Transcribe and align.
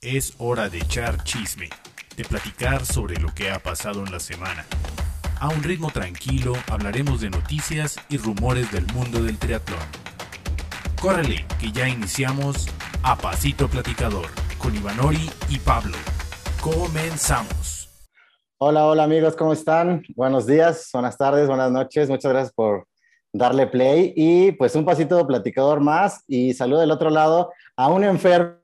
Es 0.00 0.34
hora 0.38 0.68
de 0.68 0.78
echar 0.78 1.24
chisme, 1.24 1.68
de 2.16 2.24
platicar 2.24 2.86
sobre 2.86 3.16
lo 3.16 3.34
que 3.34 3.50
ha 3.50 3.58
pasado 3.58 4.04
en 4.04 4.12
la 4.12 4.20
semana. 4.20 4.64
A 5.40 5.48
un 5.48 5.60
ritmo 5.60 5.90
tranquilo 5.90 6.52
hablaremos 6.70 7.20
de 7.20 7.30
noticias 7.30 7.96
y 8.08 8.16
rumores 8.16 8.70
del 8.70 8.86
mundo 8.94 9.20
del 9.20 9.36
triatlón. 9.38 9.80
Córrele, 11.02 11.44
que 11.58 11.72
ya 11.72 11.88
iniciamos 11.88 12.68
a 13.02 13.16
Pasito 13.16 13.66
Platicador 13.66 14.26
con 14.58 14.72
Ivanori 14.76 15.28
y 15.48 15.58
Pablo. 15.58 15.96
Comenzamos. 16.60 17.88
Hola, 18.58 18.86
hola 18.86 19.02
amigos, 19.02 19.34
¿cómo 19.34 19.52
están? 19.52 20.04
Buenos 20.14 20.46
días, 20.46 20.90
buenas 20.92 21.18
tardes, 21.18 21.48
buenas 21.48 21.72
noches. 21.72 22.08
Muchas 22.08 22.30
gracias 22.30 22.52
por 22.52 22.86
darle 23.32 23.66
play 23.66 24.12
y 24.16 24.52
pues 24.52 24.76
un 24.76 24.84
pasito 24.84 25.26
platicador 25.26 25.80
más 25.80 26.22
y 26.28 26.54
saludo 26.54 26.80
del 26.80 26.92
otro 26.92 27.10
lado 27.10 27.52
a 27.76 27.88
un 27.88 28.04
enfermo, 28.04 28.57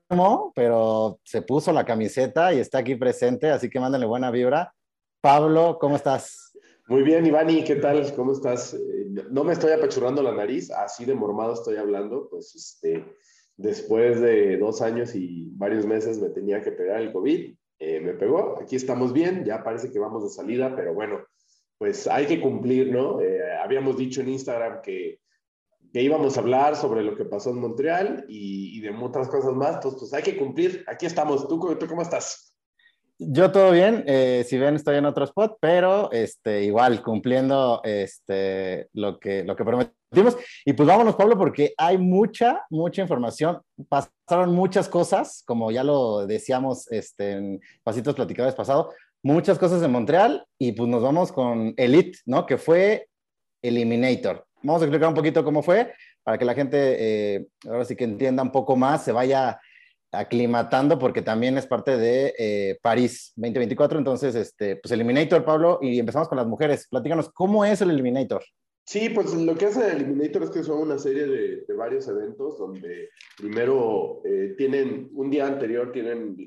pero 0.53 1.19
se 1.23 1.41
puso 1.41 1.71
la 1.71 1.85
camiseta 1.85 2.53
y 2.53 2.59
está 2.59 2.79
aquí 2.79 2.95
presente, 2.95 3.49
así 3.49 3.69
que 3.69 3.79
mándenle 3.79 4.05
buena 4.05 4.31
vibra. 4.31 4.73
Pablo, 5.21 5.77
¿cómo 5.79 5.95
estás? 5.95 6.53
Muy 6.87 7.01
bien, 7.01 7.25
Ivani, 7.25 7.63
¿qué 7.63 7.77
tal? 7.77 8.13
¿Cómo 8.15 8.33
estás? 8.33 8.75
Eh, 8.75 9.07
no 9.31 9.43
me 9.43 9.53
estoy 9.53 9.71
apachurrando 9.71 10.21
la 10.21 10.33
nariz, 10.33 10.69
así 10.69 11.05
de 11.05 11.15
mormado 11.15 11.53
estoy 11.53 11.77
hablando, 11.77 12.27
pues 12.29 12.53
este, 12.55 13.03
después 13.57 14.21
de 14.21 14.57
dos 14.57 14.81
años 14.81 15.15
y 15.15 15.49
varios 15.53 15.85
meses 15.85 16.19
me 16.19 16.29
tenía 16.29 16.61
que 16.61 16.71
pegar 16.71 17.01
el 17.01 17.11
COVID, 17.11 17.55
eh, 17.79 17.99
me 18.01 18.13
pegó, 18.13 18.59
aquí 18.61 18.75
estamos 18.75 19.13
bien, 19.13 19.43
ya 19.43 19.63
parece 19.63 19.91
que 19.91 19.99
vamos 19.99 20.23
de 20.23 20.29
salida, 20.29 20.75
pero 20.75 20.93
bueno, 20.93 21.25
pues 21.77 22.07
hay 22.07 22.27
que 22.27 22.39
cumplir, 22.39 22.91
¿no? 22.91 23.19
Eh, 23.19 23.39
habíamos 23.57 23.97
dicho 23.97 24.21
en 24.21 24.29
Instagram 24.29 24.81
que, 24.81 25.19
que, 25.95 26.01
íbamos 26.01 26.35
a 26.35 26.41
hablar 26.41 26.75
sobre 26.75 27.03
lo 27.03 27.15
que 27.15 27.25
pasó 27.25 27.51
en 27.51 27.59
Montreal 27.59 28.25
y, 28.27 28.77
y 28.77 28.81
de 28.81 28.89
otras 28.91 29.29
cosas 29.29 29.53
más, 29.53 29.79
pues, 29.81 29.95
pues 29.97 30.13
hay 30.13 30.23
que 30.23 30.37
cumplir, 30.37 30.83
aquí 30.87 31.05
estamos, 31.05 31.47
¿tú, 31.47 31.59
tú 31.79 31.87
cómo 31.87 32.01
estás? 32.01 32.55
Yo 33.17 33.49
todo 33.49 33.71
bien, 33.71 34.03
eh, 34.07 34.45
si 34.45 34.57
ven 34.57 34.75
estoy 34.75 34.97
en 34.97 35.05
otro 35.05 35.23
spot, 35.23 35.57
pero 35.61 36.11
este, 36.11 36.65
igual 36.65 37.01
cumpliendo 37.01 37.79
este, 37.85 38.89
lo, 38.91 39.19
que, 39.19 39.45
lo 39.45 39.55
que 39.55 39.63
prometimos. 39.63 40.37
Y 40.65 40.73
pues 40.73 40.85
vámonos, 40.85 41.15
Pablo, 41.15 41.37
porque 41.37 41.73
hay 41.77 41.97
mucha, 41.97 42.65
mucha 42.69 43.01
información. 43.01 43.61
Pasaron 43.87 44.53
muchas 44.53 44.89
cosas, 44.89 45.43
como 45.47 45.71
ya 45.71 45.85
lo 45.85 46.27
decíamos 46.27 46.91
este, 46.91 47.31
en 47.31 47.61
Pasitos 47.83 48.15
Platicados 48.15 48.53
pasado, 48.53 48.91
muchas 49.23 49.57
cosas 49.57 49.81
en 49.81 49.91
Montreal 49.91 50.45
y 50.59 50.73
pues 50.73 50.89
nos 50.89 51.01
vamos 51.01 51.31
con 51.31 51.73
Elite, 51.77 52.19
¿no? 52.25 52.45
Que 52.45 52.57
fue 52.57 53.07
Eliminator. 53.61 54.45
Vamos 54.65 54.81
a 54.81 54.85
explicar 54.85 55.09
un 55.09 55.15
poquito 55.15 55.43
cómo 55.43 55.61
fue 55.61 55.93
para 56.23 56.39
que 56.39 56.45
la 56.45 56.55
gente 56.55 56.77
eh, 57.35 57.47
ahora 57.67 57.85
sí 57.85 57.95
que 57.95 58.03
entienda 58.03 58.41
un 58.41 58.51
poco 58.51 58.75
más, 58.75 59.05
se 59.05 59.11
vaya 59.11 59.59
aclimatando 60.11 60.97
porque 60.97 61.21
también 61.21 61.57
es 61.57 61.67
parte 61.67 61.97
de 61.97 62.33
eh, 62.37 62.79
París 62.81 63.31
2024. 63.35 63.99
Entonces, 63.99 64.33
este, 64.33 64.77
pues 64.77 64.91
Eliminator, 64.91 65.45
Pablo, 65.45 65.77
y 65.81 65.99
empezamos 65.99 66.27
con 66.27 66.37
las 66.37 66.47
mujeres. 66.47 66.87
Platícanos, 66.89 67.29
¿cómo 67.29 67.63
es 67.63 67.79
el 67.81 67.91
Eliminator? 67.91 68.43
Sí, 68.87 69.09
pues 69.09 69.33
lo 69.33 69.55
que 69.55 69.65
hace 69.65 69.85
el 69.85 69.97
Eliminator 69.97 70.43
es 70.43 70.49
que 70.49 70.63
son 70.63 70.79
una 70.79 70.97
serie 70.97 71.27
de, 71.27 71.73
varios 71.75 72.07
eventos 72.07 72.57
donde 72.57 73.09
primero 73.37 74.21
eh, 74.25 74.55
tienen, 74.57 75.09
un 75.13 75.29
día 75.29 75.45
anterior 75.45 75.91
tienen 75.91 76.37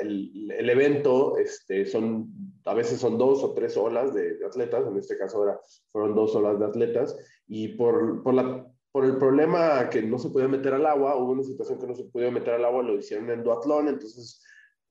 el, 0.00 0.50
el, 0.56 0.70
evento, 0.70 1.36
este, 1.38 1.84
son, 1.84 2.30
a 2.68 2.74
veces 2.74 3.00
son 3.00 3.18
dos 3.18 3.42
o 3.42 3.54
tres 3.54 3.76
olas 3.76 4.14
de, 4.14 4.36
de, 4.36 4.46
atletas, 4.46 4.86
en 4.86 4.96
este 4.96 5.16
caso 5.16 5.38
ahora 5.38 5.60
fueron 5.90 6.14
dos 6.14 6.34
olas 6.36 6.58
de 6.58 6.66
atletas, 6.66 7.16
y 7.46 7.68
por, 7.68 8.22
por 8.22 8.34
la 8.34 8.66
por 8.92 9.04
el 9.04 9.16
problema 9.18 9.88
que 9.90 10.02
no 10.02 10.18
se 10.18 10.30
podía 10.30 10.48
meter 10.48 10.74
al 10.74 10.86
agua, 10.86 11.16
hubo 11.16 11.32
una 11.32 11.44
situación 11.44 11.78
que 11.78 11.86
no 11.86 11.94
se 11.94 12.04
podía 12.04 12.30
meter 12.30 12.54
al 12.54 12.64
agua, 12.64 12.82
lo 12.82 12.96
hicieron 12.96 13.30
en 13.30 13.44
duatlón, 13.44 13.88
entonces, 13.88 14.42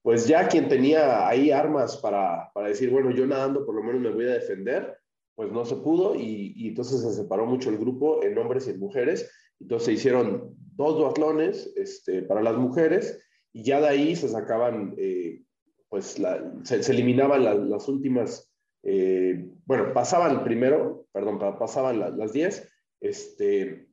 pues 0.02 0.28
ya 0.28 0.48
quien 0.48 0.70
tenía 0.70 1.28
ahí 1.28 1.52
armas 1.52 1.98
para, 1.98 2.52
para 2.54 2.70
decir, 2.70 2.90
bueno, 2.90 3.12
yo 3.12 3.26
nadando 3.26 3.66
por 3.66 3.76
lo 3.76 3.84
menos 3.84 4.02
me 4.02 4.12
voy 4.12 4.26
a 4.26 4.34
defender, 4.34 4.98
pues 5.36 5.52
no 5.52 5.66
se 5.66 5.76
pudo 5.78 6.16
y, 6.16 6.54
y, 6.56 6.70
entonces 6.70 7.02
se 7.02 7.12
separó 7.12 7.46
mucho 7.46 7.70
el 7.70 7.78
grupo 7.78 8.24
en 8.24 8.38
hombres 8.38 8.68
y 8.68 8.72
en 8.72 8.80
mujeres, 8.80 9.30
entonces 9.60 9.86
se 9.86 9.94
hicieron 9.94 10.56
dos 10.76 10.96
duatlones 10.98 11.74
este, 11.76 12.22
para 12.22 12.42
las 12.42 12.56
mujeres 12.56 13.20
y 13.52 13.64
ya 13.64 13.82
de 13.82 13.88
ahí 13.88 14.16
se 14.16 14.30
sacaban, 14.30 14.94
eh, 14.98 15.42
pues 15.90 16.18
se, 16.64 16.92
eliminaban 16.92 17.44
la, 17.44 17.54
las 17.54 17.88
últimas, 17.88 18.52
eh, 18.84 19.50
bueno, 19.66 19.94
pasaban 19.94 20.44
primero, 20.44 21.08
perdón, 21.12 21.40
pasaban 21.40 22.00
la, 22.00 22.10
las 22.10 22.34
10, 22.34 22.68
este, 23.00 23.88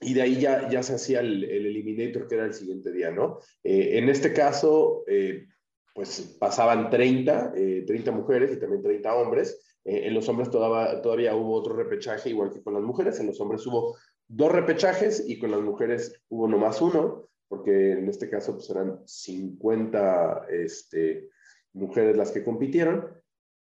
y 0.00 0.14
de 0.14 0.22
ahí 0.22 0.40
ya, 0.40 0.68
ya 0.68 0.82
se 0.82 0.94
hacía 0.94 1.20
el, 1.20 1.44
el, 1.44 1.66
eliminator 1.66 2.26
que 2.26 2.34
era 2.34 2.46
el 2.46 2.54
siguiente 2.54 2.90
día, 2.90 3.10
¿no? 3.10 3.38
Eh, 3.62 3.98
en 3.98 4.08
este 4.08 4.32
caso, 4.32 5.04
eh, 5.06 5.46
pues 5.94 6.36
pasaban 6.38 6.88
30, 6.90 7.52
eh, 7.54 7.84
30 7.86 8.12
mujeres 8.12 8.52
y 8.52 8.60
también 8.60 8.82
30 8.82 9.14
hombres. 9.14 9.60
Eh, 9.84 10.06
en 10.06 10.14
los 10.14 10.28
hombres 10.28 10.50
todavía, 10.50 11.02
todavía 11.02 11.34
hubo 11.34 11.54
otro 11.54 11.74
repechaje, 11.74 12.30
igual 12.30 12.50
que 12.50 12.62
con 12.62 12.74
las 12.74 12.82
mujeres. 12.82 13.20
En 13.20 13.26
los 13.26 13.40
hombres 13.40 13.66
hubo 13.66 13.96
dos 14.28 14.52
repechajes 14.52 15.24
y 15.28 15.38
con 15.38 15.50
las 15.50 15.60
mujeres 15.60 16.22
hubo 16.28 16.48
nomás 16.48 16.80
uno, 16.80 17.28
porque 17.50 17.94
en 17.94 18.08
este 18.08 18.30
caso 18.30 18.54
pues 18.54 18.70
eran 18.70 19.00
50 19.04 20.46
este, 20.50 21.30
mujeres 21.72 22.16
las 22.16 22.30
que 22.30 22.44
compitieron. 22.44 23.08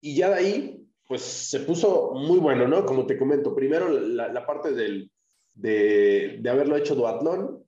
Y 0.01 0.17
ya 0.17 0.31
de 0.31 0.35
ahí, 0.37 0.89
pues 1.07 1.21
se 1.21 1.61
puso 1.61 2.13
muy 2.15 2.39
bueno, 2.39 2.67
¿no? 2.67 2.87
Como 2.87 3.05
te 3.05 3.19
comento, 3.19 3.55
primero 3.55 3.91
la, 3.91 4.29
la 4.29 4.47
parte 4.47 4.73
del, 4.73 5.13
de, 5.53 6.39
de 6.41 6.51
haberlo 6.51 6.79
hecho 6.79 6.95
duatlón, 6.95 7.63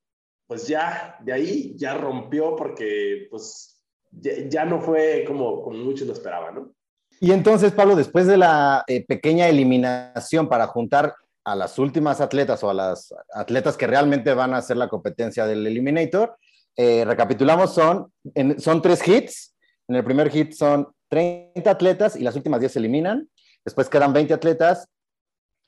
pues 0.47 0.67
ya, 0.67 1.19
de 1.23 1.35
ahí 1.35 1.75
ya 1.77 1.99
rompió 1.99 2.57
porque 2.57 3.27
pues 3.31 3.83
ya, 4.11 4.33
ya 4.49 4.65
no 4.65 4.81
fue 4.81 5.23
como, 5.27 5.61
como 5.61 5.77
muchos 5.77 6.07
lo 6.07 6.15
esperaban, 6.15 6.55
¿no? 6.55 6.73
Y 7.21 7.33
entonces, 7.33 7.73
Pablo, 7.73 7.95
después 7.95 8.27
de 8.27 8.39
la 8.39 8.85
eh, 8.87 9.05
pequeña 9.05 9.49
eliminación 9.49 10.49
para 10.49 10.67
juntar 10.67 11.15
a 11.47 11.55
las 11.55 11.79
últimas 11.79 12.21
atletas 12.21 12.65
o 12.65 12.71
a 12.71 12.75
las 12.75 13.15
atletas 13.33 13.77
que 13.77 13.87
realmente 13.87 14.35
van 14.35 14.53
a 14.53 14.59
hacer 14.59 14.77
la 14.77 14.89
competencia 14.89 15.47
del 15.47 15.65
Eliminator, 15.65 16.37
eh, 16.75 17.05
recapitulamos, 17.05 17.73
son, 17.73 18.13
son 18.59 18.83
tres 18.83 19.07
hits. 19.07 19.55
En 19.87 19.95
el 19.95 20.03
primer 20.03 20.29
hit 20.29 20.53
son 20.55 20.89
30 21.09 21.71
atletas 21.71 22.17
y 22.17 22.25
las 22.25 22.35
últimas 22.35 22.59
10 22.59 22.73
se 22.73 22.79
eliminan. 22.81 23.31
Después 23.65 23.89
quedan 23.89 24.13
20 24.13 24.35
atletas 24.35 24.89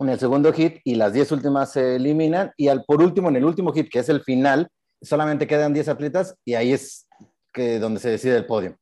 en 0.00 0.09
el 0.09 0.19
segundo 0.19 0.53
hit 0.53 0.81
y 0.83 0.97
las 0.97 1.12
10 1.12 1.31
últimas 1.31 1.72
se 1.72 1.95
eliminan. 1.95 2.50
Y 2.56 2.66
al, 2.66 2.84
por 2.84 3.00
último, 3.00 3.28
en 3.28 3.37
el 3.37 3.45
último 3.45 3.72
hit, 3.72 3.89
que 3.89 4.00
es 4.00 4.09
el 4.09 4.22
final, 4.25 4.69
solamente 5.00 5.47
quedan 5.47 5.72
10 5.72 5.89
atletas 5.91 6.34
y 6.45 6.55
ahí 6.55 6.72
es 6.72 7.06
que, 7.53 7.78
donde 7.78 8.00
se 8.00 8.10
decide 8.10 8.37
el 8.37 8.47
podio. 8.47 8.77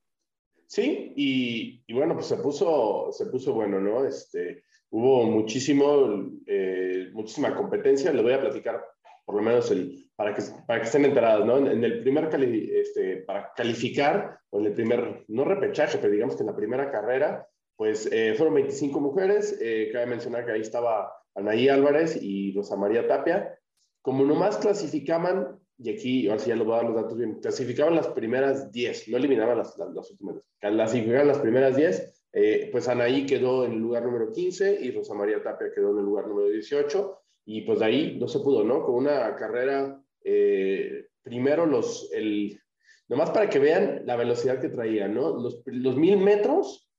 Sí, 0.67 1.13
y, 1.15 1.85
y, 1.87 1.93
bueno, 1.93 2.15
pues 2.15 2.27
se 2.27 2.37
puso, 2.37 3.11
se 3.13 3.27
puso 3.27 3.53
bueno, 3.53 3.81
¿no? 3.81 4.07
Este, 4.07 4.65
hubo 4.91 5.25
muchísimo, 5.25 6.31
eh, 6.47 7.11
muchísima 7.13 7.55
competencia. 7.55 8.13
Le 8.13 8.23
voy 8.23 8.33
a 8.33 8.41
platicar 8.41 8.83
por 9.27 9.35
lo 9.35 9.43
menos 9.43 9.71
el, 9.73 10.09
para, 10.15 10.33
que, 10.35 10.43
para 10.67 10.81
que 10.81 10.87
estén 10.87 11.05
enterados, 11.05 11.45
¿no? 11.45 11.59
En, 11.59 11.67
en 11.67 11.85
el 11.85 12.01
primer, 12.01 12.29
cali, 12.29 12.71
este, 12.73 13.19
para 13.19 13.53
calificar, 13.55 14.39
o 14.51 14.61
en 14.61 14.67
el 14.67 14.73
primer, 14.73 15.25
no 15.29 15.45
repechaje, 15.45 15.99
pero 15.99 16.13
digamos 16.13 16.37
que 16.37 16.43
en 16.43 16.47
la 16.47 16.57
primera 16.57 16.91
carrera, 16.91 17.47
pues 17.77 18.09
eh, 18.11 18.35
fueron 18.37 18.55
25 18.55 19.01
mujeres. 19.01 19.59
Eh, 19.61 19.91
cabe 19.93 20.07
mencionar 20.07 20.47
que 20.47 20.53
ahí 20.53 20.61
estaba 20.61 21.13
Anaí 21.35 21.69
Álvarez 21.69 22.19
y 22.21 22.55
Rosa 22.55 22.77
María 22.77 23.07
Tapia. 23.07 23.59
Como 24.01 24.25
nomás 24.25 24.59
clasificaban, 24.59 25.59
y 25.79 25.91
aquí, 25.91 26.29
ahora 26.29 26.39
sí 26.39 26.49
ya 26.49 26.57
les 26.57 26.65
voy 26.65 26.75
a 26.75 26.77
dar 26.79 26.87
los 26.87 26.95
datos 26.95 27.19
bien, 27.19 27.41
clasificaban 27.41 27.97
las 27.97 28.09
primeras 28.09 28.71
10, 28.71 29.09
no 29.09 29.17
eliminaban 29.17 29.59
las, 29.59 29.77
las, 29.77 29.93
las 29.93 30.11
últimas, 30.13 30.37
clasificaban 30.61 31.27
las 31.27 31.41
primeras 31.41 31.77
10, 31.77 32.16
eh, 32.39 32.69
pues 32.71 32.87
Anaí 32.87 33.25
quedó 33.25 33.65
en 33.65 33.73
el 33.73 33.79
lugar 33.79 34.05
número 34.05 34.31
15 34.31 34.79
y 34.83 34.91
Rosa 34.91 35.15
María 35.15 35.43
Tapia 35.43 35.73
quedó 35.75 35.93
en 35.93 36.01
el 36.01 36.05
lugar 36.05 36.29
número 36.29 36.51
18, 36.51 37.19
y 37.47 37.63
pues 37.63 37.79
de 37.79 37.87
ahí 37.87 38.19
no 38.21 38.29
se 38.29 38.41
pudo, 38.41 38.63
¿no? 38.63 38.85
Con 38.85 38.97
una 38.97 39.35
carrera, 39.37 39.99
eh, 40.23 41.07
primero 41.23 41.65
los, 41.65 42.13
el, 42.13 42.61
nomás 43.09 43.31
para 43.31 43.49
que 43.49 43.59
vean 43.59 44.03
la 44.05 44.17
velocidad 44.17 44.61
que 44.61 44.69
traía, 44.69 45.09
¿no? 45.09 45.31
Los, 45.41 45.63
los 45.65 45.97
mil 45.97 46.19
metros 46.19 46.91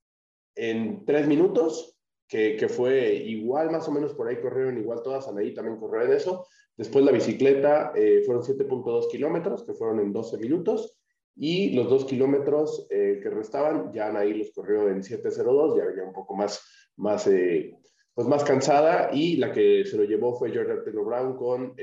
en 0.56 1.06
tres 1.06 1.28
minutos, 1.28 2.00
que, 2.28 2.56
que, 2.56 2.68
fue 2.68 3.14
igual, 3.14 3.70
más 3.70 3.88
o 3.88 3.92
menos 3.92 4.16
por 4.16 4.28
ahí 4.28 4.42
corrieron 4.42 4.80
igual 4.80 5.04
todas, 5.04 5.28
Anaí 5.28 5.54
también 5.54 5.78
corrió 5.78 6.04
en 6.04 6.14
eso. 6.14 6.48
Después 6.76 7.06
la 7.06 7.12
bicicleta 7.12 7.92
eh, 7.96 8.24
fueron 8.26 8.44
7.2 8.44 9.12
kilómetros, 9.12 9.64
que 9.64 9.76
fueron 9.76 10.00
en 10.00 10.12
12 10.12 10.40
minutos, 10.40 10.98
y 11.38 11.72
los 11.72 11.90
dos 11.90 12.06
kilómetros 12.06 12.88
eh, 12.90 13.20
que 13.22 13.30
restaban, 13.30 13.92
ya 13.94 14.08
Anaí 14.08 14.34
los 14.34 14.52
corrió 14.52 14.90
en 14.90 15.02
7.02, 15.02 15.78
ya 15.78 15.86
venía 15.86 16.04
un 16.04 16.14
poco 16.14 16.36
más, 16.36 16.62
más, 16.96 17.28
eh, 17.28 17.76
pues 18.14 18.28
más 18.28 18.44
cansada, 18.44 19.12
y 19.14 19.38
la 19.38 19.52
que 19.52 19.86
se 19.86 19.98
lo 19.98 20.04
llevó 20.04 20.38
fue 20.38 20.56
Jordan 20.56 20.84
Taylor 20.84 21.06
Brown 21.06 21.38
con 21.38 21.76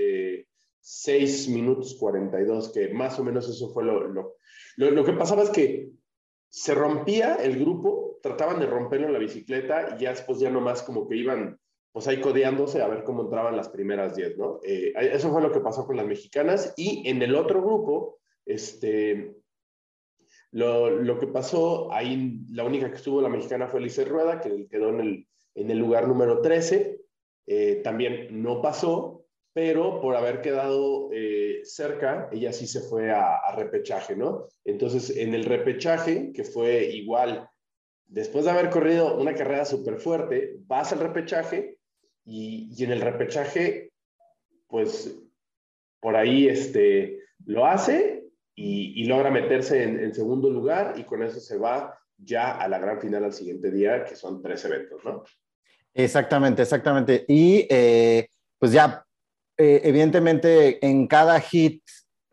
6 0.80 1.48
minutos 1.48 1.96
42, 1.98 2.72
que 2.72 2.88
más 2.88 3.18
o 3.18 3.24
menos 3.24 3.48
eso 3.48 3.72
fue 3.72 3.84
lo, 3.84 4.06
lo, 4.08 4.36
lo, 4.76 4.90
lo 4.90 5.04
que 5.04 5.12
pasaba 5.12 5.42
es 5.42 5.50
que 5.50 5.90
se 6.48 6.74
rompía 6.74 7.36
el 7.36 7.58
grupo, 7.58 8.18
trataban 8.22 8.60
de 8.60 8.66
romperlo 8.66 9.06
en 9.06 9.12
la 9.12 9.18
bicicleta 9.18 9.96
y 9.96 10.02
ya 10.02 10.10
después 10.10 10.38
ya 10.38 10.50
nomás 10.50 10.82
como 10.82 11.08
que 11.08 11.16
iban 11.16 11.58
pues 11.94 12.08
ahí 12.08 12.20
codeándose 12.20 12.82
a 12.82 12.88
ver 12.88 13.04
cómo 13.04 13.22
entraban 13.22 13.56
las 13.56 13.68
primeras 13.68 14.16
10, 14.16 14.36
¿no? 14.36 14.58
Eh, 14.64 14.92
eso 14.96 15.30
fue 15.30 15.40
lo 15.40 15.52
que 15.52 15.60
pasó 15.60 15.86
con 15.86 15.96
las 15.96 16.06
mexicanas 16.06 16.74
y 16.76 17.08
en 17.08 17.22
el 17.22 17.36
otro 17.36 17.62
grupo, 17.62 18.18
este, 18.44 19.36
Lo, 20.54 20.88
lo, 20.88 21.18
que 21.18 21.26
pasó, 21.26 21.92
ahí 21.92 22.38
la 22.48 22.62
única 22.62 22.88
que 22.88 22.94
estuvo 22.94 23.20
la 23.20 23.28
mexicana 23.28 23.66
fue 23.66 23.80
Lice 23.80 24.04
Rueda, 24.04 24.40
que 24.40 24.68
quedó 24.68 24.90
en 24.90 25.00
el, 25.00 25.26
en 25.56 25.68
el 25.68 25.78
lugar 25.78 26.06
número 26.06 26.42
13. 26.42 27.00
Eh, 27.48 27.80
también 27.82 28.28
no 28.40 28.62
pasó, 28.62 29.26
pero 29.52 30.00
por 30.00 30.14
haber 30.14 30.42
quedado 30.42 31.08
eh, 31.12 31.62
cerca, 31.64 32.28
ella 32.30 32.52
sí 32.52 32.68
se 32.68 32.82
fue 32.82 33.10
a, 33.10 33.40
repechaje, 33.56 34.14
¿no? 34.14 34.46
Entonces, 34.64 35.16
en 35.16 35.34
el 35.34 35.44
repechaje, 35.44 36.30
que 36.32 36.44
fue 36.44 36.84
igual, 36.84 37.50
después 38.06 38.44
de 38.44 38.52
haber 38.52 38.70
corrido 38.70 39.18
una 39.18 39.34
carrera 39.34 39.64
súper 39.64 39.96
fuerte, 39.96 40.54
vas 40.68 40.92
al 40.92 41.00
repechaje 41.00 41.78
y, 42.24 42.70
y, 42.72 42.84
en 42.84 42.92
el 42.92 43.00
repechaje, 43.00 43.90
pues 44.68 45.20
por 45.98 46.14
ahí 46.14 46.46
este, 46.46 47.18
lo 47.44 47.66
hace 47.66 48.13
y, 48.54 49.02
y 49.02 49.06
logra 49.06 49.30
meterse 49.30 49.82
en, 49.82 49.98
en, 50.00 50.14
segundo 50.14 50.50
lugar 50.50 50.94
y 50.96 51.04
con 51.04 51.22
eso 51.22 51.40
se 51.40 51.58
va 51.58 51.98
ya 52.16 52.52
a 52.52 52.68
la 52.68 52.78
gran 52.78 53.00
final 53.00 53.24
al 53.24 53.32
siguiente 53.32 53.70
día, 53.70 54.04
que 54.04 54.14
son 54.14 54.40
tres 54.40 54.64
eventos, 54.64 55.04
¿no? 55.04 55.24
Exactamente, 55.92 56.62
exactamente. 56.62 57.24
Y 57.28 57.66
eh, 57.68 58.28
pues 58.58 58.72
ya, 58.72 59.04
eh, 59.56 59.80
evidentemente, 59.84 60.84
en 60.86 61.06
cada 61.06 61.40
hit, 61.40 61.82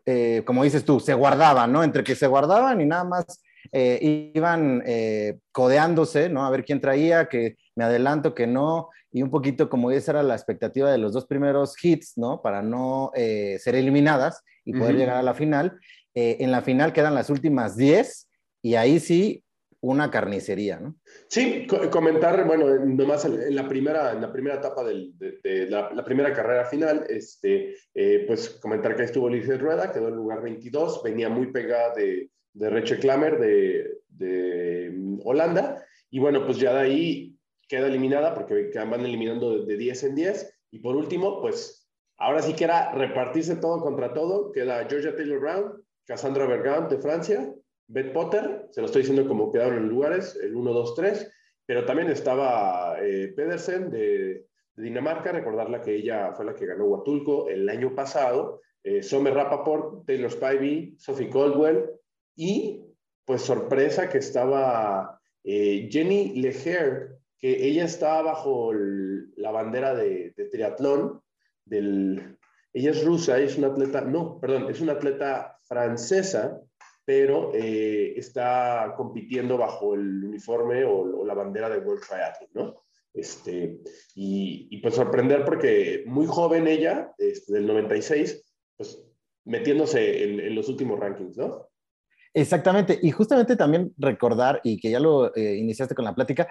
eh, 0.06 0.42
como 0.44 0.64
dices 0.64 0.84
tú, 0.84 1.00
se 1.00 1.14
guardaban, 1.14 1.72
¿no? 1.72 1.82
Entre 1.82 2.04
que 2.04 2.14
se 2.14 2.26
guardaban 2.26 2.80
y 2.80 2.86
nada 2.86 3.04
más 3.04 3.40
eh, 3.70 4.30
iban 4.34 4.82
eh, 4.84 5.38
codeándose, 5.52 6.28
¿no? 6.28 6.44
A 6.44 6.50
ver 6.50 6.64
quién 6.64 6.80
traía, 6.80 7.28
que 7.28 7.56
me 7.76 7.84
adelanto, 7.84 8.34
que 8.34 8.46
no, 8.46 8.90
y 9.12 9.22
un 9.22 9.30
poquito 9.30 9.68
como 9.68 9.90
esa 9.90 10.12
era 10.12 10.22
la 10.22 10.34
expectativa 10.34 10.90
de 10.90 10.98
los 10.98 11.12
dos 11.12 11.26
primeros 11.26 11.74
hits, 11.82 12.14
¿no? 12.16 12.42
Para 12.42 12.62
no 12.62 13.12
eh, 13.14 13.58
ser 13.60 13.74
eliminadas 13.76 14.42
y 14.64 14.72
poder 14.72 14.94
uh 14.94 14.96
-huh. 14.96 14.98
llegar 14.98 15.16
a 15.16 15.22
la 15.22 15.34
final. 15.34 15.78
Eh, 16.14 16.38
en 16.40 16.50
la 16.50 16.62
final 16.62 16.92
quedan 16.92 17.14
las 17.14 17.30
últimas 17.30 17.76
10 17.76 18.28
y 18.62 18.74
ahí 18.74 19.00
sí 19.00 19.42
una 19.82 20.10
carnicería, 20.10 20.78
¿no? 20.78 20.94
Sí, 21.28 21.66
co 21.66 21.90
comentar, 21.90 22.46
bueno, 22.46 22.66
nomás 22.86 23.24
en 23.24 23.54
la 23.54 23.68
primera, 23.68 24.12
en 24.12 24.20
la 24.20 24.32
primera 24.32 24.56
etapa 24.56 24.84
del, 24.84 25.18
de, 25.18 25.40
de 25.42 25.68
la, 25.68 25.90
la, 25.92 26.04
primera 26.04 26.32
carrera 26.32 26.64
final, 26.64 27.04
este, 27.08 27.74
eh, 27.92 28.24
pues 28.26 28.48
comentar 28.62 28.94
que 28.94 29.02
estuvo 29.02 29.28
Liz 29.28 29.48
Rueda, 29.58 29.90
quedó 29.92 30.08
en 30.08 30.14
lugar 30.14 30.40
22, 30.40 31.02
venía 31.02 31.28
muy 31.28 31.50
pegada 31.50 31.94
de, 31.94 32.30
de 32.52 32.70
Reche 32.70 32.98
Klammer 32.98 33.40
de, 33.40 34.02
de, 34.08 35.18
Holanda, 35.24 35.84
y 36.10 36.20
bueno, 36.20 36.46
pues 36.46 36.58
ya 36.58 36.74
de 36.74 36.80
ahí 36.80 37.36
queda 37.68 37.88
eliminada 37.88 38.34
porque 38.34 38.70
van 38.74 39.00
eliminando 39.00 39.58
de, 39.58 39.66
de 39.66 39.76
10 39.76 40.04
en 40.04 40.14
10, 40.14 40.58
y 40.70 40.78
por 40.78 40.94
último, 40.94 41.40
pues 41.40 41.90
ahora 42.18 42.40
sí 42.40 42.52
que 42.52 42.64
era 42.64 42.92
repartirse 42.92 43.56
todo 43.56 43.80
contra 43.80 44.14
todo, 44.14 44.52
queda 44.52 44.86
Georgia 44.88 45.16
Taylor 45.16 45.40
Brown, 45.40 45.81
Cassandra 46.06 46.46
Bergant 46.46 46.90
de 46.90 46.98
Francia, 46.98 47.54
Beth 47.86 48.12
Potter, 48.12 48.68
se 48.70 48.80
lo 48.80 48.86
estoy 48.86 49.02
diciendo 49.02 49.28
como 49.28 49.50
quedaron 49.52 49.78
en 49.78 49.88
lugares, 49.88 50.38
el 50.42 50.54
1, 50.54 50.72
2, 50.72 50.94
3, 50.94 51.32
pero 51.66 51.84
también 51.84 52.08
estaba 52.08 52.96
eh, 53.00 53.32
Pedersen 53.36 53.90
de, 53.90 54.46
Dinamarca, 54.74 55.32
recordarla 55.32 55.82
que 55.82 55.94
ella 55.94 56.32
fue 56.32 56.46
la 56.46 56.54
que 56.54 56.66
ganó 56.66 56.86
Huatulco 56.86 57.48
el 57.48 57.68
año 57.68 57.94
pasado, 57.94 58.62
eh, 58.82 59.02
Sommer 59.02 59.34
Rappaport, 59.34 60.06
Taylor 60.06 60.30
Spivey, 60.30 60.94
Sophie 60.98 61.28
Caldwell, 61.28 61.90
y 62.34 62.82
pues 63.24 63.42
sorpresa 63.42 64.08
que 64.08 64.18
estaba 64.18 65.20
eh, 65.44 65.88
Jenny 65.90 66.40
Leger, 66.40 67.18
que 67.38 67.66
ella 67.66 67.84
estaba 67.84 68.22
bajo 68.22 68.72
la 68.72 69.50
bandera 69.50 69.94
de, 69.94 70.32
de 70.36 70.44
triatlón, 70.46 71.20
del, 71.66 72.38
ella 72.72 72.90
es 72.90 73.04
rusa, 73.04 73.38
es 73.38 73.58
una 73.58 73.68
atleta, 73.68 74.00
no, 74.00 74.38
perdón, 74.40 74.70
es 74.70 74.80
una 74.80 74.92
atleta 74.92 75.58
francesa, 75.62 76.60
pero 77.04 77.52
eh, 77.54 78.14
está 78.16 78.94
compitiendo 78.96 79.58
bajo 79.58 79.94
el 79.94 80.24
uniforme 80.24 80.84
o, 80.84 81.20
o, 81.20 81.24
la 81.24 81.34
bandera 81.34 81.68
de 81.68 81.78
World 81.78 82.02
Triathlon, 82.06 82.50
¿no? 82.54 82.82
Este, 83.12 83.80
y, 84.14 84.68
y, 84.70 84.78
pues 84.78 84.94
sorprender 84.94 85.44
porque 85.44 86.02
muy 86.06 86.26
joven 86.26 86.66
ella, 86.66 87.12
este, 87.18 87.52
del 87.52 87.66
96, 87.66 88.42
pues 88.76 89.04
metiéndose 89.44 90.24
en, 90.24 90.40
en, 90.40 90.54
los 90.54 90.68
últimos 90.68 90.98
rankings, 90.98 91.36
¿no? 91.36 91.68
Exactamente, 92.32 92.98
y 93.02 93.10
justamente 93.10 93.56
también 93.56 93.92
recordar, 93.98 94.60
y 94.64 94.80
que 94.80 94.90
ya 94.90 95.00
lo 95.00 95.34
eh, 95.34 95.56
iniciaste 95.56 95.94
con 95.94 96.06
la 96.06 96.14
plática, 96.14 96.50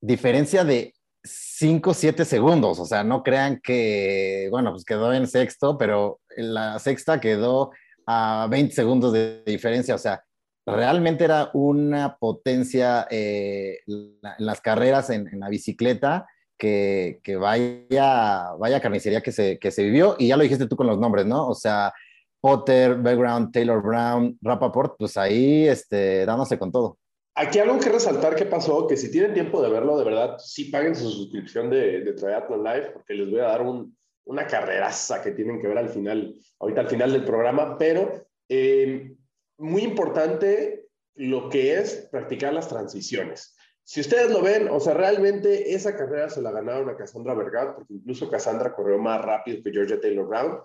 diferencia 0.00 0.64
de 0.64 0.92
5, 1.24 1.94
7 1.94 2.24
segundos, 2.24 2.78
o 2.78 2.84
sea, 2.84 3.02
no 3.02 3.22
crean 3.22 3.60
que, 3.62 4.48
bueno, 4.50 4.72
pues 4.72 4.84
quedó 4.84 5.12
en 5.12 5.26
sexto, 5.26 5.78
pero 5.78 6.20
la 6.36 6.78
sexta 6.78 7.20
quedó 7.20 7.72
a 8.06 8.46
20 8.50 8.74
segundos 8.74 9.12
de 9.12 9.42
diferencia, 9.46 9.94
o 9.94 9.98
sea, 9.98 10.22
realmente 10.66 11.24
era 11.24 11.50
una 11.54 12.16
potencia 12.18 13.06
eh, 13.10 13.78
en 13.86 14.18
las 14.38 14.60
carreras 14.60 15.10
en, 15.10 15.26
en 15.28 15.40
la 15.40 15.48
bicicleta 15.48 16.26
que, 16.58 17.20
que, 17.22 17.36
vaya, 17.36 18.52
vaya 18.58 18.80
carnicería 18.80 19.22
que 19.22 19.32
se, 19.32 19.58
que 19.58 19.70
se 19.70 19.84
vivió, 19.84 20.16
y 20.18 20.28
ya 20.28 20.36
lo 20.36 20.42
dijiste 20.42 20.66
tú 20.66 20.76
con 20.76 20.86
los 20.86 20.98
nombres, 20.98 21.24
¿no? 21.24 21.48
O 21.48 21.54
sea, 21.54 21.92
Potter, 22.40 22.96
Background, 22.96 23.52
Taylor 23.52 23.82
Brown, 23.82 24.38
Rappaport, 24.42 24.96
pues 24.98 25.16
ahí 25.16 25.66
este, 25.66 26.26
dándose 26.26 26.58
con 26.58 26.70
todo. 26.70 26.98
Aquí 27.36 27.58
algo 27.58 27.80
que 27.80 27.90
resaltar 27.90 28.36
que 28.36 28.46
pasó, 28.46 28.86
que 28.86 28.96
si 28.96 29.10
tienen 29.10 29.34
tiempo 29.34 29.60
de 29.60 29.68
verlo, 29.68 29.98
de 29.98 30.04
verdad, 30.04 30.38
sí 30.38 30.66
paguen 30.66 30.94
su 30.94 31.10
suscripción 31.10 31.68
de, 31.68 32.00
de 32.00 32.12
Triathlon 32.12 32.62
Live, 32.62 32.90
porque 32.92 33.14
les 33.14 33.28
voy 33.28 33.40
a 33.40 33.48
dar 33.48 33.62
un, 33.62 33.96
una 34.24 34.46
carreraza 34.46 35.22
que 35.22 35.32
tienen 35.32 35.60
que 35.60 35.66
ver 35.66 35.78
al 35.78 35.88
final, 35.88 36.34
ahorita 36.60 36.82
al 36.82 36.88
final 36.88 37.12
del 37.12 37.24
programa, 37.24 37.76
pero 37.76 38.26
eh, 38.48 39.14
muy 39.58 39.82
importante 39.82 40.86
lo 41.16 41.48
que 41.48 41.74
es 41.74 42.08
practicar 42.10 42.52
las 42.52 42.68
transiciones. 42.68 43.56
Si 43.82 44.00
ustedes 44.00 44.30
lo 44.30 44.40
ven, 44.40 44.68
o 44.68 44.80
sea, 44.80 44.94
realmente 44.94 45.74
esa 45.74 45.94
carrera 45.94 46.30
se 46.30 46.40
la 46.40 46.50
ganaron 46.50 46.88
a 46.88 46.96
Cassandra 46.96 47.34
Bergat, 47.34 47.74
porque 47.74 47.94
incluso 47.94 48.30
Cassandra 48.30 48.74
corrió 48.74 48.98
más 48.98 49.22
rápido 49.22 49.62
que 49.62 49.72
Georgia 49.72 50.00
Taylor 50.00 50.26
Brown, 50.26 50.60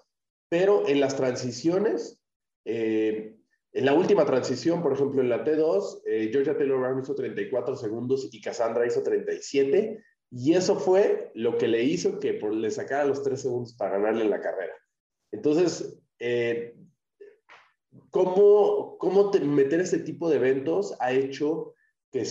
pero 0.50 0.88
en 0.88 1.02
las 1.02 1.16
transiciones, 1.16 2.22
eh, 2.66 3.36
en 3.72 3.86
la 3.86 3.94
última 3.94 4.26
transición, 4.26 4.82
por 4.82 4.94
ejemplo, 4.94 5.22
en 5.22 5.30
la 5.30 5.44
T2, 5.44 6.02
eh, 6.06 6.30
Georgia 6.32 6.58
Taylor 6.58 6.80
Brown 6.80 7.02
hizo 7.02 7.14
34 7.14 7.76
segundos 7.76 8.28
y 8.32 8.42
Cassandra 8.42 8.88
hizo 8.88 9.04
37, 9.04 10.04
y 10.32 10.54
eso 10.54 10.76
fue 10.76 11.32
lo 11.36 11.58
que 11.58 11.68
le 11.68 11.84
hizo 11.84 12.20
que 12.20 12.34
le 12.34 12.72
sacara 12.72 13.06
los 13.06 13.24
3 13.24 13.42
segundos 13.42 13.74
para 13.76 13.98
ganarle 13.98 14.26
la 14.26 14.42
carrera. 14.42 14.74
Entonces, 15.32 16.00
eh, 16.20 16.76
¿cómo, 18.10 18.98
cómo 18.98 19.30
te, 19.30 19.40
meter 19.40 19.82
este 19.82 20.00
tipo 20.00 20.30
de 20.30 20.38
eventos 20.38 20.96
ha 21.00 21.12
hecho 21.12 21.74
que, 22.12 22.24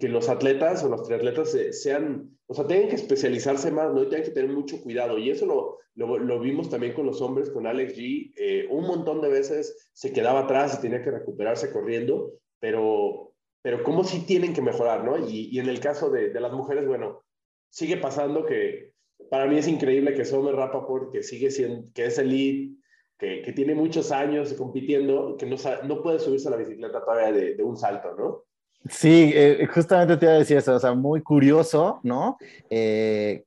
que 0.00 0.08
los 0.08 0.28
atletas 0.28 0.84
o 0.84 0.88
los 0.88 1.02
triatletas 1.02 1.56
sean, 1.72 2.36
o 2.46 2.54
sea, 2.54 2.66
tengan 2.66 2.88
que 2.88 2.96
especializarse 2.96 3.70
más, 3.70 3.92
¿no? 3.92 4.02
Y 4.02 4.08
tienen 4.08 4.26
que 4.26 4.32
tener 4.32 4.50
mucho 4.50 4.80
cuidado. 4.80 5.18
Y 5.18 5.30
eso 5.30 5.46
lo, 5.46 5.78
lo, 5.94 6.18
lo 6.18 6.40
vimos 6.40 6.70
también 6.70 6.92
con 6.92 7.06
los 7.06 7.20
hombres, 7.20 7.50
con 7.50 7.66
Alex 7.66 7.96
G. 7.96 8.32
Eh, 8.36 8.66
un 8.70 8.86
montón 8.86 9.20
de 9.20 9.28
veces 9.28 9.90
se 9.92 10.12
quedaba 10.12 10.40
atrás 10.40 10.76
y 10.78 10.82
tenía 10.82 11.02
que 11.02 11.10
recuperarse 11.10 11.72
corriendo, 11.72 12.32
pero, 12.60 13.32
pero 13.62 13.82
cómo 13.82 14.04
sí 14.04 14.24
tienen 14.26 14.54
que 14.54 14.62
mejorar, 14.62 15.04
¿no? 15.04 15.18
Y, 15.18 15.48
y 15.50 15.58
en 15.58 15.68
el 15.68 15.80
caso 15.80 16.10
de, 16.10 16.30
de, 16.30 16.40
las 16.40 16.52
mujeres, 16.52 16.86
bueno, 16.86 17.22
sigue 17.70 17.96
pasando 17.96 18.44
que 18.44 18.92
para 19.30 19.46
mí 19.46 19.58
es 19.58 19.68
increíble 19.68 20.14
que 20.14 20.24
Sommer 20.24 20.54
Rappaport, 20.54 21.12
que 21.12 21.22
sigue 21.22 21.50
siendo, 21.50 21.88
que 21.92 22.06
es 22.06 22.18
elite, 22.18 22.76
que, 23.18 23.42
que 23.42 23.52
tiene 23.52 23.74
muchos 23.74 24.12
años 24.12 24.52
compitiendo, 24.54 25.36
que 25.36 25.46
no, 25.46 25.56
no 25.84 26.02
puede 26.02 26.18
subirse 26.18 26.48
a 26.48 26.52
la 26.52 26.56
bicicleta 26.56 27.04
todavía 27.04 27.32
de, 27.32 27.54
de 27.54 27.62
un 27.62 27.76
salto, 27.76 28.14
¿no? 28.14 28.44
Sí, 28.88 29.32
eh, 29.34 29.66
justamente 29.72 30.16
te 30.16 30.26
iba 30.26 30.34
a 30.34 30.38
decir 30.38 30.58
eso, 30.58 30.74
o 30.74 30.78
sea, 30.78 30.92
muy 30.92 31.22
curioso, 31.22 32.00
¿no? 32.02 32.36
Eh, 32.68 33.44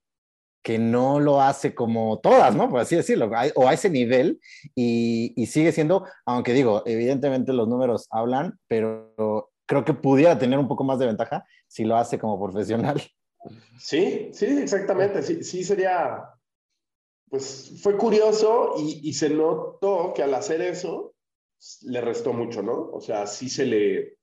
que 0.63 0.79
no 0.79 1.19
lo 1.19 1.41
hace 1.41 1.75
como 1.75 2.19
todas, 2.19 2.55
¿no? 2.55 2.69
Por 2.69 2.79
así 2.79 2.95
decirlo, 2.95 3.29
o 3.55 3.67
a 3.67 3.73
ese 3.73 3.89
nivel, 3.89 4.39
y, 4.75 5.33
y, 5.35 5.45
sigue 5.45 5.71
siendo, 5.71 6.05
aunque 6.25 6.53
digo, 6.53 6.83
evidentemente 6.85 7.53
los 7.53 7.67
números 7.67 8.07
hablan, 8.09 8.59
pero 8.67 9.51
creo 9.65 9.85
que 9.85 9.93
pudiera 9.93 10.37
tener 10.39 10.57
un 10.57 10.67
poco 10.67 10.83
más 10.83 10.97
de 10.99 11.05
ventaja 11.05 11.45
si 11.67 11.85
lo 11.85 11.95
hace 11.95 12.17
como 12.17 12.41
profesional. 12.41 13.01
Sí, 13.79 14.29
sí, 14.33 14.45
exactamente, 14.45 15.21
sí, 15.21 15.43
sí 15.43 15.63
sería, 15.63 16.21
pues 17.29 17.79
fue 17.81 17.95
curioso 17.95 18.73
y, 18.77 19.07
y 19.07 19.13
se 19.13 19.29
notó 19.29 20.13
que 20.13 20.23
al 20.23 20.33
hacer 20.33 20.61
eso 20.61 21.13
le 21.83 22.01
restó 22.01 22.33
mucho, 22.33 22.61
¿no? 22.61 22.89
O 22.91 22.99
sea, 22.99 23.27
sí 23.27 23.49
se 23.49 23.65
le 23.65 24.16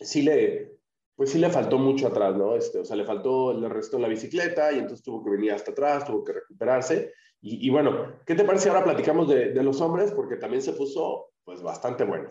sí 0.00 0.22
le, 0.22 0.76
pues 1.16 1.30
sí 1.30 1.38
le 1.38 1.50
faltó 1.50 1.78
mucho 1.78 2.08
atrás, 2.08 2.36
¿no? 2.36 2.54
Este, 2.54 2.78
o 2.78 2.84
sea, 2.84 2.96
le 2.96 3.04
faltó, 3.04 3.58
le 3.58 3.68
restó 3.68 3.98
la 3.98 4.08
bicicleta 4.08 4.72
y 4.72 4.78
entonces 4.78 5.02
tuvo 5.02 5.24
que 5.24 5.30
venir 5.30 5.52
hasta 5.52 5.70
atrás, 5.70 6.04
tuvo 6.04 6.22
que 6.22 6.34
recuperarse. 6.34 7.12
Y, 7.40 7.66
y 7.66 7.70
bueno, 7.70 8.18
¿qué 8.26 8.34
te 8.34 8.44
parece 8.44 8.68
ahora 8.68 8.84
platicamos 8.84 9.28
de, 9.28 9.52
de, 9.52 9.62
los 9.62 9.80
hombres? 9.80 10.12
Porque 10.12 10.36
también 10.36 10.62
se 10.62 10.72
puso, 10.72 11.30
pues, 11.44 11.62
bastante 11.62 12.04
bueno. 12.04 12.30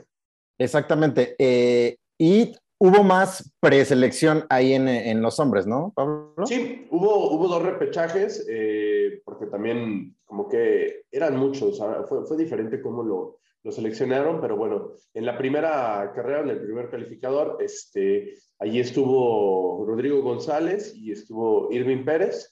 Exactamente. 0.57 1.35
Eh, 1.39 1.97
y 2.17 2.55
hubo 2.79 3.03
más 3.03 3.51
preselección 3.59 4.45
ahí 4.49 4.73
en, 4.73 4.87
en, 4.87 5.21
los 5.21 5.39
hombres, 5.39 5.65
¿no, 5.65 5.91
Pablo? 5.95 6.45
Sí, 6.45 6.87
hubo, 6.91 7.31
hubo 7.31 7.47
dos 7.47 7.63
repechajes, 7.63 8.45
eh, 8.49 9.21
porque 9.25 9.47
también 9.47 10.15
como 10.25 10.47
que 10.47 11.05
eran 11.11 11.37
muchos, 11.37 11.81
fue, 12.07 12.25
fue 12.25 12.37
diferente 12.37 12.81
cómo 12.81 13.03
lo, 13.03 13.39
lo 13.65 13.71
seleccionaron, 13.71 14.39
pero 14.39 14.55
bueno, 14.55 14.91
en 15.15 15.25
la 15.25 15.35
primera 15.39 16.11
carrera, 16.13 16.41
en 16.41 16.49
el 16.49 16.61
primer 16.61 16.87
calificador, 16.87 17.57
este, 17.59 18.35
allí 18.59 18.79
estuvo 18.79 19.83
Rodrigo 19.87 20.21
González 20.21 20.93
y 20.95 21.11
estuvo 21.11 21.71
Irving 21.71 22.05
Pérez. 22.05 22.51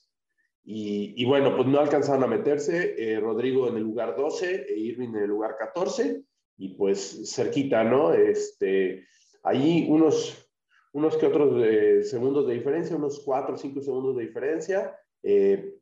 Y, 0.66 1.24
bueno, 1.26 1.56
pues 1.56 1.68
no 1.68 1.80
alcanzaron 1.80 2.24
a 2.24 2.28
meterse, 2.28 2.96
eh, 2.98 3.20
Rodrigo 3.20 3.68
en 3.68 3.76
el 3.76 3.84
lugar 3.84 4.16
12 4.16 4.66
e 4.68 4.80
Irving 4.80 5.10
en 5.10 5.24
el 5.24 5.30
lugar 5.30 5.56
14, 5.60 6.24
y 6.58 6.70
pues 6.70 7.32
cerquita, 7.32 7.84
¿no? 7.84 8.14
Este, 8.14 9.06
allí 9.44 9.86
unos, 9.90 10.50
unos 10.94 11.16
que 11.18 11.28
otros 11.28 11.62
eh, 11.64 12.02
segundos 12.04 12.48
de 12.48 12.56
diferencia, 12.56 12.96
unos 12.96 13.22
4 13.24 13.54
o 13.54 13.58
5 13.58 13.82
segundos 13.82 14.16
de 14.16 14.24
diferencia, 14.24 14.98
eh, 15.22 15.76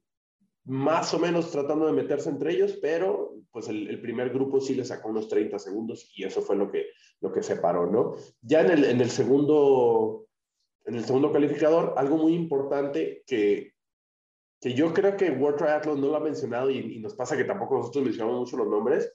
más 0.65 1.13
o 1.13 1.20
menos 1.20 1.51
tratando 1.51 1.86
de 1.86 1.94
meterse 1.94 2.30
entre 2.30 2.53
ellos, 2.53 2.77
pero 2.82 3.36
pues 3.51 3.68
el, 3.68 4.00
primer 4.01 4.30
grupo 4.30 4.62
sí 4.62 4.75
le 4.75 4.86
sacó 4.86 5.10
unos 5.10 5.27
30 5.27 5.60
segundos 5.60 6.12
y 6.15 6.24
eso 6.24 6.41
fue 6.41 6.56
lo 6.56 6.72
que, 6.72 6.88
lo 7.20 7.32
que 7.32 7.44
separó, 7.44 7.88
¿no? 7.88 8.15
Ya 8.41 8.62
en 8.62 8.72
el, 8.72 8.86
en 8.86 9.01
el 9.01 9.10
segundo 9.10 10.27
en 10.86 10.96
el 10.96 11.06
segundo 11.06 11.32
calificador, 11.32 11.94
algo 11.98 12.18
muy 12.18 12.34
importante 12.34 13.24
que, 13.27 13.74
que 14.60 14.74
yo 14.74 14.94
creo 14.94 15.15
que 15.15 15.30
World 15.30 15.58
Triathlon 15.58 16.01
no 16.01 16.08
lo 16.08 16.15
ha 16.15 16.22
mencionado 16.22 16.70
y, 16.72 17.00
nos 17.00 17.13
pasa 17.13 17.38
que 17.38 17.44
tampoco 17.44 17.77
nosotros 17.77 18.03
mencionamos 18.03 18.39
mucho 18.39 18.58
los 18.58 18.68
nombres, 18.68 19.13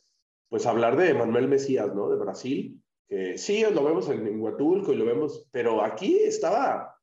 pues 0.49 0.67
hablar 0.67 0.97
de 0.97 1.15
Manuel 1.15 1.49
Mesías, 1.49 1.93
¿no? 1.95 2.09
De 2.09 2.17
Brasil, 2.17 2.81
que 3.09 3.37
sí, 3.37 3.65
lo 3.73 3.85
vemos 3.85 4.09
en, 4.09 4.27
en 4.27 4.41
Huatulco 4.41 4.93
y 4.93 4.97
lo 4.97 5.05
vemos, 5.05 5.49
pero 5.51 5.83
aquí 5.83 6.19
estaba 6.19 6.96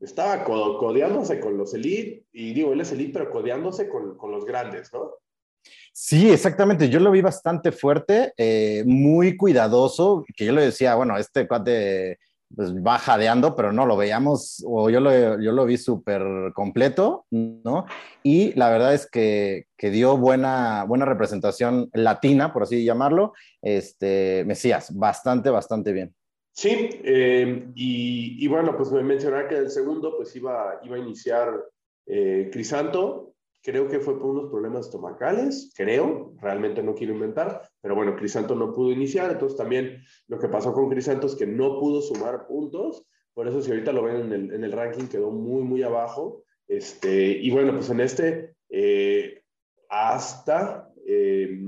estaba 0.00 0.44
codeándose 0.44 1.40
con 1.40 1.56
los 1.56 1.74
elite, 1.74 2.24
y 2.32 2.52
digo, 2.54 2.72
él 2.72 2.80
es 2.80 2.92
elite, 2.92 3.12
pero 3.12 3.30
codeándose 3.30 3.88
con, 3.88 4.16
con 4.16 4.30
los 4.30 4.44
grandes, 4.44 4.92
¿no? 4.92 5.10
Sí, 5.92 6.30
exactamente. 6.30 6.88
Yo 6.88 7.00
lo 7.00 7.10
vi 7.10 7.20
bastante 7.20 7.72
fuerte, 7.72 8.32
eh, 8.36 8.82
muy 8.86 9.36
cuidadoso, 9.36 10.24
que 10.36 10.44
yo 10.44 10.52
le 10.52 10.62
decía, 10.62 10.94
bueno, 10.94 11.16
este 11.18 11.46
cuate 11.46 12.18
pues, 12.54 12.74
va 12.74 12.98
jadeando, 12.98 13.54
pero 13.54 13.72
no, 13.72 13.86
lo 13.86 13.96
veíamos, 13.96 14.64
o 14.66 14.88
yo 14.90 15.00
lo, 15.00 15.40
yo 15.40 15.52
lo 15.52 15.66
vi 15.66 15.76
súper 15.76 16.22
completo, 16.54 17.26
¿no? 17.30 17.86
Y 18.22 18.52
la 18.54 18.70
verdad 18.70 18.94
es 18.94 19.08
que, 19.08 19.66
que, 19.76 19.90
dio 19.90 20.16
buena, 20.16 20.84
buena 20.84 21.04
representación 21.04 21.90
latina, 21.92 22.52
por 22.52 22.62
así 22.62 22.84
llamarlo, 22.84 23.34
este, 23.62 24.44
Mesías, 24.46 24.96
bastante, 24.96 25.50
bastante 25.50 25.92
bien. 25.92 26.14
Sí, 26.52 26.90
eh, 27.04 27.68
y, 27.74 28.46
bueno, 28.48 28.76
pues 28.76 28.90
me 28.90 29.02
mencionaba 29.02 29.48
que 29.48 29.56
el 29.56 29.70
segundo 29.70 30.16
pues 30.16 30.34
iba, 30.36 30.80
iba 30.82 30.96
a 30.96 30.98
iniciar 30.98 31.64
eh, 32.06 32.50
Crisanto, 32.52 33.34
creo 33.62 33.88
que 33.88 34.00
fue 34.00 34.18
por 34.18 34.30
unos 34.30 34.50
problemas 34.50 34.86
estomacales, 34.86 35.72
creo, 35.76 36.34
realmente 36.40 36.82
no 36.82 36.94
quiero 36.94 37.14
inventar, 37.14 37.62
pero 37.80 37.94
bueno, 37.94 38.16
Crisanto 38.16 38.54
no 38.54 38.72
pudo 38.72 38.90
iniciar, 38.90 39.30
entonces 39.30 39.56
también 39.56 40.02
lo 40.28 40.38
que 40.38 40.48
pasó 40.48 40.72
con 40.72 40.90
Crisanto 40.90 41.26
es 41.26 41.36
que 41.36 41.46
no 41.46 41.78
pudo 41.78 42.02
sumar 42.02 42.46
puntos, 42.46 43.06
por 43.32 43.46
eso 43.46 43.62
si 43.62 43.70
ahorita 43.70 43.92
lo 43.92 44.02
ven 44.02 44.16
en 44.16 44.32
el, 44.32 44.52
en 44.52 44.64
el 44.64 44.72
ranking 44.72 45.06
quedó 45.06 45.30
muy, 45.30 45.62
muy 45.62 45.82
abajo, 45.82 46.42
este, 46.66 47.28
y 47.28 47.50
bueno, 47.50 47.72
pues 47.74 47.90
en 47.90 48.00
este, 48.00 48.54
eh, 48.70 49.42
hasta, 49.88 50.90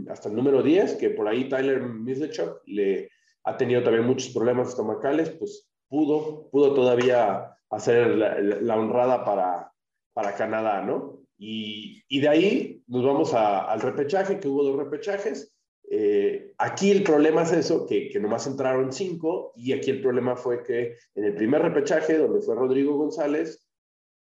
hasta 0.09 0.29
el 0.29 0.35
número 0.35 0.62
10, 0.62 0.95
que 0.95 1.11
por 1.11 1.29
ahí 1.29 1.49
Tyler 1.49 1.83
Mislechuk 1.83 2.62
le 2.67 3.11
ha 3.45 3.57
tenido 3.57 3.83
también 3.83 4.07
muchos 4.07 4.33
problemas 4.33 4.69
estomacales, 4.69 5.31
pues 5.31 5.69
pudo, 5.89 6.49
pudo 6.51 6.75
todavía 6.75 7.57
hacer 7.71 8.09
la, 8.09 8.77
honrada 8.77 9.25
para, 9.25 9.73
para 10.13 10.35
Canadá, 10.35 10.83
¿no? 10.83 11.21
Y, 11.39 12.03
y 12.09 12.21
de 12.21 12.29
ahí 12.29 12.83
nos 12.87 13.05
vamos 13.05 13.35
al 13.35 13.81
repechaje, 13.81 14.39
que 14.39 14.49
hubo 14.49 14.63
dos 14.63 14.77
repechajes. 14.77 15.57
Eh, 15.91 16.55
aquí 16.59 16.91
el 16.91 17.03
problema 17.03 17.43
es 17.43 17.53
eso, 17.53 17.87
que, 17.87 18.09
que 18.09 18.21
nomás 18.21 18.47
entraron 18.47 18.93
cinco, 18.93 19.53
y 19.57 19.73
aquí 19.73 19.91
el 19.91 20.01
problema 20.01 20.37
fue 20.37 20.63
que 20.63 20.97
en 21.15 21.25
el 21.25 21.35
primer 21.35 21.63
repechaje, 21.63 22.19
donde 22.19 22.41
fue 22.41 22.55
Rodrigo 22.55 22.97
González, 22.97 23.67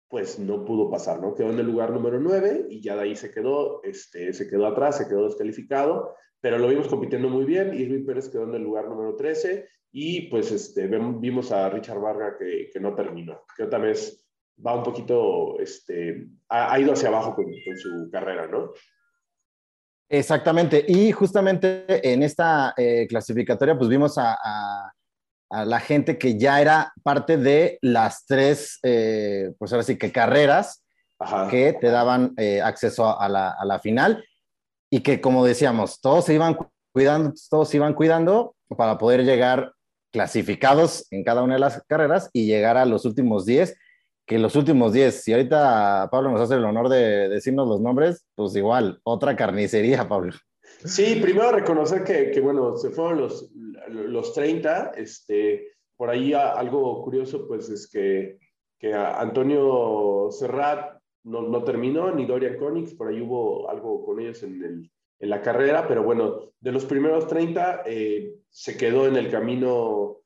pues 0.10 0.40
no 0.40 0.64
pudo 0.64 0.90
pasar, 0.90 1.20
¿no? 1.20 1.34
Quedó 1.34 1.50
en 1.50 1.60
el 1.60 1.66
lugar 1.66 1.92
número 1.92 2.20
nueve 2.20 2.66
y 2.70 2.82
ya 2.82 2.96
de 2.96 3.02
ahí 3.02 3.16
se 3.16 3.32
quedó, 3.32 3.84
este, 3.84 4.32
se 4.32 4.48
quedó 4.48 4.68
atrás, 4.68 4.98
se 4.98 5.08
quedó 5.08 5.26
descalificado 5.26 6.16
pero 6.41 6.58
lo 6.58 6.67
vimos 6.67 6.88
compitiendo 6.88 7.29
muy 7.29 7.46
bien. 7.46 7.74
Irving 7.74 8.06
Pérez 8.06 8.29
quedó 8.29 8.44
en 8.44 8.56
el 8.56 8.63
lugar 8.63 8.88
número 8.88 9.15
13 9.15 9.67
y 9.91 10.24
pues 10.29 10.51
este, 10.51 10.88
vimos 10.88 11.51
a 11.51 11.70
Richard 11.70 12.00
Varga 12.00 12.36
que, 12.38 12.70
que 12.72 12.79
no 12.79 12.94
terminó, 12.94 13.41
que 13.56 13.63
otra 13.63 13.79
vez 13.79 14.27
va 14.65 14.75
un 14.75 14.84
poquito, 14.84 15.60
este, 15.60 16.27
ha, 16.50 16.79
ido 16.79 16.94
hacia 16.94 17.10
abajo 17.10 17.36
con, 17.36 17.46
su 17.77 18.10
carrera, 18.12 18.48
¿no? 18.48 18.72
Exactamente, 20.10 20.86
y 20.88 21.12
justamente 21.12 21.86
en 22.12 22.24
esta 22.24 22.74
eh, 22.77 23.08
clasificatoria 23.08 23.77
pues 23.77 23.89
vimos 23.89 24.17
a, 24.17 24.38
a, 24.39 25.65
la 25.65 25.79
gente 25.79 26.17
que 26.17 26.38
ya 26.38 26.62
era 26.62 26.94
parte 27.03 27.38
de 27.38 27.77
las 27.82 28.25
tres, 28.25 28.79
eh, 28.84 29.53
pues 29.58 29.72
ahora 29.72 29.84
sí 29.84 29.98
que 29.98 30.12
carreras 30.12 30.84
que 31.50 31.74
te 31.79 31.88
daban 31.88 32.34
eh, 32.38 32.62
acceso 32.62 33.20
a 33.20 33.27
la, 33.27 33.51
a 33.51 33.65
la 33.65 33.79
final 33.79 34.24
y 34.89 35.01
que 35.01 35.22
como 35.22 35.46
decíamos, 35.46 36.00
todos 36.01 36.25
se 36.25 36.34
iban 36.34 36.58
cuidando, 36.94 37.34
todos 37.50 37.74
iban 37.75 37.94
cuidando 37.94 38.56
para 38.75 38.98
poder 38.98 39.24
llegar 39.24 39.74
clasificados 40.12 41.06
en 41.12 41.24
cada 41.24 41.44
una 41.44 41.56
de 41.56 41.60
las 41.60 41.84
carreras 41.88 42.29
y 42.34 42.46
llegar 42.46 42.77
a 42.77 42.86
los 42.86 43.06
últimos 43.06 43.46
10, 43.46 43.77
que 44.25 44.39
los 44.39 44.56
últimos 44.56 44.94
10, 44.94 45.24
si 45.24 45.34
ahorita 45.34 46.10
Pablo 46.12 46.32
nos 46.32 46.41
hace 46.41 46.56
el 46.56 46.65
honor 46.65 46.89
de 46.89 47.29
decirnos 47.29 47.67
los 47.67 47.82
nombres, 47.82 48.25
pues 48.36 48.56
igual, 48.56 49.00
otra 49.03 49.36
carnicería, 49.36 50.08
Pablo. 50.08 50.34
Sí, 50.84 51.20
primero 51.22 51.51
reconocer 51.51 52.03
que, 52.03 52.32
que 52.32 52.39
bueno, 52.39 52.75
se 52.77 52.89
fueron 52.89 53.20
los, 53.20 53.50
los 53.89 54.34
30, 54.34 54.91
este, 54.96 55.72
por 55.96 56.10
ahí 56.10 56.34
algo 56.34 57.03
curioso, 57.03 57.48
pues 57.48 57.70
es 57.70 57.89
que, 57.89 58.38
que 58.77 58.94
Antonio 58.94 60.29
Serrat 60.32 60.97
no, 61.27 61.63
terminó, 61.63 62.12
ni 62.12 62.25
Dorian 62.25 62.57
Konix, 62.57 62.93
por 62.93 63.10
ahí 63.10 63.22
hubo 63.22 63.69
algo 63.69 64.05
con 64.05 64.19
ellos 64.19 64.41
en, 64.43 64.63
el, 64.63 64.91
en 65.19 65.29
la 65.29 65.41
carrera, 65.41 65.88
pero 65.88 66.03
bueno, 66.03 66.39
de 66.60 66.72
los 66.72 66.86
primeros 66.86 67.27
30 67.27 67.84
eh, 67.86 68.36
se 68.50 68.77
quedó 68.77 69.07
en 69.07 69.17
el 69.17 69.29
camino, 69.29 70.17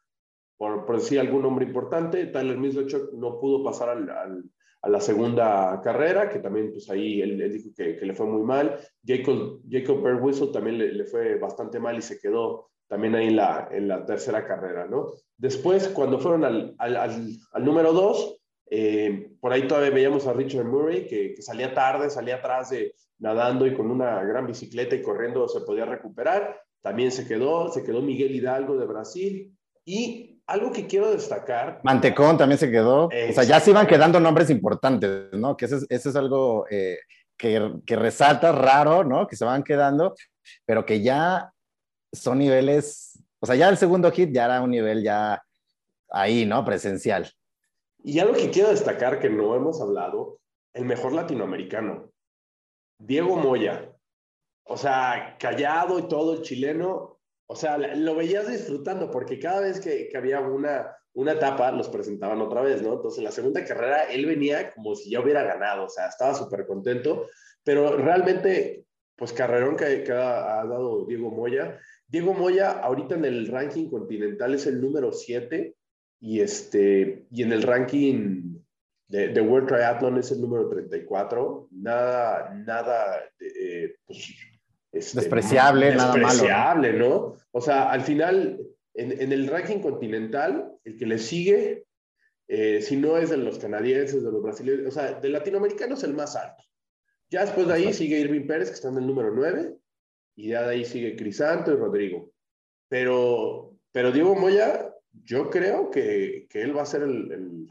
por, 0.57 0.85
por 0.85 0.97
decir 0.97 1.19
algún 1.19 1.41
nombre 1.41 1.65
importante, 1.65 2.27
Tyler 2.27 2.57
Mislechuk 2.57 3.13
no 3.13 3.39
pudo 3.39 3.63
pasar 3.63 3.89
al, 3.89 4.43
a 4.81 4.89
la 4.89 4.99
segunda 4.99 5.79
carrera, 5.83 6.29
que 6.29 6.39
también 6.39 6.71
pues 6.71 6.89
ahí 6.89 7.21
él, 7.21 7.37
dijo 7.51 7.69
que, 7.75 7.97
que, 7.97 8.05
le 8.05 8.13
fue 8.13 8.25
muy 8.25 8.43
mal, 8.43 8.79
Jacob, 9.03 9.61
Jacob 9.69 10.51
también 10.51 10.77
le, 10.77 10.93
le, 10.93 11.05
fue 11.05 11.37
bastante 11.37 11.79
mal 11.79 11.97
y 11.97 12.01
se 12.01 12.19
quedó 12.19 12.69
también 12.87 13.15
ahí 13.15 13.27
en 13.27 13.37
la, 13.37 13.69
en 13.71 13.87
la 13.87 14.05
tercera 14.05 14.45
carrera, 14.45 14.85
¿no? 14.87 15.07
Después, 15.37 15.87
cuando 15.89 16.19
fueron 16.19 16.43
al, 16.43 16.75
al, 16.77 16.97
al, 16.97 17.27
al 17.53 17.65
número 17.65 17.93
2, 17.93 18.40
eh, 18.73 19.33
por 19.41 19.51
ahí 19.51 19.67
todavía 19.67 19.89
veíamos 19.89 20.25
a 20.27 20.33
Richard 20.33 20.63
Murray, 20.63 21.05
que, 21.05 21.35
salía 21.41 21.73
tarde, 21.73 22.09
salía 22.09 22.35
atrás 22.35 22.69
de 22.69 22.95
nadando 23.19 23.67
y 23.67 23.75
con 23.75 23.91
una 23.91 24.23
gran 24.23 24.47
bicicleta 24.47 24.95
y 24.95 25.01
corriendo 25.01 25.45
se 25.49 25.59
podía 25.59 25.83
recuperar. 25.83 26.57
También 26.81 27.11
se 27.11 27.27
quedó, 27.27 27.69
se 27.69 27.83
quedó 27.83 28.01
Miguel 28.01 28.33
Hidalgo 28.33 28.77
de 28.77 28.85
Brasil. 28.85 29.53
Y 29.83 30.41
algo 30.47 30.71
que 30.71 30.87
quiero 30.87 31.11
destacar. 31.11 31.81
Mantecón 31.83 32.37
también 32.37 32.57
se 32.57 32.71
quedó. 32.71 33.07
o 33.07 33.33
sea, 33.33 33.43
ya 33.43 33.59
se 33.59 33.71
iban 33.71 33.85
quedando 33.87 34.21
nombres 34.21 34.49
importantes, 34.49 35.33
¿no? 35.33 35.57
Que 35.57 35.65
eso 35.65 35.79
es, 35.89 36.15
algo 36.15 36.65
eh, 36.71 36.97
que, 37.37 37.73
que, 37.85 37.95
resalta 37.97 38.53
raro, 38.53 39.03
¿no? 39.03 39.27
Que 39.27 39.35
se 39.35 39.43
van 39.43 39.63
quedando, 39.63 40.15
pero 40.65 40.85
que 40.85 41.01
ya 41.01 41.51
son 42.13 42.39
niveles. 42.39 43.21
O 43.41 43.45
sea, 43.45 43.55
ya 43.55 43.67
el 43.67 43.75
segundo 43.75 44.09
hit 44.11 44.31
ya 44.31 44.45
era 44.45 44.61
un 44.61 44.71
nivel 44.71 45.03
ya 45.03 45.43
ahí, 46.09 46.45
¿no? 46.45 46.63
Presencial. 46.63 47.29
Y 48.03 48.19
algo 48.19 48.33
que 48.33 48.49
quiero 48.49 48.69
destacar 48.69 49.19
que 49.19 49.29
no 49.29 49.55
hemos 49.55 49.81
hablado, 49.81 50.39
el 50.73 50.85
mejor 50.85 51.13
latinoamericano, 51.13 52.11
Diego 52.97 53.35
Moya. 53.35 53.91
O 54.63 54.77
sea, 54.77 55.35
callado 55.39 55.99
y 55.99 56.07
todo, 56.07 56.35
el 56.35 56.41
chileno. 56.41 57.19
O 57.47 57.55
sea, 57.55 57.77
lo 57.77 58.15
veías 58.15 58.47
disfrutando 58.47 59.11
porque 59.11 59.39
cada 59.39 59.61
vez 59.61 59.79
que, 59.81 60.09
había 60.15 60.39
una, 60.39 60.95
una 61.13 61.33
etapa 61.33 61.71
los 61.71 61.89
presentaban 61.89 62.41
otra 62.41 62.61
vez, 62.61 62.81
¿no? 62.81 62.93
Entonces, 62.93 63.19
en 63.19 63.25
la 63.25 63.31
segunda 63.31 63.65
carrera 63.65 64.03
él 64.03 64.25
venía 64.25 64.71
como 64.71 64.95
si 64.95 65.11
ya 65.11 65.19
hubiera 65.19 65.43
ganado, 65.43 65.85
o 65.85 65.89
sea, 65.89 66.07
estaba 66.07 66.33
súper 66.33 66.65
contento, 66.65 67.27
pero 67.63 67.97
realmente, 67.97 68.85
pues 69.17 69.33
carrerón 69.33 69.75
que, 69.75 70.03
que 70.03 70.13
ha, 70.13 70.61
ha, 70.61 70.65
dado 70.65 71.05
Diego 71.05 71.29
Moya. 71.29 71.77
Diego 72.07 72.33
Moya 72.33 72.71
ahorita 72.71 73.15
en 73.15 73.25
el 73.25 73.47
ranking 73.47 73.89
continental 73.89 74.53
es 74.53 74.65
el 74.67 74.79
número 74.79 75.11
7 75.11 75.75
y, 76.21 76.39
este, 76.39 77.25
y 77.31 77.41
en 77.43 77.51
el 77.51 77.63
ranking 77.63 78.59
de, 79.07 79.41
World 79.41 79.67
Triathlon 79.67 80.17
es 80.19 80.31
el 80.31 80.39
número 80.39 80.69
34. 80.69 81.67
Nada, 81.71 82.53
nada, 82.65 83.19
eh, 83.39 83.95
pues, 84.05 84.33
este, 84.91 85.19
despreciable, 85.19 85.93
nada 85.95 86.13
despreciable, 86.13 86.93
¿no? 86.93 87.35
O 87.51 87.59
sea, 87.59 87.91
al 87.91 88.01
final, 88.01 88.61
en, 88.93 89.31
el 89.31 89.47
ranking 89.47 89.79
continental, 89.79 90.73
el 90.85 90.97
que 90.97 91.05
le 91.05 91.17
sigue, 91.17 91.85
eh, 92.47 92.81
si 92.81 92.95
no 92.97 93.17
es 93.17 93.31
de 93.31 93.37
los 93.37 93.57
canadienses, 93.57 94.23
de 94.23 94.31
los 94.31 94.43
brasileños, 94.43 94.87
o 94.87 94.91
sea, 94.91 95.19
de 95.19 95.29
latinoamericanos 95.29 96.03
el 96.03 96.13
más 96.13 96.35
alto. 96.35 96.63
Ya 97.29 97.41
después 97.41 97.67
de 97.67 97.73
ahí 97.73 97.93
sigue 97.93 98.19
Irving 98.19 98.45
Pérez, 98.45 98.69
que 98.69 98.75
está 98.75 98.89
en 98.89 98.97
el 98.97 99.07
número 99.07 99.31
9, 99.33 99.75
y 100.35 100.49
ya 100.49 100.63
de 100.63 100.75
ahí 100.75 100.85
sigue 100.85 101.15
Crisanto 101.15 101.71
y 101.71 101.75
Rodrigo. 101.75 102.31
Pero, 102.89 103.73
pero 103.91 104.11
Diego 104.11 104.35
Moya, 104.35 104.90
yo 105.23 105.49
creo 105.49 105.89
que, 105.89 106.47
que 106.49 106.61
él 106.61 106.75
va 106.75 106.83
a 106.83 106.85
ser 106.85 107.03
el, 107.03 107.31
el, 107.31 107.67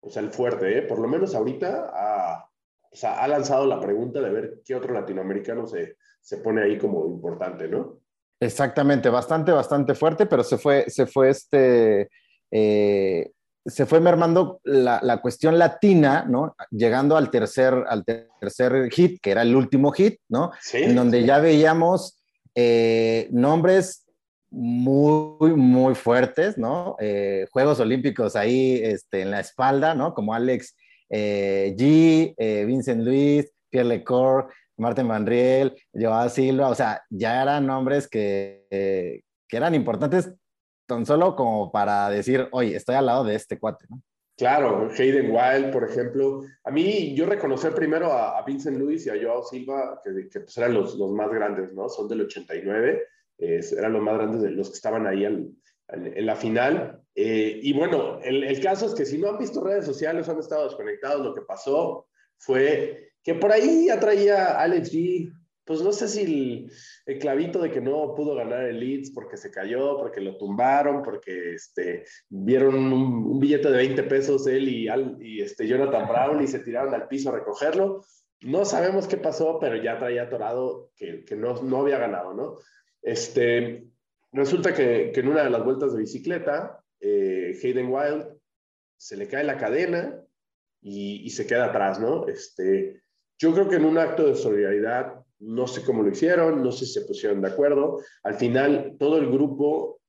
o 0.00 0.10
sea, 0.10 0.22
el 0.22 0.30
fuerte, 0.30 0.78
¿eh? 0.78 0.82
por 0.82 0.98
lo 0.98 1.08
menos 1.08 1.34
ahorita 1.34 1.90
ha, 1.92 2.48
o 2.90 2.96
sea, 2.96 3.22
ha 3.22 3.28
lanzado 3.28 3.66
la 3.66 3.80
pregunta 3.80 4.20
de 4.20 4.30
ver 4.30 4.62
qué 4.64 4.74
otro 4.74 4.92
latinoamericano 4.92 5.66
se, 5.66 5.96
se 6.20 6.38
pone 6.38 6.62
ahí 6.62 6.78
como 6.78 7.06
importante, 7.06 7.68
¿no? 7.68 8.00
Exactamente, 8.40 9.08
bastante, 9.08 9.52
bastante 9.52 9.94
fuerte, 9.94 10.26
pero 10.26 10.44
se 10.44 10.58
fue, 10.58 10.84
se 10.88 11.06
fue 11.06 11.30
este, 11.30 12.10
eh, 12.50 13.30
se 13.64 13.86
fue 13.86 14.00
mermando 14.00 14.60
la, 14.64 15.00
la, 15.02 15.20
cuestión 15.22 15.58
latina, 15.58 16.26
¿no? 16.28 16.54
Llegando 16.70 17.16
al 17.16 17.30
tercer, 17.30 17.74
al 17.88 18.04
tercer 18.04 18.90
hit, 18.90 19.20
que 19.22 19.30
era 19.30 19.42
el 19.42 19.56
último 19.56 19.90
hit, 19.92 20.20
¿no? 20.28 20.52
Sí, 20.60 20.78
en 20.78 20.94
donde 20.94 21.20
sí. 21.20 21.26
ya 21.26 21.38
veíamos 21.38 22.22
eh, 22.54 23.28
nombres 23.32 24.03
muy, 24.56 25.54
muy 25.54 25.94
fuertes, 25.96 26.56
¿no? 26.56 26.96
Eh, 27.00 27.46
Juegos 27.50 27.80
Olímpicos 27.80 28.36
ahí 28.36 28.80
este, 28.82 29.22
en 29.22 29.32
la 29.32 29.40
espalda, 29.40 29.94
¿no? 29.94 30.14
Como 30.14 30.32
Alex 30.32 30.76
eh, 31.10 31.74
G, 31.76 32.34
eh, 32.38 32.64
Vincent 32.64 33.02
Luis, 33.02 33.52
Pierre 33.68 33.88
Lecor, 33.88 34.48
Martin 34.76 35.08
Van 35.08 35.26
Riel, 35.26 35.74
Joao 35.92 36.28
Silva, 36.28 36.68
o 36.68 36.74
sea, 36.74 37.02
ya 37.10 37.42
eran 37.42 37.66
nombres 37.66 38.08
que, 38.08 38.64
que 38.70 39.56
eran 39.56 39.74
importantes 39.74 40.32
tan 40.86 41.04
solo 41.04 41.34
como 41.34 41.72
para 41.72 42.08
decir, 42.08 42.48
oye, 42.52 42.76
estoy 42.76 42.94
al 42.94 43.06
lado 43.06 43.24
de 43.24 43.34
este 43.34 43.58
cuate, 43.58 43.86
¿no? 43.88 44.00
Claro, 44.36 44.88
Hayden 44.90 45.30
Wild, 45.30 45.72
por 45.72 45.88
ejemplo. 45.88 46.42
A 46.64 46.70
mí, 46.70 47.14
yo 47.14 47.24
reconocer 47.26 47.72
primero 47.72 48.12
a, 48.12 48.38
a 48.38 48.44
Vincent 48.44 48.78
Luis 48.78 49.06
y 49.06 49.10
a 49.10 49.14
Joao 49.20 49.44
Silva, 49.44 50.00
que, 50.02 50.28
que 50.28 50.40
pues 50.40 50.56
eran 50.58 50.74
los, 50.74 50.96
los, 50.96 51.12
más 51.12 51.30
grandes, 51.30 51.72
¿no? 51.72 51.88
Son 51.88 52.08
del 52.08 52.22
89, 52.22 53.02
eh, 53.38 53.60
eran 53.76 53.92
los 53.92 54.02
más 54.02 54.14
grandes 54.14 54.42
de 54.42 54.50
los 54.50 54.68
que 54.70 54.76
estaban 54.76 55.06
ahí 55.06 55.24
al, 55.24 55.50
al, 55.88 56.06
en 56.06 56.26
la 56.26 56.36
final. 56.36 57.00
Eh, 57.14 57.60
y 57.62 57.72
bueno, 57.72 58.18
el, 58.22 58.44
el, 58.44 58.60
caso 58.60 58.86
es 58.86 58.94
que 58.94 59.06
si 59.06 59.18
no 59.18 59.28
han 59.28 59.38
visto 59.38 59.62
redes 59.62 59.86
sociales, 59.86 60.28
han 60.28 60.38
estado 60.38 60.64
desconectados, 60.64 61.24
lo 61.24 61.34
que 61.34 61.42
pasó 61.42 62.08
fue 62.36 63.12
que 63.22 63.34
por 63.34 63.52
ahí 63.52 63.88
atraía 63.88 64.60
Alex 64.60 64.92
G, 64.92 65.32
pues 65.64 65.80
no 65.80 65.92
sé 65.92 66.08
si 66.08 66.20
el, 66.22 66.72
el, 67.06 67.18
clavito 67.18 67.60
de 67.62 67.70
que 67.70 67.80
no 67.80 68.14
pudo 68.14 68.34
ganar 68.34 68.64
el 68.64 68.78
Leeds 68.78 69.12
porque 69.12 69.38
se 69.38 69.50
cayó, 69.50 69.96
porque 69.96 70.20
lo 70.20 70.36
tumbaron, 70.36 71.02
porque 71.02 71.54
este, 71.54 72.04
vieron 72.28 72.74
un, 72.74 72.92
un 72.92 73.40
billete 73.40 73.70
de 73.70 73.76
20 73.78 74.02
pesos 74.04 74.46
él 74.46 74.68
y, 74.68 74.88
Al, 74.88 75.16
y 75.20 75.40
este, 75.40 75.66
Jonathan 75.66 76.06
Brown 76.06 76.42
y 76.42 76.46
se 76.46 76.58
tiraron 76.58 76.92
al 76.92 77.08
piso 77.08 77.30
a 77.30 77.38
recogerlo. 77.38 78.04
No 78.42 78.66
sabemos 78.66 79.08
qué 79.08 79.16
pasó, 79.16 79.58
pero 79.58 79.76
ya 79.76 79.98
traía 79.98 80.24
atorado 80.24 80.90
que, 80.96 81.24
que 81.24 81.34
no, 81.34 81.62
no 81.62 81.78
había 81.78 81.98
ganado, 81.98 82.34
¿no? 82.34 82.58
Este, 83.04 83.86
resulta 84.32 84.74
que, 84.74 85.12
en 85.14 85.28
una 85.28 85.44
de 85.44 85.50
las 85.50 85.62
vueltas 85.62 85.92
de 85.92 86.00
bicicleta, 86.00 86.82
eh, 87.00 87.56
Hayden 87.62 87.92
Wild 87.92 88.26
se 88.96 89.16
le 89.16 89.28
cae 89.28 89.44
la 89.44 89.58
cadena 89.58 90.20
y, 90.80 91.28
se 91.30 91.46
queda 91.46 91.66
atrás, 91.66 92.00
¿no? 92.00 92.26
Este, 92.26 93.02
yo 93.38 93.52
creo 93.52 93.68
que 93.68 93.76
en 93.76 93.84
un 93.84 93.98
acto 93.98 94.26
de 94.26 94.34
solidaridad 94.34 95.20
no 95.40 95.66
sé 95.66 95.84
cómo 95.84 96.02
lo 96.02 96.10
hicieron, 96.10 96.62
no 96.62 96.72
sé 96.72 96.86
si 96.86 96.94
se 96.94 97.06
pusieron 97.06 97.42
de 97.42 97.48
acuerdo. 97.48 98.00
Al 98.22 98.34
final, 98.34 98.96
todo 98.98 99.18
el 99.18 99.30
grupo 99.30 100.00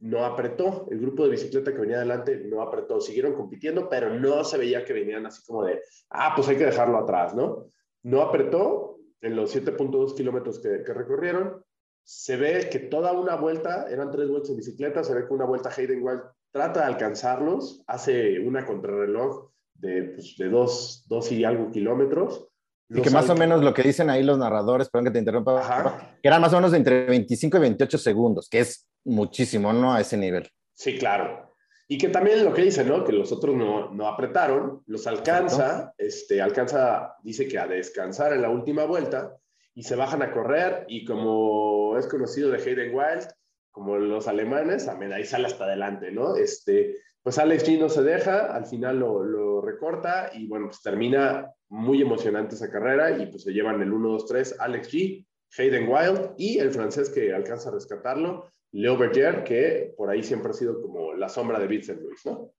no 0.00 0.24
apretó, 0.24 0.88
el 0.90 1.00
grupo 1.00 1.24
de 1.24 1.30
bicicleta 1.30 1.72
que 1.72 1.80
venía 1.80 1.96
adelante 1.96 2.36
no 2.44 2.60
apretó, 2.60 3.00
siguieron 3.00 3.34
compitiendo, 3.34 3.88
pero 3.88 4.12
no 4.12 4.44
se 4.44 4.58
veía 4.58 4.84
que 4.84 4.92
venían 4.92 5.24
así 5.24 5.42
como 5.46 5.64
de, 5.64 5.80
ah, 6.10 6.32
pues 6.34 6.48
hay 6.48 6.56
que 6.56 6.66
dejarlo 6.66 6.98
atrás, 6.98 7.34
¿no? 7.34 7.70
No 8.02 8.20
apretó 8.20 8.98
en 9.20 9.36
los 9.36 9.54
7.2 9.54 10.16
kilómetros 10.16 10.58
que, 10.60 10.78
recorrieron. 10.78 11.64
Se 12.04 12.36
ve 12.36 12.68
que 12.70 12.78
toda 12.78 13.12
una 13.12 13.36
vuelta, 13.36 13.86
eran 13.90 14.10
tres 14.10 14.28
vueltas 14.28 14.50
en 14.50 14.56
bicicleta, 14.56 15.04
se 15.04 15.14
ve 15.14 15.26
que 15.26 15.34
una 15.34 15.44
vuelta 15.44 15.70
Hayden 15.76 16.02
Wild 16.02 16.22
trata 16.50 16.80
de 16.80 16.86
alcanzarlos, 16.86 17.82
hace 17.86 18.40
una 18.40 18.66
contrarreloj 18.66 19.50
de, 19.74 20.02
pues, 20.14 20.36
de 20.36 20.48
dos, 20.48 21.04
dos 21.08 21.32
y 21.32 21.44
algo 21.44 21.70
kilómetros 21.70 22.48
y 22.94 23.00
que 23.00 23.10
más 23.10 23.28
o 23.30 23.34
menos 23.34 23.62
lo 23.62 23.72
que 23.72 23.82
dicen 23.82 24.10
ahí 24.10 24.22
los 24.22 24.38
narradores, 24.38 24.88
perdón 24.88 25.06
que 25.06 25.10
te 25.12 25.18
interrumpa, 25.18 25.60
Ajá. 25.60 26.16
que 26.20 26.28
eran 26.28 26.40
más 26.40 26.52
o 26.52 26.56
menos 26.56 26.72
de 26.72 26.78
entre 26.78 27.06
25 27.06 27.56
y 27.56 27.60
28 27.60 27.98
segundos, 27.98 28.48
que 28.48 28.60
es 28.60 28.86
muchísimo, 29.04 29.72
¿no? 29.72 29.94
A 29.94 30.00
ese 30.00 30.16
nivel. 30.16 30.48
Sí, 30.74 30.98
claro. 30.98 31.54
Y 31.88 31.98
que 31.98 32.08
también 32.08 32.44
lo 32.44 32.52
que 32.52 32.62
dicen, 32.62 32.88
¿no? 32.88 33.04
Que 33.04 33.12
los 33.12 33.32
otros 33.32 33.54
no, 33.56 33.90
no 33.92 34.08
apretaron, 34.08 34.82
los 34.86 35.06
alcanza, 35.06 35.94
este, 35.98 36.40
alcanza, 36.40 37.16
dice 37.22 37.48
que 37.48 37.58
a 37.58 37.66
descansar 37.66 38.32
en 38.32 38.42
la 38.42 38.50
última 38.50 38.84
vuelta 38.84 39.36
y 39.74 39.82
se 39.82 39.96
bajan 39.96 40.22
a 40.22 40.32
correr 40.32 40.84
y 40.88 41.04
como 41.04 41.96
es 41.98 42.06
conocido 42.06 42.50
de 42.50 42.58
Hayden 42.58 42.94
Wild, 42.94 43.28
como 43.70 43.96
los 43.96 44.28
alemanes, 44.28 44.86
también 44.86 45.12
ahí 45.12 45.24
sale 45.24 45.46
hasta 45.46 45.64
adelante, 45.64 46.12
¿no? 46.12 46.36
Este, 46.36 46.96
pues 47.22 47.38
Alex 47.38 47.66
G 47.66 47.78
no 47.78 47.88
se 47.88 48.02
deja, 48.02 48.54
al 48.54 48.66
final 48.66 48.98
lo, 48.98 49.24
lo, 49.24 49.60
recorta 49.62 50.30
y 50.34 50.46
bueno, 50.46 50.66
pues 50.66 50.82
termina 50.82 51.50
muy 51.68 52.02
emocionante 52.02 52.56
esa 52.56 52.70
carrera 52.70 53.16
y 53.16 53.26
pues 53.26 53.44
se 53.44 53.52
llevan 53.52 53.80
el 53.80 53.92
1-2-3 53.92 54.56
Alex 54.58 54.92
G, 54.92 55.26
Hayden 55.56 55.88
Wild 55.88 56.32
y 56.36 56.58
el 56.58 56.70
francés 56.70 57.10
que 57.10 57.32
alcanza 57.32 57.68
a 57.68 57.72
rescatarlo, 57.72 58.50
Leo 58.72 58.96
Berger, 58.96 59.44
que 59.44 59.94
por 59.96 60.10
ahí 60.10 60.22
siempre 60.22 60.50
ha 60.50 60.54
sido 60.54 60.82
como 60.82 61.14
la 61.14 61.28
sombra 61.28 61.58
de 61.58 61.66
Vincent 61.66 62.00
Luis, 62.00 62.20
¿no? 62.24 62.52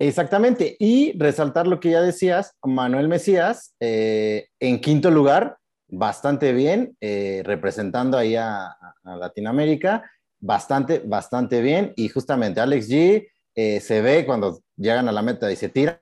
Exactamente, 0.00 0.76
y 0.78 1.16
resaltar 1.18 1.66
lo 1.66 1.80
que 1.80 1.90
ya 1.90 2.02
decías, 2.02 2.56
Manuel 2.64 3.08
Mesías 3.08 3.74
eh, 3.80 4.48
en 4.60 4.80
quinto 4.80 5.10
lugar, 5.10 5.57
bastante 5.88 6.52
bien, 6.52 6.96
eh, 7.00 7.42
representando 7.44 8.18
ahí 8.18 8.36
a, 8.36 8.66
a 8.66 9.16
Latinoamérica, 9.16 10.10
bastante, 10.38 11.00
bastante 11.00 11.60
bien, 11.60 11.92
y 11.96 12.08
justamente 12.08 12.60
Alex 12.60 12.88
G 12.88 13.28
eh, 13.54 13.80
se 13.80 14.02
ve 14.02 14.24
cuando 14.24 14.60
llegan 14.76 15.08
a 15.08 15.12
la 15.12 15.22
meta 15.22 15.50
y 15.50 15.56
se 15.56 15.68
tiran, 15.68 15.98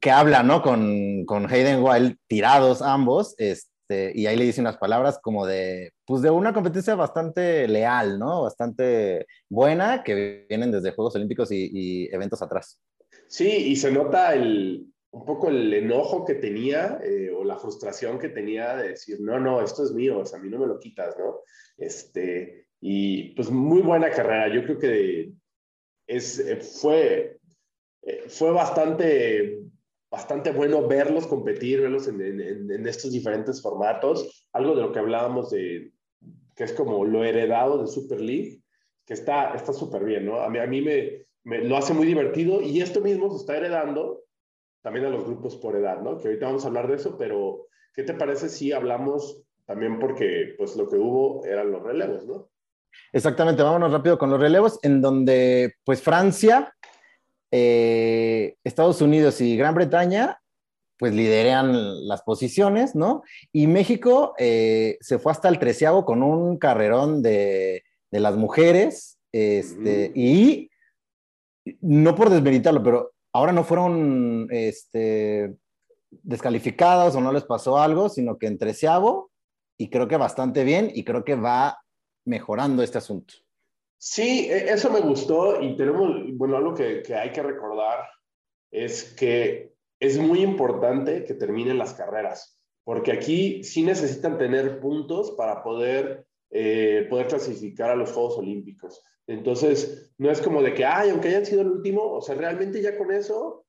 que 0.00 0.10
habla, 0.10 0.42
¿no? 0.42 0.62
Con, 0.62 1.24
con 1.26 1.52
Hayden 1.52 1.82
Wild, 1.82 2.16
tirados 2.28 2.82
ambos, 2.82 3.34
este, 3.38 4.12
y 4.14 4.26
ahí 4.26 4.36
le 4.36 4.44
dice 4.44 4.60
unas 4.60 4.76
palabras 4.76 5.18
como 5.20 5.44
de, 5.44 5.92
pues 6.06 6.22
de 6.22 6.30
una 6.30 6.52
competencia 6.52 6.94
bastante 6.94 7.66
leal, 7.66 8.18
¿no? 8.18 8.42
Bastante 8.42 9.26
buena, 9.48 10.04
que 10.04 10.46
vienen 10.48 10.70
desde 10.70 10.92
Juegos 10.92 11.16
Olímpicos 11.16 11.50
y, 11.50 11.68
y 11.72 12.14
eventos 12.14 12.40
atrás. 12.42 12.80
Sí, 13.26 13.48
y 13.48 13.76
se 13.76 13.90
nota 13.90 14.34
el, 14.34 14.86
un 15.10 15.24
poco 15.24 15.48
el 15.48 15.72
enojo 15.72 16.24
que 16.24 16.34
tenía 16.34 17.00
eh, 17.02 17.30
o 17.30 17.44
la 17.44 17.56
frustración 17.56 18.18
que 18.18 18.28
tenía 18.28 18.76
de 18.76 18.90
decir, 18.90 19.18
no, 19.20 19.40
no, 19.40 19.62
esto 19.62 19.82
es 19.84 19.92
mío, 19.92 20.22
a 20.32 20.38
mí 20.38 20.48
no 20.48 20.58
me 20.58 20.66
lo 20.66 20.78
quitas, 20.78 21.16
¿no? 21.18 21.40
Este, 21.76 22.66
y 22.80 23.34
pues 23.34 23.50
muy 23.50 23.80
buena 23.80 24.10
carrera. 24.10 24.54
Yo 24.54 24.62
creo 24.64 24.78
que 24.78 25.32
es, 26.06 26.38
eh, 26.38 26.56
fue, 26.56 27.38
eh, 28.02 28.24
fue 28.28 28.50
bastante, 28.52 29.60
bastante 30.10 30.52
bueno 30.52 30.86
verlos 30.86 31.26
competir, 31.26 31.80
verlos 31.80 32.08
en, 32.08 32.86
estos 32.86 33.12
diferentes 33.12 33.62
formatos. 33.62 34.46
Algo 34.52 34.74
de 34.76 34.82
lo 34.82 34.92
que 34.92 34.98
hablábamos 34.98 35.50
de, 35.50 35.92
que 36.54 36.64
es 36.64 36.72
como 36.72 37.04
lo 37.04 37.24
heredado 37.24 37.78
de 37.78 37.86
Super 37.86 38.20
League, 38.20 38.60
que 39.06 39.14
está 39.14 39.56
súper 39.72 40.04
bien, 40.04 40.26
¿no? 40.26 40.40
A 40.40 40.50
mí, 40.50 40.58
a 40.58 40.66
mí 40.66 40.82
me, 40.82 41.26
me, 41.44 41.64
lo 41.64 41.78
hace 41.78 41.94
muy 41.94 42.06
divertido 42.06 42.60
y 42.60 42.82
esto 42.82 43.00
mismo 43.00 43.30
se 43.30 43.38
está 43.38 43.56
heredando 43.56 44.22
también 44.82 45.06
a 45.06 45.10
los 45.10 45.24
grupos 45.24 45.56
por 45.56 45.76
edad, 45.76 46.00
¿no? 46.00 46.18
Que 46.18 46.28
ahorita 46.28 46.46
vamos 46.46 46.64
a 46.64 46.68
hablar 46.68 46.88
de 46.88 46.94
eso, 46.94 47.16
pero 47.18 47.66
¿qué 47.94 48.02
te 48.02 48.14
parece 48.14 48.48
si 48.48 48.72
hablamos 48.72 49.42
también 49.66 49.98
porque 49.98 50.54
pues 50.56 50.76
lo 50.76 50.88
que 50.88 50.96
hubo 50.96 51.44
eran 51.44 51.70
los 51.70 51.82
relevos, 51.82 52.26
¿no? 52.26 52.48
Exactamente, 53.12 53.62
vámonos 53.62 53.92
rápido 53.92 54.18
con 54.18 54.30
los 54.30 54.40
relevos, 54.40 54.78
en 54.82 55.00
donde 55.00 55.74
pues 55.84 56.00
Francia, 56.00 56.74
eh, 57.50 58.56
Estados 58.64 59.02
Unidos 59.02 59.40
y 59.40 59.56
Gran 59.56 59.74
Bretaña 59.74 60.40
pues 60.98 61.14
lideran 61.14 62.08
las 62.08 62.22
posiciones, 62.22 62.94
¿no? 62.96 63.22
Y 63.52 63.68
México 63.68 64.34
eh, 64.36 64.98
se 65.00 65.18
fue 65.18 65.30
hasta 65.30 65.48
el 65.48 65.58
treceavo 65.58 66.04
con 66.04 66.22
un 66.22 66.58
carrerón 66.58 67.22
de, 67.22 67.84
de 68.10 68.20
las 68.20 68.36
mujeres, 68.36 69.18
este, 69.32 70.08
mm. 70.08 70.12
y 70.18 70.70
no 71.80 72.14
por 72.14 72.30
desmeritarlo, 72.30 72.82
pero 72.82 73.12
ahora 73.32 73.52
no 73.52 73.64
fueron 73.64 74.48
este, 74.50 75.56
descalificadas 76.10 77.14
o 77.14 77.20
no 77.20 77.32
les 77.32 77.44
pasó 77.44 77.78
algo, 77.78 78.08
sino 78.08 78.38
que 78.38 78.46
en 78.46 78.58
treceavo, 78.58 79.30
y 79.76 79.90
creo 79.90 80.08
que 80.08 80.16
bastante 80.16 80.64
bien, 80.64 80.90
y 80.94 81.04
creo 81.04 81.24
que 81.24 81.34
va 81.34 81.78
mejorando 82.24 82.82
este 82.82 82.98
asunto. 82.98 83.34
Sí, 83.98 84.46
e, 84.48 84.72
eso 84.72 84.90
me 84.90 85.00
gustó 85.00 85.60
y 85.60 85.76
tenemos, 85.76 86.10
bueno, 86.34 86.56
algo 86.56 86.74
que, 86.74 87.02
que, 87.02 87.14
hay 87.14 87.32
que 87.32 87.42
recordar 87.42 88.08
es 88.70 89.14
que 89.14 89.74
es 90.00 90.18
muy 90.18 90.40
importante 90.40 91.24
que 91.24 91.34
terminen 91.34 91.78
las 91.78 91.94
carreras, 91.94 92.60
porque 92.84 93.12
aquí 93.12 93.64
sí 93.64 93.82
necesitan 93.82 94.38
tener 94.38 94.80
puntos 94.80 95.32
para 95.32 95.62
poder, 95.62 96.27
eh, 96.50 97.06
poder 97.08 97.26
clasificar 97.26 97.90
a 97.90 97.96
los 97.96 98.12
Juegos 98.12 98.38
Olímpicos. 98.38 99.02
Entonces, 99.26 100.12
no 100.18 100.30
es 100.30 100.40
como 100.40 100.62
de 100.62 100.74
que, 100.74 100.84
ay, 100.84 101.10
aunque 101.10 101.28
hayan 101.28 101.46
sido 101.46 101.62
el 101.62 101.70
último, 101.70 102.02
o 102.02 102.22
sea, 102.22 102.34
realmente 102.34 102.80
ya 102.80 102.96
con 102.96 103.12
eso 103.12 103.66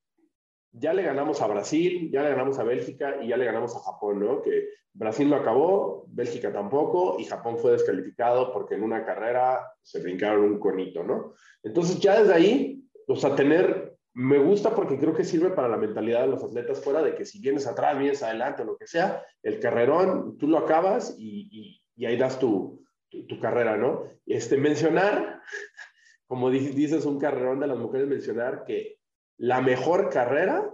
ya 0.72 0.94
le 0.94 1.04
ganamos 1.04 1.42
a 1.42 1.48
Brasil, 1.48 2.10
ya 2.12 2.24
le 2.24 2.30
ganamos 2.30 2.60
a 2.60 2.64
Bélgica 2.64 3.18
y 3.22 3.30
ya 3.30 3.38
le 3.38 3.46
ganamos 3.46 3.76
a 3.76 3.80
Japón, 3.80 4.20
¿no? 4.20 4.42
Que 4.42 4.70
Brasil 4.94 5.30
no 5.30 5.36
acabó, 5.36 6.06
Bélgica 6.08 6.52
tampoco 6.52 7.18
y 7.20 7.26
Japón 7.26 7.58
fue 7.58 7.72
descalificado 7.72 8.52
porque 8.54 8.76
en 8.76 8.84
una 8.84 9.06
carrera 9.06 9.62
se 9.82 10.02
brincaron 10.02 10.44
un 10.44 10.60
conito, 10.60 11.04
¿no? 11.04 11.34
Entonces 11.64 12.00
ya 12.00 12.20
desde 12.20 12.34
ahí, 12.34 12.84
o 13.08 13.16
sea, 13.16 13.36
tener, 13.36 13.96
me 14.14 14.38
gusta 14.38 14.76
porque 14.76 14.98
creo 14.98 15.16
que 15.16 15.24
sirve 15.24 15.50
para 15.50 15.68
la 15.68 15.78
mentalidad 15.78 16.22
de 16.22 16.28
los 16.28 16.44
atletas 16.44 16.84
fuera 16.84 17.02
de 17.02 17.16
que 17.16 17.26
si 17.26 17.40
vienes 17.40 17.66
atrás, 17.68 17.98
vienes 17.98 18.22
adelante 18.24 18.62
o 18.62 18.66
lo 18.66 18.78
que 18.78 18.88
sea, 18.88 19.24
el 19.44 19.60
carrerón 19.60 20.38
tú 20.38 20.48
lo 20.48 20.58
acabas 20.58 21.16
y, 21.18 21.50
y, 21.52 21.79
ahí 22.06 22.18
das 22.18 22.40
tu, 22.40 22.86
tu, 23.10 23.40
carrera, 23.40 23.78
¿no? 23.78 24.04
Este, 24.26 24.58
mencionar, 24.58 25.42
como 26.28 26.50
dices, 26.50 27.06
un 27.06 27.20
carrerón 27.20 27.60
de 27.60 27.68
las 27.68 27.78
mujeres, 27.78 28.08
mencionar 28.08 28.64
que 28.66 29.00
la 29.38 29.62
mejor 29.62 30.10
carrera 30.10 30.70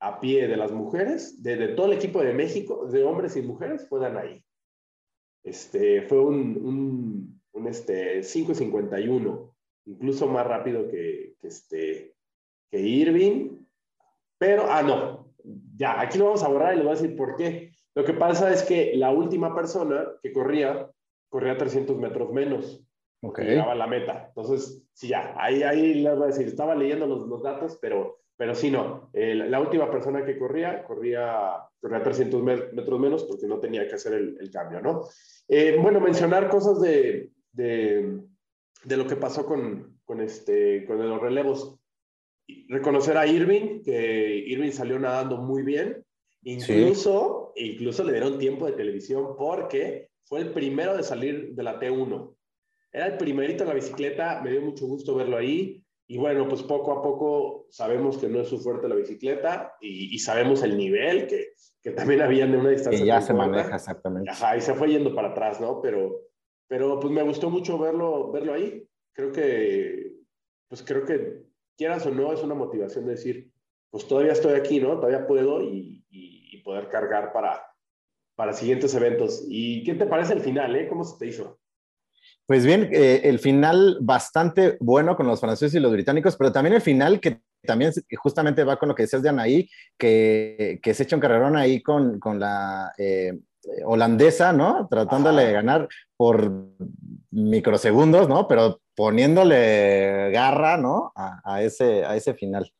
a 0.00 0.18
pie 0.18 0.48
de 0.48 0.56
las 0.56 0.72
mujeres, 0.72 1.42
de, 1.42 1.68
todo 1.68 1.86
el 1.86 1.92
equipo 1.92 2.22
de 2.22 2.34
México, 2.34 2.86
de 2.86 3.04
hombres 3.04 3.36
y 3.36 3.42
mujeres, 3.42 3.86
fue 3.88 4.04
ahí. 4.06 4.44
Este, 5.44 6.02
fue 6.02 6.20
un, 6.20 6.56
un, 6.56 7.40
un 7.52 7.68
este, 7.68 8.20
5.51, 8.20 9.54
incluso 9.86 10.26
más 10.26 10.46
rápido 10.46 10.88
que, 10.88 11.34
que, 11.40 11.46
este, 11.46 12.16
que 12.70 12.80
Irving. 12.80 13.64
Pero, 14.38 14.66
ah, 14.68 14.82
no, 14.82 15.32
ya, 15.76 16.00
aquí 16.00 16.18
lo 16.18 16.26
vamos 16.26 16.42
a 16.42 16.48
borrar 16.48 16.74
y 16.74 16.78
le 16.78 16.82
voy 16.82 16.92
a 16.92 16.96
decir 16.96 17.16
por 17.16 17.36
qué. 17.36 17.71
Lo 17.94 18.04
que 18.04 18.14
pasa 18.14 18.52
es 18.52 18.62
que 18.62 18.92
la 18.96 19.10
última 19.10 19.54
persona 19.54 20.06
que 20.22 20.32
corría, 20.32 20.90
corría 21.28 21.56
300 21.56 21.98
metros 21.98 22.32
menos. 22.32 22.84
Okay. 23.24 23.46
Llegaba 23.46 23.72
a 23.72 23.76
la 23.76 23.86
meta. 23.86 24.26
Entonces, 24.28 24.82
sí, 24.92 25.08
ya, 25.08 25.34
ahí, 25.38 25.62
ahí 25.62 25.94
les 25.94 26.16
voy 26.16 26.24
a 26.24 26.26
decir, 26.28 26.48
estaba 26.48 26.74
leyendo 26.74 27.06
los, 27.06 27.28
los 27.28 27.42
datos, 27.42 27.78
pero, 27.80 28.18
pero 28.36 28.54
sí, 28.54 28.70
no. 28.70 29.10
Eh, 29.12 29.34
la, 29.34 29.60
última 29.60 29.90
persona 29.90 30.24
que 30.24 30.38
corría, 30.38 30.82
corría, 30.84 31.52
corría 31.80 32.02
300 32.02 32.42
metros 32.42 32.98
menos 32.98 33.24
porque 33.24 33.46
no 33.46 33.60
tenía 33.60 33.86
que 33.86 33.94
hacer 33.94 34.14
el, 34.14 34.36
el 34.40 34.50
cambio, 34.50 34.80
¿no? 34.80 35.02
Eh, 35.46 35.78
bueno, 35.80 36.00
mencionar 36.00 36.48
cosas 36.48 36.80
de, 36.80 37.30
de, 37.52 38.22
de, 38.84 38.96
lo 38.96 39.06
que 39.06 39.16
pasó 39.16 39.46
con, 39.46 40.00
con, 40.04 40.20
este, 40.20 40.84
con 40.86 40.98
los 41.08 41.20
relevos. 41.20 41.78
Reconocer 42.68 43.16
a 43.16 43.26
Irving, 43.26 43.82
que 43.84 44.34
Irving 44.46 44.72
salió 44.72 44.98
nadando 44.98 45.36
muy 45.36 45.62
bien. 45.62 46.04
Incluso, 46.44 47.52
incluso 47.56 48.04
le 48.04 48.12
dieron 48.12 48.38
tiempo 48.38 48.66
de 48.66 48.72
televisión 48.72 49.36
porque 49.36 50.10
fue 50.24 50.40
el 50.40 50.52
primero 50.52 50.96
de 50.96 51.02
salir 51.02 51.54
de 51.54 51.62
la 51.62 51.78
T1. 51.78 52.34
Era 52.92 53.06
el 53.06 53.16
primerito 53.16 53.62
en 53.62 53.68
la 53.68 53.74
bicicleta, 53.74 54.40
me 54.42 54.50
dio 54.50 54.60
mucho 54.60 54.86
gusto 54.86 55.14
verlo 55.14 55.36
ahí. 55.36 55.84
Y 56.08 56.18
bueno, 56.18 56.46
pues 56.48 56.62
poco 56.62 56.92
a 56.92 57.02
poco 57.02 57.66
sabemos 57.70 58.18
que 58.18 58.28
no 58.28 58.40
es 58.40 58.48
su 58.48 58.58
fuerte 58.58 58.88
la 58.88 58.96
bicicleta 58.96 59.74
y, 59.80 60.18
sabemos 60.18 60.62
el 60.62 60.76
nivel 60.76 61.26
que, 61.26 61.52
que, 61.80 61.92
también 61.92 62.20
había 62.20 62.44
en 62.44 62.56
una 62.56 62.70
distancia. 62.70 63.00
Que 63.00 63.06
ya 63.06 63.20
se 63.20 63.32
maneja 63.32 63.76
exactamente. 63.76 64.30
Ajá, 64.30 64.56
y 64.56 64.60
se 64.60 64.74
fue 64.74 64.90
yendo 64.90 65.14
para 65.14 65.28
atrás, 65.28 65.60
¿no? 65.60 65.80
Pero, 65.80 66.20
pero 66.68 67.00
pues 67.00 67.12
me 67.12 67.22
gustó 67.22 67.48
mucho 67.48 67.78
verlo, 67.78 68.30
verlo 68.30 68.52
ahí. 68.52 68.86
Creo 69.14 69.32
que, 69.32 70.16
pues 70.68 70.82
creo 70.82 71.06
que 71.06 71.44
quieras 71.76 72.04
o 72.04 72.10
no, 72.10 72.32
es 72.32 72.42
una 72.42 72.54
motivación 72.54 73.06
de 73.06 73.12
decir, 73.12 73.50
pues 73.90 74.06
todavía 74.06 74.32
estoy 74.32 74.54
aquí, 74.54 74.80
¿no? 74.80 74.96
Todavía 74.96 75.26
puedo 75.26 75.62
y, 75.62 76.04
y, 76.10 76.31
y 76.62 76.64
poder 76.64 76.88
cargar 76.88 77.32
para, 77.32 77.62
para 78.36 78.52
siguientes 78.52 78.94
eventos. 78.94 79.44
¿Y 79.48 79.82
qué 79.84 79.94
te 79.94 80.06
parece 80.06 80.34
el 80.34 80.40
final, 80.40 80.74
eh? 80.76 80.88
¿Cómo 80.88 81.04
se 81.04 81.18
te 81.18 81.26
hizo? 81.26 81.58
Pues 82.46 82.64
bien, 82.64 82.88
eh, 82.92 83.22
el 83.24 83.38
final 83.38 83.98
bastante 84.00 84.76
bueno 84.80 85.16
con 85.16 85.26
los 85.26 85.40
franceses 85.40 85.74
y 85.74 85.80
los 85.80 85.92
británicos, 85.92 86.36
pero 86.36 86.52
también 86.52 86.74
el 86.74 86.80
final 86.80 87.20
que 87.20 87.40
también 87.64 87.92
justamente 88.16 88.64
va 88.64 88.76
con 88.76 88.88
lo 88.88 88.94
que 88.94 89.04
decías 89.04 89.22
de 89.22 89.28
Anaí, 89.28 89.70
que, 89.96 90.80
que 90.82 90.94
se 90.94 91.04
echa 91.04 91.16
un 91.16 91.20
carrerón 91.20 91.56
ahí 91.56 91.80
con, 91.80 92.18
con 92.18 92.40
la 92.40 92.92
eh, 92.98 93.38
holandesa, 93.84 94.52
¿no? 94.52 94.88
Tratándole 94.88 95.44
de 95.46 95.52
ganar 95.52 95.88
por 96.16 96.52
microsegundos, 97.30 98.28
¿no? 98.28 98.48
Pero 98.48 98.80
poniéndole 98.96 100.30
garra, 100.32 100.76
¿no? 100.76 101.12
A, 101.14 101.40
a, 101.44 101.62
ese, 101.62 102.04
a 102.04 102.16
ese 102.16 102.34
final. 102.34 102.72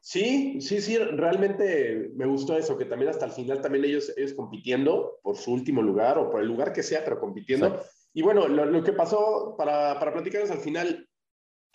Sí, 0.00 0.60
sí, 0.60 0.80
sí, 0.80 0.96
realmente 0.96 2.10
me 2.14 2.26
gustó 2.26 2.56
eso, 2.56 2.78
que 2.78 2.84
también 2.84 3.10
hasta 3.10 3.26
el 3.26 3.32
final 3.32 3.60
también 3.60 3.84
ellos, 3.84 4.12
ellos 4.16 4.32
compitiendo 4.34 5.18
por 5.22 5.36
su 5.36 5.52
último 5.52 5.82
lugar 5.82 6.18
o 6.18 6.30
por 6.30 6.40
el 6.40 6.46
lugar 6.46 6.72
que 6.72 6.82
sea, 6.82 7.04
pero 7.04 7.20
compitiendo. 7.20 7.80
Y 8.14 8.22
bueno, 8.22 8.48
lo, 8.48 8.82
que 8.82 8.92
pasó, 8.92 9.54
para, 9.56 9.98
para 9.98 10.12
platicarles 10.12 10.50
al 10.50 10.60
final, 10.60 11.08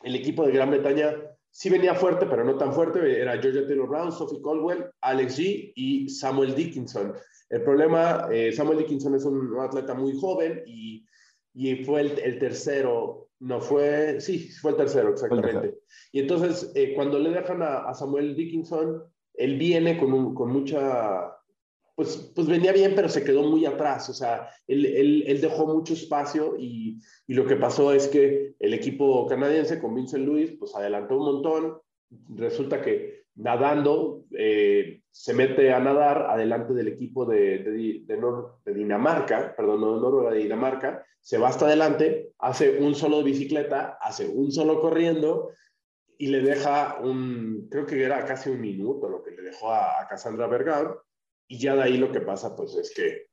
el 0.04 0.16
equipo 0.16 0.46
de 0.46 0.52
Gran 0.52 0.72
Bretaña 0.72 1.16
sí 1.54 1.70
venía 1.70 1.94
fuerte, 1.94 2.26
pero 2.26 2.44
no 2.44 2.58
tan 2.58 2.74
fuerte. 2.74 3.22
Era 3.22 3.40
Georgia 3.40 3.66
Taylor 3.66 3.88
Brown, 3.88 4.12
Sophie 4.12 4.42
Caldwell, 4.42 4.86
Alex 5.02 5.40
G 5.40 5.72
y 5.76 6.10
Samuel 6.10 6.56
Dickinson. 6.56 7.14
El 7.50 7.62
problema, 7.62 8.28
eh, 8.32 8.52
Samuel 8.52 8.80
Dickinson 8.80 9.16
es 9.16 9.26
un 9.26 9.58
atleta 9.60 9.94
muy 9.94 10.20
joven 10.20 10.64
y, 10.66 11.06
y 11.54 11.84
fue 11.86 12.02
el, 12.02 12.20
el, 12.20 12.40
tercero, 12.40 13.30
no 13.44 13.60
fue, 13.60 14.22
sí, 14.22 14.50
fue 14.62 14.72
el 14.72 14.78
tercero, 14.78 15.10
exactamente. 15.10 15.80
Y 16.14 16.22
entonces, 16.22 16.72
eh, 16.76 16.94
cuando 16.96 17.20
le 17.20 17.30
dejan 17.30 17.62
a, 17.62 17.90
a, 17.90 17.94
Samuel 17.94 18.36
Dickinson, 18.36 19.04
él 19.34 19.58
viene 19.58 19.98
con, 19.98 20.14
un, 20.14 20.34
con 20.34 20.50
mucha 20.50 21.34
pues, 21.96 22.32
pues 22.34 22.48
venía 22.48 22.72
bien, 22.72 22.94
pero 22.96 23.10
se 23.10 23.24
quedó 23.24 23.44
muy 23.44 23.66
atrás. 23.66 24.10
O 24.10 24.14
sea, 24.14 24.50
él, 24.66 24.86
él, 24.86 25.24
él 25.28 25.42
dejó 25.42 25.68
mucho 25.68 25.94
espacio 25.94 26.56
y, 26.58 27.00
y, 27.28 27.34
lo 27.34 27.46
que 27.46 27.58
pasó 27.58 27.94
es 27.94 28.08
que 28.08 28.56
el 28.60 28.74
equipo 28.74 29.28
canadiense 29.28 29.80
con 29.80 29.94
Vincent 29.94 30.26
Lewis, 30.26 30.54
pues 30.58 30.74
adelantó 30.76 31.18
un 31.18 31.26
montón. 31.26 31.78
Resulta 32.36 32.82
que 32.82 33.23
nadando, 33.36 34.26
eh, 34.32 35.02
se 35.10 35.34
mete 35.34 35.72
a 35.74 35.80
nadar 35.80 36.28
adelante 36.30 36.74
del 36.74 36.88
equipo 36.88 37.26
de, 37.26 37.60
de, 37.60 38.04
de, 38.06 38.74
Dinamarca, 38.74 39.56
perdón, 39.56 39.82
no 39.82 40.00
Noruega, 40.00 40.32
de 40.32 40.40
Dinamarca, 40.40 41.06
se 41.20 41.38
va 41.38 41.50
hasta 41.50 41.66
adelante, 41.66 42.34
hace 42.40 42.78
un 42.80 42.96
solo 42.96 43.18
de 43.18 43.24
bicicleta, 43.24 43.98
hace 44.02 44.28
un 44.28 44.52
solo 44.52 44.82
corriendo 44.82 45.52
y 46.18 46.28
le 46.28 46.42
deja 46.42 47.00
un, 47.02 47.68
creo 47.70 47.86
que 47.86 48.04
era 48.04 48.26
casi 48.26 48.50
un 48.50 48.62
minuto 48.62 49.10
lo 49.10 49.24
que 49.24 49.32
le 49.32 49.42
dejó 49.42 49.72
a, 49.72 50.02
a 50.02 50.08
Cassandra 50.08 50.48
Bergard 50.48 50.98
y 51.48 51.58
ya 51.58 51.76
de 51.76 51.84
ahí 51.84 51.98
lo 51.98 52.12
que 52.12 52.22
pasa, 52.22 52.56
pues 52.56 52.76
es 52.76 52.94
que 52.94 53.28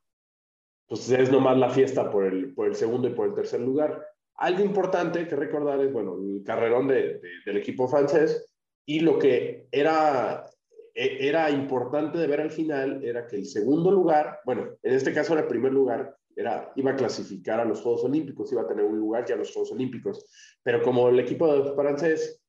pues 0.90 1.08
es 1.08 1.30
nomás 1.30 1.56
la 1.56 1.70
fiesta 1.70 2.10
por 2.10 2.26
el, 2.26 2.52
por 2.52 2.66
el 2.66 2.74
segundo 2.74 3.06
y 3.06 3.12
por 3.12 3.28
el 3.28 3.34
tercer 3.34 3.60
lugar. 3.60 4.04
Algo 4.34 4.64
importante 4.64 5.28
que 5.28 5.36
recordar 5.36 5.80
es, 5.80 5.92
bueno, 5.92 6.16
el 6.16 6.42
carrerón 6.44 6.88
de, 6.88 7.20
del 7.46 7.56
equipo 7.56 7.86
francés 7.86 8.49
y 8.90 8.98
lo 8.98 9.20
que 9.20 9.68
era, 9.70 10.50
e, 10.92 11.28
era 11.28 11.48
importante 11.48 12.18
de 12.18 12.26
ver 12.26 12.40
al 12.40 12.50
final 12.50 13.04
era 13.04 13.24
que 13.28 13.36
el 13.36 13.46
segundo 13.46 13.92
lugar, 13.92 14.40
bueno, 14.44 14.68
en 14.82 14.94
este 14.94 15.14
caso 15.14 15.32
era 15.32 15.42
el 15.42 15.48
primer 15.48 15.72
lugar, 15.72 16.16
era, 16.34 16.72
iba 16.74 16.90
a 16.90 16.96
clasificar 16.96 17.60
a 17.60 17.64
los 17.64 17.82
Juegos 17.82 18.02
Olímpicos, 18.02 18.50
iba 18.50 18.62
a 18.62 18.66
tener 18.66 18.84
un 18.84 18.98
lugar 18.98 19.24
ya 19.24 19.36
a 19.36 19.38
los 19.38 19.52
Juegos 19.52 19.70
Olímpicos, 19.70 20.26
pero 20.64 20.82
como 20.82 21.08
el 21.08 21.20
equipo 21.20 21.72
francés, 21.76 22.42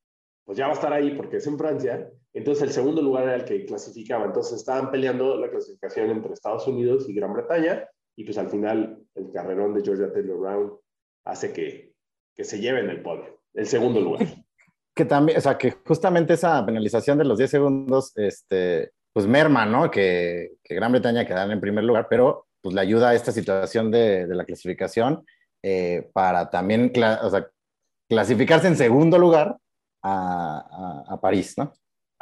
pues 0.43 0.57
ya 0.57 0.65
va 0.65 0.71
a 0.71 0.75
estar 0.75 0.91
ahí 0.91 1.11
porque 1.11 1.37
es 1.37 1.45
en 1.45 1.59
Francia, 1.59 2.09
entonces 2.33 2.63
el 2.63 2.71
segundo 2.71 3.03
lugar 3.03 3.25
era 3.25 3.35
el 3.35 3.45
que 3.45 3.63
clasificaba. 3.65 4.25
Entonces 4.25 4.57
estaban 4.57 4.89
peleando 4.89 5.37
la 5.37 5.51
clasificación 5.51 6.09
entre 6.09 6.33
Estados 6.33 6.67
Unidos 6.67 7.07
y 7.07 7.13
Gran 7.13 7.33
Bretaña 7.33 7.87
y 8.15 8.23
pues 8.23 8.39
al 8.39 8.49
final 8.49 8.97
el 9.13 9.31
carrerón 9.31 9.75
de 9.75 9.83
Georgia 9.83 10.11
Taylor 10.11 10.39
Brown 10.39 10.73
hace 11.23 11.53
que, 11.53 11.93
que 12.33 12.43
se 12.43 12.59
lleven 12.59 12.89
el 12.89 13.03
podio, 13.03 13.41
el 13.53 13.67
segundo 13.67 14.01
lugar. 14.01 14.25
Que 14.93 15.05
también, 15.05 15.37
o 15.37 15.41
sea, 15.41 15.57
que 15.57 15.71
justamente 15.71 16.33
esa 16.33 16.65
penalización 16.65 17.17
de 17.17 17.25
los 17.25 17.37
10 17.37 17.49
segundos, 17.49 18.11
este, 18.17 18.91
pues 19.13 19.27
merma, 19.27 19.65
¿no? 19.65 19.89
Que, 19.89 20.51
que 20.63 20.75
Gran 20.75 20.91
Bretaña 20.91 21.25
quedara 21.25 21.51
en 21.51 21.61
primer 21.61 21.83
lugar, 21.83 22.07
pero 22.09 22.47
pues 22.61 22.75
le 22.75 22.81
ayuda 22.81 23.09
a 23.09 23.15
esta 23.15 23.31
situación 23.31 23.89
de, 23.89 24.27
de 24.27 24.35
la 24.35 24.45
clasificación 24.45 25.25
eh, 25.63 26.09
para 26.13 26.49
también, 26.49 26.91
o 27.21 27.29
sea, 27.29 27.47
clasificarse 28.09 28.67
en 28.67 28.75
segundo 28.75 29.17
lugar 29.17 29.57
a, 30.03 31.03
a, 31.07 31.13
a 31.13 31.21
París, 31.21 31.55
¿no? 31.57 31.73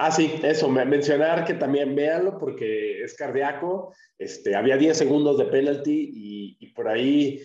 Ah, 0.02 0.12
sí, 0.12 0.40
eso, 0.44 0.70
mencionar 0.70 1.44
que 1.44 1.56
también 1.56 1.94
véanlo 1.94 2.40
porque 2.40 3.04
es 3.04 3.16
cardíaco. 3.16 3.94
Este, 4.18 4.56
había 4.56 4.78
10 4.78 4.98
segundos 4.98 5.38
de 5.38 5.44
penalty 5.46 6.12
y, 6.14 6.58
y, 6.58 6.72
por 6.72 6.88
ahí, 6.88 7.42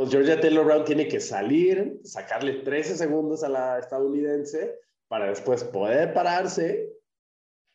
pues 0.00 0.12
Georgia 0.12 0.40
Taylor 0.40 0.64
Brown 0.64 0.86
tiene 0.86 1.06
que 1.08 1.20
salir, 1.20 2.00
sacarle 2.04 2.54
13 2.64 2.96
segundos 2.96 3.44
a 3.44 3.50
la 3.50 3.78
estadounidense 3.78 4.78
para 5.08 5.26
después 5.26 5.62
poder 5.62 6.14
pararse. 6.14 6.88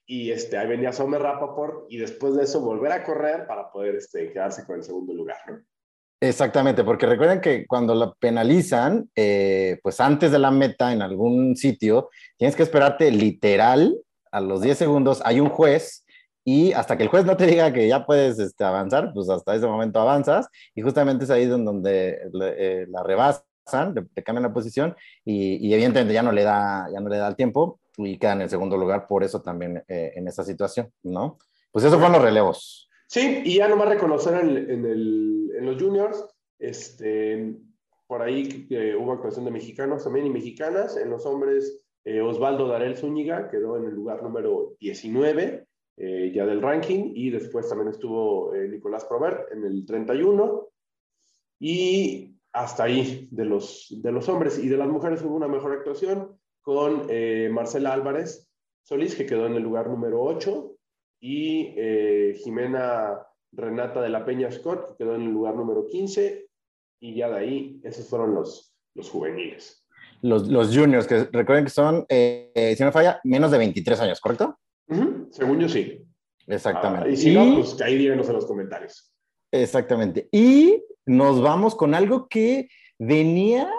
Y 0.08 0.32
este, 0.32 0.58
ahí 0.58 0.66
venía 0.66 0.92
Sommer 0.92 1.22
Rappaport 1.22 1.86
y 1.88 2.00
después 2.00 2.34
de 2.34 2.46
eso 2.46 2.62
volver 2.62 2.94
a 2.94 3.04
correr 3.04 3.46
para 3.46 3.72
poder 3.72 3.98
este, 3.98 4.32
quedarse 4.34 4.66
con 4.66 4.78
el 4.78 4.84
segundo 4.84 5.14
lugar. 5.14 5.38
Exactamente, 6.20 6.84
porque 6.84 7.06
recuerden 7.06 7.42
que 7.42 7.68
cuando 7.68 7.94
la 7.94 8.12
penalizan, 8.16 9.08
eh, 9.16 9.78
pues 9.84 10.00
antes 10.00 10.32
de 10.32 10.40
la 10.40 10.50
meta 10.50 10.94
en 10.94 11.04
algún 11.04 11.56
sitio, 11.56 12.10
tienes 12.38 12.56
que 12.56 12.64
esperarte 12.64 13.12
literal 13.12 13.96
a 14.32 14.42
los 14.42 14.64
10 14.64 14.76
segundos, 14.76 15.22
hay 15.24 15.40
un 15.40 15.50
juez 15.50 16.05
y 16.48 16.72
hasta 16.74 16.96
que 16.96 17.04
el 17.04 17.10
juez 17.10 17.26
no 17.26 17.36
te 17.36 17.48
diga 17.48 17.74
que 17.74 17.88
ya 17.88 18.06
puedes 18.06 18.38
este, 18.38 18.64
avanzar, 18.64 19.12
pues 19.14 19.28
hasta 19.30 19.56
ese 19.56 19.66
momento 19.66 20.00
avanzas 20.00 20.48
y 20.76 20.82
justamente 20.84 21.26
es 21.26 21.32
ahí 21.32 21.48
donde, 21.48 22.20
eh, 22.58 22.86
la 22.88 23.04
rebasas 23.04 23.44
pasan, 23.66 23.96
te, 24.14 24.24
cambian 24.24 24.44
la 24.44 24.54
posición 24.54 24.96
y, 25.26 25.74
evidentemente 25.74 26.14
ya 26.14 26.22
no 26.22 26.32
le 26.32 26.44
da, 26.44 26.88
ya 26.94 27.00
no 27.00 27.10
le 27.10 27.18
da 27.18 27.28
el 27.28 27.36
tiempo 27.36 27.80
y 27.98 28.20
quedan 28.20 28.42
en 28.42 28.50
segundo 28.50 28.78
lugar 28.78 29.08
por 29.08 29.24
eso 29.24 29.42
también 29.42 29.84
eh, 29.88 30.14
en 30.16 30.28
esa 30.28 30.44
situación, 30.44 30.92
¿no? 31.02 31.40
Pues 31.72 31.84
esos 31.84 31.98
fueron 31.98 32.14
los 32.14 32.22
relevos. 32.22 32.90
Sí, 33.08 33.42
y 33.44 33.58
ya 33.58 33.68
nomás 33.68 33.90
reconocer 33.90 34.36
en, 34.36 34.86
en, 34.86 35.66
los 35.66 35.82
juniors, 35.82 36.26
este, 36.60 37.56
por 38.06 38.22
ahí 38.22 38.68
hubo 39.00 39.14
actuación 39.14 39.46
de 39.46 39.52
mexicanos 39.52 40.04
también 40.04 40.28
y 40.28 40.30
mexicanas. 40.30 40.96
En 40.96 41.10
los 41.10 41.26
hombres, 41.26 41.86
eh, 42.04 42.22
Osvaldo 42.22 42.68
Darel 42.68 42.98
Zúñiga 42.98 43.50
quedó 43.50 43.78
en 43.78 43.86
el 43.86 43.96
lugar 43.96 44.22
número 44.22 44.76
19 44.80 45.65
eh, 45.98 46.32
ya 46.34 46.46
del 46.46 46.62
ranking 46.62 47.12
y 47.16 47.30
después 47.30 47.70
también 47.70 47.90
estuvo 47.90 48.54
eh, 48.54 48.68
Nicolás 48.68 49.06
Probert 49.06 49.52
en 49.52 49.64
el 49.64 49.86
31 49.86 50.68
y 51.60 52.36
hasta 52.52 52.84
ahí 52.84 53.28
de 53.32 53.46
los, 53.46 53.88
de 53.90 54.12
los 54.12 54.28
hombres 54.30 54.60
y 54.60 54.68
de 54.68 54.78
las 54.78 54.88
mujeres 54.88 55.22
hubo 55.22 55.36
una 55.36 55.48
mejor 55.48 55.74
actuación 55.74 56.38
con 56.62 57.08
Marcela 57.52 57.94
Álvarez 57.94 58.50
Solís 58.84 59.16
que 59.16 59.26
quedó 59.26 59.46
en 59.46 59.54
el 59.54 59.64
lugar 59.64 59.88
número 59.88 60.22
8 60.22 60.76
y 61.20 61.76
Jimena 62.44 63.20
Renata 63.52 64.02
de 64.02 64.10
la 64.10 64.26
Peña 64.26 64.52
Scott 64.52 64.88
que 64.88 65.04
quedó 65.04 65.16
en 65.16 65.24
el 65.24 65.32
lugar 65.32 65.56
número 65.56 65.86
15 65.86 66.48
y 67.02 67.16
ya 67.16 67.30
de 67.30 67.38
ahí 67.38 67.82
esos 67.84 68.08
fueron 68.08 68.34
los, 68.34 68.74
los 68.96 69.10
juveniles. 69.10 69.86
Los, 70.22 70.48
los 70.48 70.76
juniors, 70.76 71.08
que 71.08 71.26
recuerden 71.26 71.66
que 71.66 71.72
son, 71.72 72.06
eh, 72.10 72.74
si 72.76 72.84
no 72.84 72.92
falla, 72.92 73.20
menos 73.24 73.52
de 73.52 73.58
23 73.60 74.00
años, 74.02 74.20
¿correcto? 74.20 74.58
Según 75.32 75.60
yo 75.60 75.70
sí. 75.70 76.02
Exactamente. 76.48 77.10
Ah, 77.10 77.12
y 77.12 77.18
si 77.18 77.34
no, 77.34 77.56
pues 77.56 77.82
ahí 77.82 77.98
díganos 77.98 78.28
en 78.28 78.34
los 78.34 78.46
comentarios. 78.46 79.12
Exactamente. 79.52 80.30
Y 80.32 80.84
nos 81.06 81.42
vamos 81.42 81.76
con 81.76 81.96
algo 81.96 82.28
que 82.28 82.70
venía, 83.00 83.70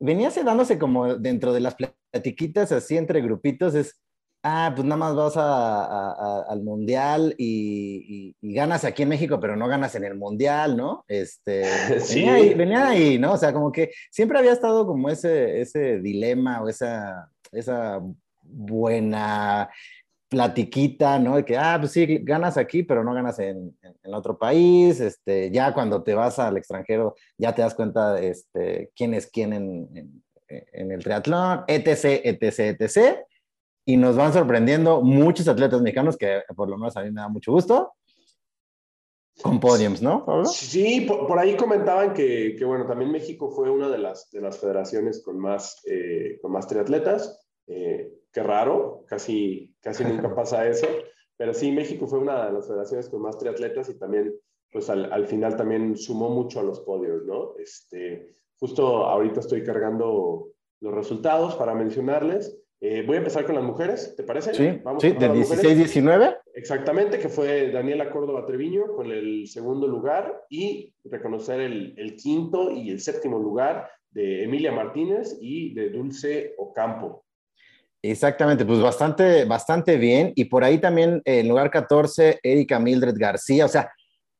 venía 0.00 0.30
dándose 0.30 0.78
como 0.78 1.16
dentro 1.16 1.52
de 1.52 1.60
las 1.60 1.74
platiquitas 1.74 2.72
así 2.72 2.96
entre 2.96 3.20
grupitos, 3.20 3.74
es 3.74 4.00
ah, 4.42 4.72
pues 4.74 4.86
nada 4.86 4.96
más 4.96 5.14
vas 5.14 5.36
al 5.36 6.62
mundial 6.62 7.34
y, 7.38 8.34
ganas 8.40 8.84
aquí 8.84 9.02
en 9.02 9.10
México, 9.10 9.38
pero 9.40 9.56
no 9.56 9.68
ganas 9.68 9.94
en 9.94 10.04
el 10.04 10.14
mundial, 10.16 10.76
¿no? 10.76 11.04
Este, 11.08 11.64
sí. 12.00 12.24
venía, 12.54 12.88
ahí, 12.88 13.18
¿no? 13.18 13.32
O 13.32 13.36
sea, 13.36 13.52
como 13.52 13.72
que 13.72 13.90
siempre 14.10 14.38
había 14.38 14.52
estado 14.52 14.86
como 14.86 15.10
ese, 15.10 15.60
ese 15.60 15.98
dilema 16.00 16.62
o 16.62 16.68
esa, 16.68 17.30
esa 17.52 18.00
buena 18.42 19.68
platiquita, 20.28 21.18
¿no? 21.18 21.36
De 21.36 21.44
que, 21.44 21.56
ah, 21.56 21.76
pues 21.80 21.92
sí, 21.92 22.18
ganas 22.22 22.56
aquí, 22.56 22.82
pero 22.82 23.02
no 23.02 23.14
ganas 23.14 23.38
en, 23.38 23.76
otro 24.04 24.38
país, 24.38 25.00
este, 25.00 25.50
ya 25.50 25.72
cuando 25.74 26.02
te 26.02 26.14
vas 26.14 26.38
al 26.38 26.56
extranjero 26.56 27.14
ya 27.36 27.54
te 27.54 27.62
das 27.62 27.74
cuenta 27.74 28.18
este, 28.20 28.90
quién 28.96 29.14
es 29.14 29.26
quién 29.26 29.52
en, 29.52 30.22
en 30.48 30.92
el 30.92 31.02
triatlón, 31.02 31.64
etc., 31.66 32.20
etc., 32.24 32.80
etc., 32.80 33.18
y 33.84 33.96
nos 33.96 34.16
van 34.16 34.34
sorprendiendo 34.34 35.00
muchos 35.00 35.48
atletas 35.48 35.80
mexicanos 35.80 36.18
que 36.18 36.42
por 36.54 36.68
lo 36.68 36.76
menos 36.76 36.94
a 36.98 37.02
mí 37.02 37.10
me 37.10 37.22
da 37.22 37.28
mucho 37.28 37.52
gusto. 37.52 37.94
Con 39.42 39.60
podiums, 39.60 40.02
¿no? 40.02 40.44
Sí, 40.44 41.02
por, 41.02 41.38
ahí 41.38 41.56
comentaban 41.56 42.12
que, 42.12 42.56
que, 42.58 42.64
bueno, 42.64 42.86
también 42.86 43.10
México 43.10 43.50
fue 43.50 43.70
una 43.70 43.88
de 43.88 43.98
las, 43.98 44.30
de 44.30 44.40
las 44.40 44.58
federaciones 44.58 45.22
con 45.22 45.38
más, 45.38 45.80
eh, 45.86 46.38
con 46.42 46.52
más 46.52 46.66
triatletas. 46.66 47.40
Eh, 47.68 48.12
qué 48.32 48.42
raro, 48.42 49.04
casi, 49.06 49.74
casi 49.80 50.04
nunca 50.04 50.34
pasa 50.34 50.68
eso. 50.68 50.86
Pero 51.36 51.54
sí, 51.54 51.70
México 51.72 52.06
fue 52.06 52.18
una 52.18 52.46
de 52.46 52.52
las 52.52 52.66
federaciones 52.66 53.08
con 53.08 53.22
más 53.22 53.38
triatletas 53.38 53.88
y 53.88 53.98
también, 53.98 54.34
pues 54.72 54.90
al, 54.90 55.12
al 55.12 55.26
final 55.26 55.56
también 55.56 55.96
sumó 55.96 56.30
mucho 56.30 56.60
a 56.60 56.64
los 56.64 56.80
podios, 56.80 57.24
¿no? 57.24 57.54
Este, 57.58 58.34
justo 58.58 59.06
ahorita 59.06 59.40
estoy 59.40 59.62
cargando 59.62 60.48
los 60.80 60.94
resultados 60.94 61.54
para 61.54 61.74
mencionarles. 61.74 62.58
Eh, 62.80 63.02
voy 63.04 63.16
a 63.16 63.18
empezar 63.18 63.44
con 63.44 63.56
las 63.56 63.64
mujeres, 63.64 64.14
¿te 64.16 64.22
parece? 64.22 64.54
Sí, 64.54 64.80
Vamos 64.84 65.02
sí 65.02 65.10
de 65.10 65.30
16-19. 65.30 66.38
Exactamente, 66.54 67.18
que 67.18 67.28
fue 67.28 67.72
Daniela 67.72 68.10
Córdoba 68.10 68.46
Treviño 68.46 68.94
con 68.94 69.10
el 69.10 69.48
segundo 69.48 69.88
lugar 69.88 70.44
y 70.48 70.94
reconocer 71.04 71.60
el, 71.60 71.94
el, 71.96 72.14
quinto 72.14 72.70
y 72.70 72.90
el 72.90 73.00
séptimo 73.00 73.38
lugar 73.38 73.90
de 74.10 74.44
Emilia 74.44 74.70
Martínez 74.70 75.36
y 75.40 75.74
de 75.74 75.90
Dulce 75.90 76.54
Ocampo. 76.56 77.24
Exactamente, 78.02 78.64
pues 78.64 78.80
bastante, 78.80 79.44
bastante 79.44 79.96
bien. 79.96 80.32
Y 80.36 80.44
por 80.44 80.64
ahí 80.64 80.78
también 80.78 81.20
en 81.24 81.48
lugar 81.48 81.70
14, 81.70 82.40
Erika 82.42 82.78
Mildred 82.78 83.16
García. 83.16 83.64
O 83.64 83.68
sea, 83.68 83.90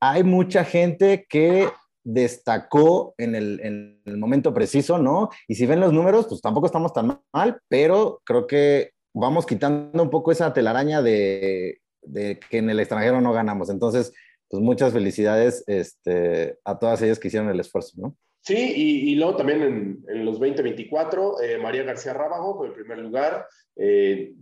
hay 0.01 0.23
mucha 0.23 0.65
gente 0.65 1.27
que 1.29 1.69
destacó 2.05 3.15
en 3.19 3.35
el, 3.35 4.01
momento 4.17 4.55
preciso, 4.55 4.99
¿no? 4.99 5.29
Y 5.47 5.57
si 5.57 5.67
ven 5.67 5.81
los 5.81 5.93
números, 5.93 6.27
pues 6.29 6.41
tampoco 6.41 6.67
estamos 6.67 6.93
tan 6.93 7.21
mal, 7.33 7.61
pero 7.69 8.23
creo 8.25 8.47
que 8.47 8.93
vamos 9.13 9.45
quitando 9.45 10.03
un 10.03 10.11
poco 10.11 10.33
esa 10.33 10.53
telaraña 10.53 11.03
de, 11.03 11.81
que 12.13 12.59
en 12.59 12.71
el 12.71 12.81
extranjero 12.81 13.21
no 13.21 13.33
ganamos. 13.33 13.69
Entonces, 13.71 14.13
pues 14.49 14.63
muchas 14.63 14.93
felicidades 14.93 15.65
este, 15.67 16.59
a 16.65 16.79
todas 16.79 17.03
ellas 17.03 17.19
que 17.19 17.29
hicieron 17.29 17.51
el 17.51 17.61
esfuerzo, 17.61 17.93
¿no? 17.97 18.17
Sí, 18.41 18.73
y, 18.77 19.15
luego 19.17 19.37
también 19.37 20.03
en, 20.09 20.25
los 20.25 20.39
2024, 20.39 21.43
eh, 21.43 21.59
María 21.59 21.83
García 21.83 22.15
Rábago 22.15 22.57
con 22.57 22.69
el 22.69 22.73
primer 22.73 22.99
lugar, 22.99 23.47
eh, 23.77 24.33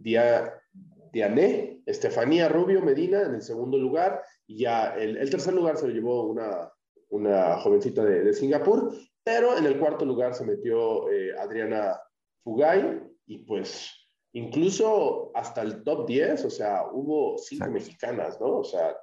Diané, 1.13 1.81
Estefanía 1.87 2.49
Rubio 2.49 2.83
Medina 2.83 3.23
en 3.23 3.35
el 3.35 3.43
segundo 3.43 3.79
lugar, 3.79 4.23
y 4.47 4.59
ya 4.59 4.95
el, 4.95 5.17
el 5.17 5.31
tercer 5.31 5.55
lugar 5.55 5.77
se 5.77 5.89
lo 5.89 5.95
llevó 5.95 6.25
una, 6.25 6.71
una 7.11 7.59
jovencita 7.59 8.05
de, 8.05 8.33
Singapur, 8.33 8.93
pero 9.23 9.57
en 9.57 9.67
el 9.67 9.79
cuarto 9.79 10.05
lugar 10.05 10.35
se 10.35 10.45
metió 10.45 11.11
eh, 11.11 11.35
Adriana 11.39 12.01
Fugay 12.43 13.03
y 13.27 13.39
pues 13.39 13.91
incluso 14.33 15.31
hasta 15.35 15.63
el 15.63 15.83
top 15.83 16.07
10, 16.07 16.45
o 16.45 16.51
sea, 16.51 16.85
hubo 16.93 17.39
cinco 17.39 17.71
mexicanas, 17.71 18.41
¿no? 18.41 18.59
O 18.59 18.65
sea, 18.65 18.97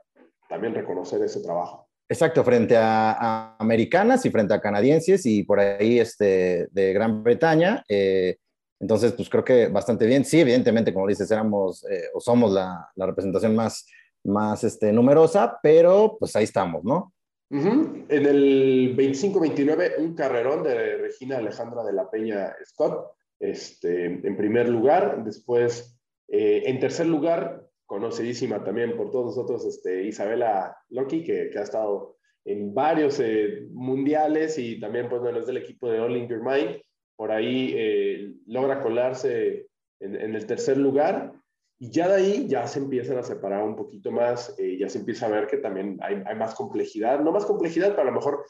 también 0.48 0.76
reconocer 0.76 1.22
ese 1.24 1.42
trabajo. 1.42 1.83
Exacto, 2.10 2.44
frente 2.44 2.76
a, 2.78 3.56
americanas 3.58 4.26
y 4.26 4.30
frente 4.30 4.54
a 4.54 4.62
canadienses 4.62 5.26
y 5.26 5.44
por 5.44 5.60
ahí 5.60 6.00
este, 6.00 6.68
de 6.72 6.94
Gran 6.94 7.24
Bretaña. 7.24 7.84
Eh, 7.88 8.38
entonces, 8.80 9.14
pues 9.14 9.30
creo 9.30 9.44
que 9.44 9.68
bastante 9.68 10.06
bien. 10.06 10.26
Sí, 10.26 10.42
evidentemente, 10.42 10.94
como 10.94 11.08
dices, 11.08 11.32
éramos 11.32 11.86
eh, 11.90 12.10
o 12.14 12.20
somos 12.20 12.52
la, 12.52 12.90
la, 12.96 13.06
representación 13.06 13.56
más, 13.56 13.88
más 14.26 14.64
este, 14.64 14.92
numerosa, 14.92 15.58
pero 15.64 16.18
pues 16.20 16.36
ahí 16.36 16.44
estamos, 16.44 16.84
¿no? 16.84 17.14
En 17.50 18.26
el 18.26 18.96
25-29, 18.98 20.00
un 20.00 20.16
carrerón 20.16 20.64
de 20.64 20.98
Regina 20.98 21.38
Alejandra 21.38 21.84
de 21.84 21.94
la 21.94 22.10
Peña 22.10 22.56
Scott, 22.66 23.12
este, 23.40 24.06
en 24.06 24.36
primer 24.36 24.70
lugar. 24.70 25.24
Después, 25.24 25.96
eh, 26.30 26.64
en 26.66 26.80
tercer 26.80 27.06
lugar, 27.06 27.64
conocidísima 27.94 28.64
también 28.64 28.98
por 28.98 29.12
todos 29.12 29.38
nosotros, 29.38 29.64
este, 29.66 30.04
Isabela 30.04 30.76
Loki, 30.90 31.24
que, 31.24 31.52
ha 31.56 31.62
estado 31.62 32.18
en 32.44 32.74
varios 32.74 33.20
eh, 33.20 33.68
mundiales 33.72 34.58
y 34.58 34.80
también, 34.80 35.08
pues, 35.10 35.22
bueno, 35.22 35.38
es 35.38 35.46
del 35.46 35.58
equipo 35.58 35.92
de 35.92 36.00
All 36.00 36.18
in 36.18 36.28
Your 36.28 36.42
Mind. 36.42 36.82
Por 37.16 37.32
ahí 37.32 37.72
eh, 37.78 38.34
logra 38.48 38.82
colarse 38.82 39.68
en, 40.00 40.36
el 40.36 40.46
tercer 40.48 40.78
lugar. 40.78 41.34
Y 41.78 41.92
ya 41.92 42.08
de 42.08 42.16
ahí 42.16 42.48
ya 42.48 42.66
se 42.66 42.80
empiezan 42.80 43.20
a 43.20 43.24
separar 43.24 43.62
un 43.64 43.76
poquito 43.76 44.10
más, 44.12 44.56
eh, 44.58 44.76
ya 44.80 44.90
se 44.90 44.98
empieza 44.98 45.28
a 45.28 45.30
ver 45.30 45.46
que 45.46 45.58
también 45.58 46.00
hay, 46.02 46.36
más 46.36 46.56
complejidad, 46.56 47.20
no 47.20 47.32
más 47.32 47.46
complejidad, 47.46 47.90
pero 47.90 48.02
a 48.02 48.06
lo 48.06 48.14
mejor 48.14 48.44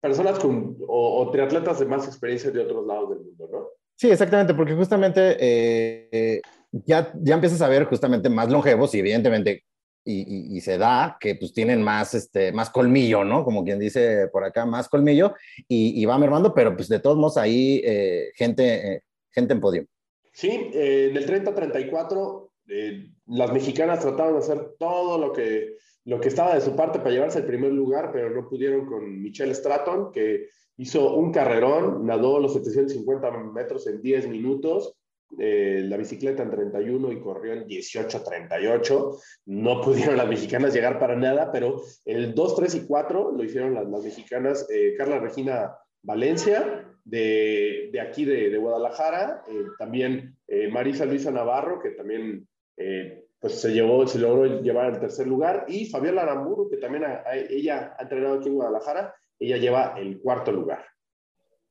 personas 0.00 0.38
con, 0.38 0.78
o, 0.88 1.30
triatletas 1.30 1.80
de 1.80 1.84
más 1.84 2.06
experiencia 2.06 2.50
de 2.50 2.60
otros 2.60 2.86
lados 2.86 3.10
del 3.10 3.18
mundo, 3.18 3.48
¿no? 3.52 3.68
Sí, 3.94 4.10
exactamente, 4.10 4.54
porque 4.54 4.74
justamente 4.74 5.36
eh, 5.38 6.40
ya, 6.84 7.12
ya 7.22 7.34
empiezas 7.34 7.62
a 7.62 7.68
ver 7.68 7.84
justamente 7.84 8.28
más 8.28 8.50
longevos 8.50 8.94
y 8.94 8.98
evidentemente, 8.98 9.64
y, 10.04 10.56
y, 10.56 10.60
se 10.60 10.78
da 10.78 11.16
que 11.18 11.34
pues 11.34 11.52
tienen 11.52 11.82
más, 11.82 12.14
este, 12.14 12.52
más 12.52 12.70
colmillo, 12.70 13.24
¿no? 13.24 13.44
Como 13.44 13.64
quien 13.64 13.78
dice 13.78 14.28
por 14.28 14.44
acá, 14.44 14.64
más 14.64 14.88
colmillo, 14.88 15.34
y, 15.66 16.00
y 16.00 16.04
va 16.04 16.16
mermando, 16.16 16.54
pero 16.54 16.76
pues 16.76 16.88
de 16.88 17.00
todos 17.00 17.16
modos 17.16 17.36
ahí 17.36 17.82
eh, 17.84 18.30
gente, 18.36 19.02
gente 19.32 19.54
en 19.54 19.60
podio. 19.60 19.84
Sí, 20.32 20.70
en 20.72 21.16
el 21.16 21.26
30-34 21.26 22.50
eh, 22.68 23.10
las 23.26 23.52
mexicanas 23.52 24.00
trataban 24.00 24.34
de 24.34 24.38
hacer 24.40 24.74
todo 24.78 25.18
lo 25.18 25.32
que, 25.32 25.76
lo 26.04 26.20
que 26.20 26.28
estaba 26.28 26.54
de 26.54 26.60
su 26.60 26.74
parte 26.74 26.98
para 26.98 27.10
llevarse 27.10 27.38
el 27.38 27.46
primer 27.46 27.72
lugar, 27.72 28.10
pero 28.12 28.30
no 28.30 28.48
pudieron 28.48 28.86
con 28.86 29.22
Michelle 29.22 29.54
Stratton, 29.54 30.10
que 30.12 30.48
hizo 30.76 31.14
un 31.14 31.32
carrerón, 31.32 32.06
nadó 32.06 32.40
los 32.40 32.54
750 32.54 33.30
metros 33.52 33.86
en 33.86 34.02
10 34.02 34.28
minutos, 34.28 34.94
eh, 35.38 35.82
la 35.84 35.96
bicicleta 35.96 36.42
en 36.42 36.50
31 36.50 37.12
y 37.12 37.20
corrió 37.20 37.52
en 37.52 37.66
18-38. 37.66 39.20
No 39.46 39.80
pudieron 39.82 40.16
las 40.16 40.28
mexicanas 40.28 40.74
llegar 40.74 40.98
para 40.98 41.16
nada, 41.16 41.50
pero 41.52 41.82
el 42.04 42.34
2, 42.34 42.56
3 42.56 42.74
y 42.74 42.86
4 42.86 43.32
lo 43.32 43.44
hicieron 43.44 43.74
las, 43.74 43.86
mexicanas. 44.02 44.66
Eh, 44.70 44.94
Carla 44.96 45.18
Regina 45.18 45.76
Valencia, 46.02 46.88
de, 47.04 47.90
de 47.92 48.00
aquí 48.00 48.24
de, 48.24 48.50
de 48.50 48.58
Guadalajara, 48.58 49.42
también 49.78 50.36
Marisa 50.70 51.04
Luisa 51.04 51.30
Navarro, 51.30 51.80
que 51.80 51.90
también 51.90 52.46
eh, 52.76 53.24
pues 53.38 53.60
se 53.60 53.72
llevó, 53.72 54.06
se 54.06 54.18
logró 54.18 54.60
llevar 54.60 54.86
al 54.86 55.00
tercer 55.00 55.26
lugar. 55.26 55.66
Y 55.68 55.86
Fabiola 55.86 56.22
Aramburu, 56.22 56.68
que 56.68 56.78
también 56.78 57.04
ella 57.50 57.94
ha 57.98 58.02
entrenado 58.02 58.38
aquí 58.38 58.48
en 58.48 58.54
Guadalajara, 58.54 59.14
ella 59.38 59.56
lleva 59.56 59.94
el 59.98 60.20
cuarto 60.20 60.52
lugar. 60.52 60.84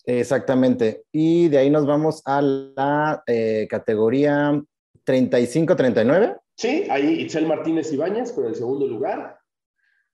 Exactamente. 0.05 1.03
Y 1.11 1.49
de 1.49 1.57
ahí 1.57 1.69
nos 1.69 1.85
vamos 1.85 2.21
a 2.25 2.41
la 2.41 3.23
eh, 3.25 3.67
categoría 3.69 4.61
35-39. 5.05 6.39
Sí, 6.55 6.87
ahí 6.89 7.21
Itzel 7.21 7.47
Martínez 7.47 7.91
Ibáñez 7.91 8.31
con 8.31 8.45
el 8.45 8.55
segundo 8.55 8.87
lugar. 8.87 9.39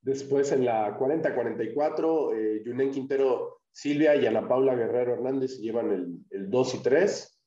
Después 0.01 0.51
en 0.51 0.65
la 0.65 0.97
40-44, 0.97 2.35
eh, 2.35 2.63
Yunen 2.65 2.91
Quintero 2.91 3.61
Silvia 3.71 4.15
y 4.15 4.25
Ana 4.25 4.47
Paula 4.47 4.75
Guerrero 4.75 5.13
Hernández 5.13 5.59
llevan 5.59 5.91
el, 5.91 6.17
el 6.31 6.49
2 6.49 6.75
y 6.75 6.77
3. 6.79 7.39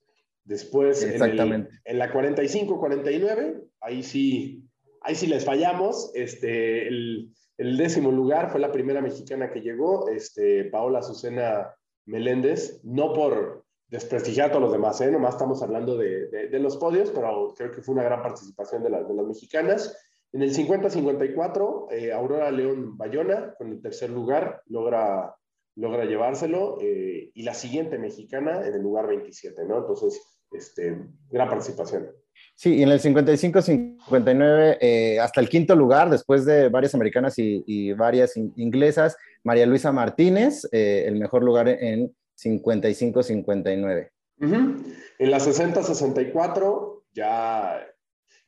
Después 0.44 1.02
en, 1.02 1.22
el, 1.22 1.68
en, 1.84 1.98
la 1.98 2.12
45-49, 2.12 3.64
ahí 3.80 4.02
sí, 4.02 4.62
ahí 5.00 5.14
sí 5.14 5.26
les 5.26 5.44
fallamos. 5.44 6.12
Este, 6.14 6.86
el, 6.86 7.30
el, 7.56 7.76
décimo 7.78 8.12
lugar 8.12 8.50
fue 8.50 8.60
la 8.60 8.70
primera 8.70 9.00
mexicana 9.00 9.50
que 9.50 9.62
llegó, 9.62 10.08
este, 10.10 10.64
Paola 10.64 10.98
Azucena 10.98 11.74
Meléndez, 12.06 12.80
no 12.84 13.12
por 13.12 13.64
desprestigiar 13.88 14.48
a 14.48 14.52
todos 14.52 14.64
los 14.64 14.72
demás, 14.72 15.00
¿eh? 15.00 15.10
nomás 15.10 15.34
estamos 15.34 15.62
hablando 15.62 15.96
de, 15.96 16.48
los 16.58 16.76
podios, 16.76 17.10
pero 17.10 17.54
creo 17.56 17.70
que 17.70 17.82
fue 17.82 17.94
una 17.94 18.02
gran 18.02 18.22
participación 18.22 18.82
de, 18.82 18.90
de 18.90 19.14
las 19.14 19.26
mexicanas. 19.26 19.96
En 20.32 20.42
el 20.42 20.52
50-54, 20.52 21.92
eh, 21.92 22.12
Aurora 22.12 22.50
León 22.50 22.98
Bayona, 22.98 23.54
con 23.56 23.70
el 23.70 23.80
tercer 23.80 24.10
lugar, 24.10 24.62
logra, 24.66 25.36
logra 25.76 26.06
llevárselo, 26.06 26.78
eh, 26.80 27.30
y 27.32 27.42
la 27.44 27.54
siguiente 27.54 27.98
mexicana 27.98 28.66
en 28.66 28.74
el 28.74 28.82
lugar 28.82 29.06
27, 29.06 29.64
¿no? 29.64 29.78
Entonces, 29.78 30.20
este, 30.50 31.06
gran 31.30 31.48
participación. 31.48 32.10
Sí, 32.54 32.76
y 32.76 32.82
en 32.82 32.90
el 32.90 33.00
55-59, 33.00 34.78
eh, 34.80 35.18
hasta 35.20 35.40
el 35.40 35.48
quinto 35.48 35.74
lugar, 35.74 36.08
después 36.08 36.44
de 36.44 36.68
varias 36.68 36.94
americanas 36.94 37.34
y, 37.36 37.92
varias 37.92 38.36
in 38.36 38.52
inglesas, 38.56 39.16
María 39.42 39.66
Luisa 39.66 39.90
Martínez, 39.92 40.66
eh, 40.72 41.04
el 41.06 41.16
mejor 41.16 41.42
lugar 41.42 41.68
en 41.68 42.14
55-59. 42.36 44.10
Uh 44.40 44.44
-huh. 44.44 44.94
En 45.18 45.30
la 45.30 45.38
60-64 45.38 47.02
ya, 47.12 47.86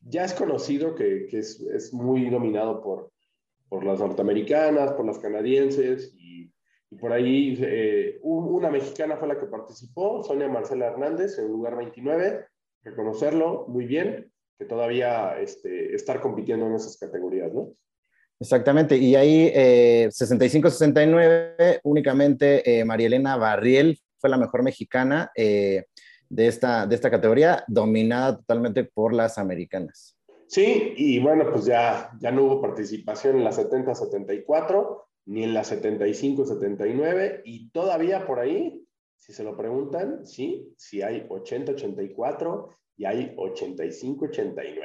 ya 0.00 0.24
es 0.24 0.34
conocido 0.34 0.94
que, 0.94 1.28
es, 1.32 1.60
es, 1.60 1.92
muy 1.92 2.28
dominado 2.28 2.82
por, 2.82 3.10
por 3.68 3.84
las 3.84 4.00
norteamericanas, 4.00 4.92
por 4.92 5.06
las 5.06 5.18
canadienses 5.18 6.12
y, 6.14 6.50
por 7.00 7.12
ahí 7.12 7.58
eh, 7.60 8.18
una 8.22 8.70
mexicana 8.70 9.16
fue 9.16 9.28
la 9.28 9.38
que 9.38 9.46
participó, 9.46 10.22
Sonia 10.22 10.48
Marcela 10.48 10.86
Hernández, 10.86 11.38
en 11.38 11.48
lugar 11.48 11.76
29, 11.76 12.46
reconocerlo 12.86 13.66
muy 13.68 13.86
bien, 13.86 14.32
que 14.58 14.64
todavía 14.64 15.38
este, 15.38 15.94
estar 15.94 16.20
compitiendo 16.20 16.66
en 16.66 16.74
esas 16.74 16.96
categorías, 16.96 17.52
¿no? 17.52 17.74
Exactamente, 18.38 18.96
y 18.96 19.16
ahí 19.16 19.50
eh, 19.54 20.08
65-69, 20.10 21.80
únicamente 21.84 22.78
eh, 22.78 22.84
María 22.84 23.06
Elena 23.06 23.36
Barriel 23.36 23.98
fue 24.18 24.28
la 24.28 24.36
mejor 24.36 24.62
mexicana 24.62 25.30
eh, 25.34 25.84
de, 26.28 26.46
esta, 26.46 26.86
de 26.86 26.94
esta 26.94 27.10
categoría, 27.10 27.64
dominada 27.66 28.36
totalmente 28.36 28.84
por 28.84 29.14
las 29.14 29.38
americanas. 29.38 30.16
Sí, 30.48 30.94
y 30.96 31.18
bueno, 31.18 31.50
pues 31.50 31.64
ya, 31.64 32.10
ya 32.20 32.30
no 32.30 32.44
hubo 32.44 32.60
participación 32.60 33.36
en 33.36 33.44
la 33.44 33.52
70-74, 33.52 35.02
ni 35.26 35.42
en 35.42 35.54
la 35.54 35.64
75-79, 35.64 37.40
y 37.44 37.70
todavía 37.70 38.26
por 38.26 38.38
ahí, 38.38 38.85
si 39.16 39.32
se 39.32 39.42
lo 39.42 39.56
preguntan, 39.56 40.24
sí, 40.24 40.72
sí 40.76 41.02
hay 41.02 41.26
80-84 41.28 42.68
y 42.96 43.04
hay 43.04 43.34
85-89. 43.36 44.80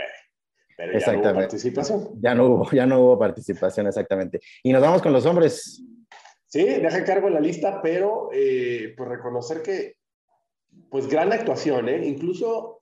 Pero 0.78 1.00
ya 1.00 1.14
no 1.14 1.22
hubo 1.22 1.34
participación. 1.34 2.10
Ya 2.22 2.36
no 2.36 2.46
hubo, 2.46 2.72
ya 2.72 2.86
no 2.86 3.00
hubo 3.02 3.20
participación, 3.20 3.88
exactamente. 3.88 4.40
Y 4.64 4.72
nos 4.74 4.82
vamos 4.82 5.02
con 5.02 5.14
los 5.14 5.26
hombres. 5.26 5.84
Sí, 6.48 6.64
deja 6.64 7.04
cargo 7.04 7.28
en 7.28 7.36
la 7.36 7.40
lista, 7.40 7.82
pero 7.82 8.30
eh, 8.34 8.94
pues 8.98 9.10
reconocer 9.10 9.62
que, 9.62 9.96
pues 10.90 11.08
gran 11.08 11.32
actuación, 11.32 11.88
¿eh? 11.88 12.06
Incluso 12.06 12.82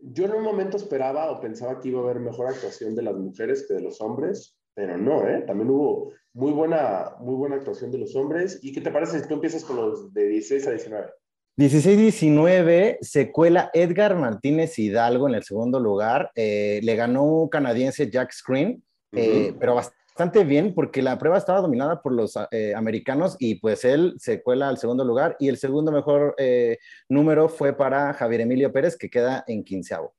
yo 0.00 0.26
en 0.26 0.32
un 0.34 0.42
momento 0.42 0.76
esperaba 0.76 1.30
o 1.30 1.40
pensaba 1.40 1.80
que 1.80 1.88
iba 1.88 2.00
a 2.00 2.04
haber 2.04 2.20
mejor 2.20 2.46
actuación 2.48 2.94
de 2.94 3.02
las 3.02 3.14
mujeres 3.16 3.66
que 3.66 3.74
de 3.74 3.82
los 3.82 4.00
hombres, 4.00 4.55
pero 4.76 4.98
no, 4.98 5.26
¿eh? 5.26 5.42
También 5.46 5.70
hubo 5.70 6.12
muy 6.34 6.52
buena, 6.52 7.14
muy 7.18 7.34
buena 7.34 7.56
actuación 7.56 7.90
de 7.90 7.96
los 7.96 8.14
hombres. 8.14 8.60
¿Y 8.62 8.72
qué 8.72 8.82
te 8.82 8.90
parece 8.90 9.18
si 9.18 9.26
tú 9.26 9.34
empiezas 9.34 9.64
con 9.64 9.76
los 9.76 10.12
de 10.12 10.28
16 10.28 10.66
a 10.66 10.70
19? 10.72 11.06
16-19 11.56 12.98
se 13.00 13.32
cuela 13.32 13.70
Edgar 13.72 14.14
Martínez 14.16 14.78
Hidalgo 14.78 15.28
en 15.28 15.34
el 15.34 15.44
segundo 15.44 15.80
lugar. 15.80 16.30
Eh, 16.34 16.80
le 16.82 16.94
ganó 16.94 17.24
un 17.24 17.48
canadiense 17.48 18.10
Jack 18.10 18.32
Screen, 18.32 18.84
eh, 19.12 19.48
uh 19.48 19.54
-huh. 19.54 19.56
pero 19.58 19.76
bastante 19.76 20.44
bien 20.44 20.74
porque 20.74 21.00
la 21.00 21.18
prueba 21.18 21.38
estaba 21.38 21.62
dominada 21.62 22.02
por 22.02 22.12
los 22.12 22.34
eh, 22.50 22.74
americanos 22.74 23.36
y 23.38 23.54
pues 23.54 23.82
él 23.86 24.12
se 24.18 24.42
cuela 24.42 24.68
al 24.68 24.76
segundo 24.76 25.06
lugar 25.06 25.36
y 25.40 25.48
el 25.48 25.56
segundo 25.56 25.90
mejor 25.90 26.36
número 27.08 27.48
fue 27.48 27.74
para 27.74 28.12
Javier 28.12 28.42
Emilio 28.42 28.70
Pérez 28.70 28.94
que 28.94 29.08
queda 29.08 29.42
en 29.46 29.64
quinceavo. 29.64 30.14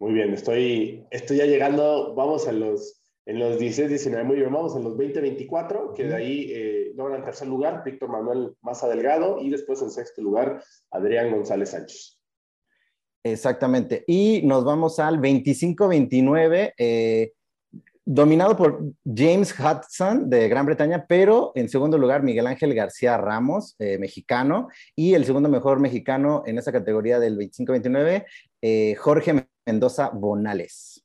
Muy 0.00 0.14
bien, 0.14 0.34
estoy, 0.34 1.06
estoy 1.12 1.36
ya 1.36 1.46
llegando, 1.46 2.12
vamos 2.16 2.48
a 2.48 2.52
los 2.52 3.05
en 3.26 3.40
los 3.40 3.58
16, 3.58 3.88
19, 3.88 4.24
muy 4.24 4.36
bien, 4.36 4.52
vamos 4.52 4.76
en 4.76 4.84
los 4.84 4.96
20, 4.96 5.20
24, 5.20 5.92
que 5.92 6.04
de 6.04 6.14
ahí 6.14 6.52
eh, 6.52 6.92
logran 6.94 7.24
tercer 7.24 7.48
lugar 7.48 7.82
Víctor 7.84 8.08
Manuel 8.08 8.54
Maza 8.62 8.88
Delgado 8.88 9.40
y 9.40 9.50
después 9.50 9.82
en 9.82 9.90
sexto 9.90 10.22
lugar 10.22 10.62
Adrián 10.92 11.32
González 11.32 11.70
Sánchez. 11.70 12.20
Exactamente. 13.24 14.04
Y 14.06 14.42
nos 14.44 14.64
vamos 14.64 15.00
al 15.00 15.20
25-29, 15.20 16.74
eh, 16.78 17.32
dominado 18.04 18.56
por 18.56 18.80
James 19.04 19.52
Hudson 19.58 20.30
de 20.30 20.48
Gran 20.48 20.64
Bretaña, 20.64 21.06
pero 21.08 21.50
en 21.56 21.68
segundo 21.68 21.98
lugar 21.98 22.22
Miguel 22.22 22.46
Ángel 22.46 22.72
García 22.72 23.16
Ramos, 23.16 23.74
eh, 23.80 23.98
mexicano, 23.98 24.68
y 24.94 25.14
el 25.14 25.24
segundo 25.24 25.48
mejor 25.48 25.80
mexicano 25.80 26.44
en 26.46 26.58
esa 26.58 26.70
categoría 26.70 27.18
del 27.18 27.36
25-29, 27.36 28.24
eh, 28.62 28.94
Jorge 28.94 29.48
Mendoza 29.66 30.10
Bonales. 30.10 30.95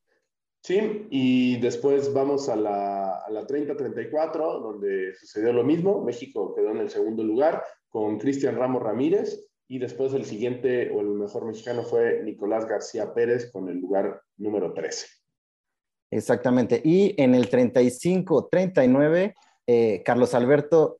Sí, 0.63 1.07
y 1.09 1.59
después 1.59 2.13
vamos 2.13 2.47
a 2.47 2.55
la, 2.55 3.15
a 3.15 3.29
la 3.31 3.47
30-34, 3.47 4.61
donde 4.61 5.15
sucedió 5.15 5.53
lo 5.53 5.63
mismo. 5.63 6.03
México 6.03 6.53
quedó 6.53 6.69
en 6.69 6.77
el 6.77 6.89
segundo 6.89 7.23
lugar 7.23 7.63
con 7.89 8.19
Cristian 8.19 8.55
Ramos 8.55 8.83
Ramírez 8.83 9.47
y 9.67 9.79
después 9.79 10.13
el 10.13 10.25
siguiente 10.25 10.91
o 10.91 11.01
el 11.01 11.07
mejor 11.07 11.45
mexicano 11.45 11.83
fue 11.83 12.21
Nicolás 12.23 12.67
García 12.67 13.13
Pérez 13.13 13.51
con 13.51 13.69
el 13.69 13.79
lugar 13.79 14.21
número 14.37 14.73
13. 14.73 15.07
Exactamente. 16.11 16.81
Y 16.83 17.15
en 17.17 17.33
el 17.33 17.49
35-39, 17.49 19.33
eh, 19.65 20.03
Carlos 20.05 20.35
Alberto 20.35 20.99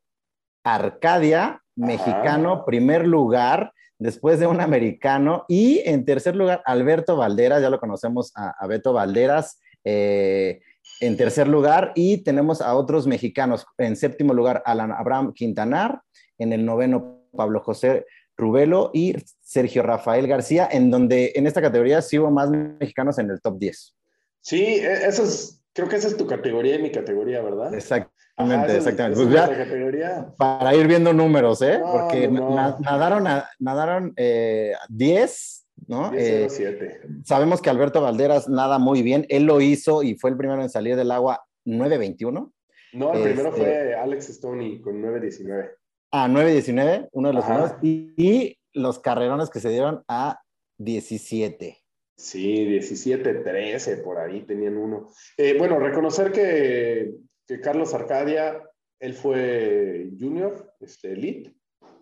Arcadia, 0.63 1.61
mexicano, 1.75 2.63
primer 2.65 3.05
lugar 3.05 3.73
después 4.01 4.39
de 4.39 4.47
un 4.47 4.59
americano. 4.59 5.45
Y 5.47 5.81
en 5.85 6.05
tercer 6.05 6.35
lugar, 6.35 6.61
Alberto 6.65 7.15
Valderas, 7.15 7.61
ya 7.61 7.69
lo 7.69 7.79
conocemos 7.79 8.33
a, 8.35 8.65
Beto 8.67 8.93
Valderas, 8.93 9.59
eh, 9.83 10.59
en 10.99 11.17
tercer 11.17 11.47
lugar. 11.47 11.91
Y 11.95 12.17
tenemos 12.23 12.61
a 12.61 12.75
otros 12.75 13.05
mexicanos. 13.05 13.65
En 13.77 13.95
séptimo 13.95 14.33
lugar, 14.33 14.63
Alan 14.65 14.91
Abraham 14.91 15.33
Quintanar. 15.33 16.01
En 16.39 16.51
el 16.51 16.65
noveno, 16.65 17.27
Pablo 17.31 17.61
José 17.61 18.05
Rubelo 18.35 18.89
y 18.91 19.15
Sergio 19.39 19.83
Rafael 19.83 20.27
García, 20.27 20.67
en 20.71 20.89
donde 20.89 21.33
en 21.35 21.45
esta 21.45 21.61
categoría 21.61 22.01
sí 22.01 22.17
hubo 22.17 22.31
más 22.31 22.49
mexicanos 22.49 23.19
en 23.19 23.29
el 23.29 23.39
top 23.39 23.59
10. 23.59 23.95
Sí, 24.41 24.63
e, 24.63 25.05
eso 25.05 25.23
es, 25.23 25.60
creo 25.73 25.87
que 25.87 25.95
esa 25.95 26.07
es 26.07 26.17
tu 26.17 26.27
categoría 26.27 26.75
y 26.75 26.81
mi 26.81 26.91
categoría, 26.91 27.41
¿verdad? 27.41 27.73
Exactamente. 27.73 28.21
Ajá, 28.37 28.75
exactamente. 28.75 29.19
Pues 29.19 29.33
ya, 29.33 29.55
categoría. 29.55 30.33
Para 30.37 30.75
ir 30.75 30.87
viendo 30.87 31.13
números, 31.13 31.61
¿eh? 31.61 31.79
No, 31.79 31.91
Porque 31.91 32.27
no. 32.27 32.79
nadaron, 32.79 33.27
nadaron 33.59 34.13
eh, 34.15 34.73
10, 34.89 35.67
¿no? 35.87 36.11
10, 36.11 36.23
eh, 36.23 36.47
7. 36.49 37.01
Sabemos 37.23 37.61
que 37.61 37.69
Alberto 37.69 38.01
Valderas 38.01 38.49
nada 38.49 38.79
muy 38.79 39.01
bien. 39.01 39.25
Él 39.29 39.43
lo 39.43 39.61
hizo 39.61 40.03
y 40.03 40.15
fue 40.15 40.29
el 40.31 40.37
primero 40.37 40.61
en 40.61 40.69
salir 40.69 40.95
del 40.95 41.11
agua 41.11 41.45
9.21. 41.65 42.51
No, 42.93 43.11
el 43.13 43.17
este, 43.17 43.29
primero 43.29 43.51
fue 43.53 43.95
Alex 43.95 44.27
Stoney 44.27 44.81
con 44.81 45.01
9.19. 45.01 45.71
Ah, 46.11 46.27
9.19, 46.27 47.09
uno 47.13 47.27
de 47.29 47.33
los 47.33 47.45
primeros. 47.45 47.71
Y, 47.81 48.13
y 48.17 48.59
los 48.73 48.99
carrerones 48.99 49.49
que 49.49 49.59
se 49.59 49.69
dieron 49.69 50.03
a 50.07 50.41
17. 50.77 51.80
Sí, 52.21 52.65
17, 52.65 53.33
13, 53.33 53.97
por 53.97 54.19
ahí 54.19 54.41
tenían 54.41 54.77
uno. 54.77 55.09
Eh, 55.37 55.55
bueno, 55.57 55.79
reconocer 55.79 56.31
que 56.31 57.15
que 57.47 57.59
Carlos 57.59 57.93
Arcadia, 57.95 58.61
él 58.99 59.13
fue 59.13 60.11
junior, 60.17 60.73
este, 60.79 61.13
elite, 61.13 61.53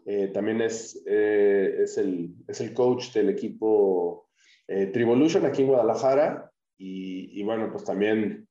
eh, 0.06 0.28
también 0.28 0.62
es, 0.62 1.02
eh, 1.08 1.78
es, 1.84 1.98
el, 1.98 2.36
es 2.48 2.60
el 2.60 2.74
coach 2.74 3.14
del 3.14 3.30
equipo 3.30 4.30
Trivolution 4.68 5.48
aquí 5.48 5.64
en 5.64 5.70
Guadalajara 5.70 6.52
y, 6.78 7.40
y, 7.40 7.44
bueno, 7.44 7.72
pues 7.72 7.86
también, 7.86 8.48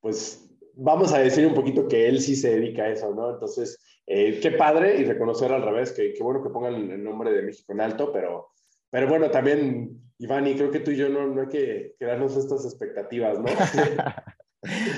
pues 0.00 0.50
vamos 0.74 1.12
a 1.12 1.18
decir 1.18 1.46
un 1.46 1.54
poquito 1.54 1.86
que 1.86 2.08
él 2.08 2.20
sí 2.20 2.34
se 2.34 2.58
dedica 2.58 2.84
a 2.84 2.88
eso, 2.88 3.14
¿no? 3.14 3.30
Entonces, 3.30 3.78
qué 4.06 4.54
padre 4.58 4.96
y 4.98 5.04
reconocer 5.04 5.52
al 5.52 5.62
revés, 5.62 5.92
que, 5.92 6.14
qué 6.14 6.22
bueno 6.24 6.42
que 6.42 6.50
pongan 6.50 6.90
el 6.90 7.04
nombre 7.04 7.30
de 7.30 7.42
México 7.42 7.72
en 7.72 7.82
alto, 7.82 8.10
pero, 8.12 8.48
pero 8.90 9.06
bueno, 9.06 9.30
también, 9.30 10.00
Iván, 10.22 10.46
y 10.46 10.54
creo 10.54 10.70
que 10.70 10.78
tú 10.78 10.92
y 10.92 10.96
yo 10.96 11.08
no, 11.08 11.26
no 11.26 11.42
hay 11.42 11.48
que 11.48 11.94
crearnos 11.98 12.36
estas 12.36 12.64
expectativas, 12.64 13.40
¿no? 13.40 13.46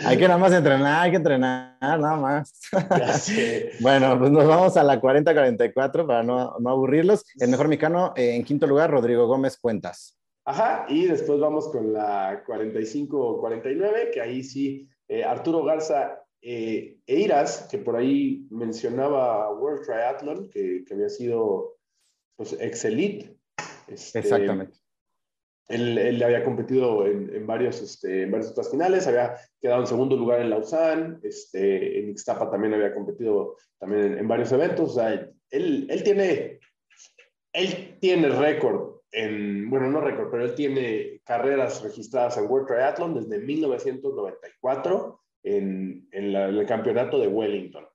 hay 0.05 0.19
que 0.19 0.29
nada 0.29 0.37
más 0.37 0.53
entrenar, 0.53 1.03
hay 1.03 1.11
que 1.13 1.17
entrenar, 1.17 1.79
nada 1.81 2.17
más. 2.17 2.61
bueno, 3.81 4.19
pues 4.19 4.31
nos 4.31 4.47
vamos 4.47 4.77
a 4.77 4.83
la 4.83 5.01
40-44 5.01 6.07
para 6.07 6.23
no, 6.23 6.59
no, 6.59 6.71
aburrirlos. 6.71 7.25
El 7.41 7.49
mejor 7.49 7.69
mexicano 7.69 8.13
eh, 8.17 8.35
en 8.35 8.45
quinto 8.45 8.67
lugar, 8.67 8.91
Rodrigo 8.91 9.27
Gómez 9.27 9.57
Cuentas. 9.57 10.19
Ajá, 10.45 10.85
y 10.91 11.07
después 11.07 11.41
vamos 11.41 11.69
con 11.69 11.95
la 11.95 12.45
45-49, 12.45 14.11
que 14.13 14.21
ahí 14.21 14.43
sí, 14.43 14.87
eh, 15.09 15.25
Arturo 15.25 15.65
Garza 15.65 16.23
eh, 16.43 16.99
Eiras, 17.07 17.67
que 17.71 17.79
por 17.79 17.97
ahí 17.97 18.47
mencionaba 18.51 19.51
World 19.55 19.87
Triathlon, 19.87 20.51
que, 20.51 20.85
que 20.87 20.93
había 20.93 21.09
sido 21.09 21.79
pues, 22.37 22.55
excelite. 22.61 23.39
Este, 23.87 24.19
Exactamente. 24.19 24.84
Él, 25.69 25.97
él, 25.97 26.23
había 26.23 26.45
competido 26.45 27.07
en, 27.07 27.35
en 27.35 27.47
varios, 27.47 27.81
este, 27.81 28.25
en 28.25 28.31
varias 28.31 28.51
otras 28.51 28.71
finales, 28.71 29.07
había 29.07 29.35
quedado 29.61 29.81
en 29.81 29.87
segundo 29.87 30.17
lugar 30.17 30.41
en 30.41 30.51
Lausanne, 30.51 31.19
este, 31.23 32.01
en 32.01 32.11
Ixtapa 32.11 32.51
también 32.51 32.75
había 32.75 32.95
competido 32.95 33.57
también 33.79 34.19
en, 34.19 34.29
varios 34.29 34.53
eventos. 34.53 34.91
O 34.91 34.95
sea, 34.95 35.13
él, 35.51 35.87
él 35.89 36.03
tiene, 36.03 36.61
él 37.53 37.97
tiene 37.99 38.29
récord 38.29 38.95
en, 39.11 39.71
bueno, 39.71 39.89
no 39.91 40.01
récord, 40.01 40.31
pero 40.31 40.45
él 40.45 40.55
tiene 40.55 41.21
carreras 41.25 41.83
registradas 41.83 42.37
en 42.37 42.47
World 42.47 42.67
Triathlon 42.67 43.15
desde 43.15 43.39
1994 43.39 45.21
en, 45.45 46.09
en, 46.11 46.35
el 46.35 46.67
campeonato 46.67 47.19
de 47.19 47.29
Wellington, 47.29 47.87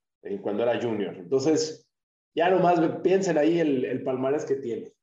cuando 0.41 0.63
era 0.63 0.81
junior. 0.81 1.15
Entonces, 1.17 1.87
ya 2.33 2.49
nomás 2.49 2.79
piensen 3.03 3.37
ahí 3.37 3.59
el, 3.59 3.85
el 3.85 4.03
palmarés 4.03 4.45
que 4.45 4.55
tiene. 4.55 4.93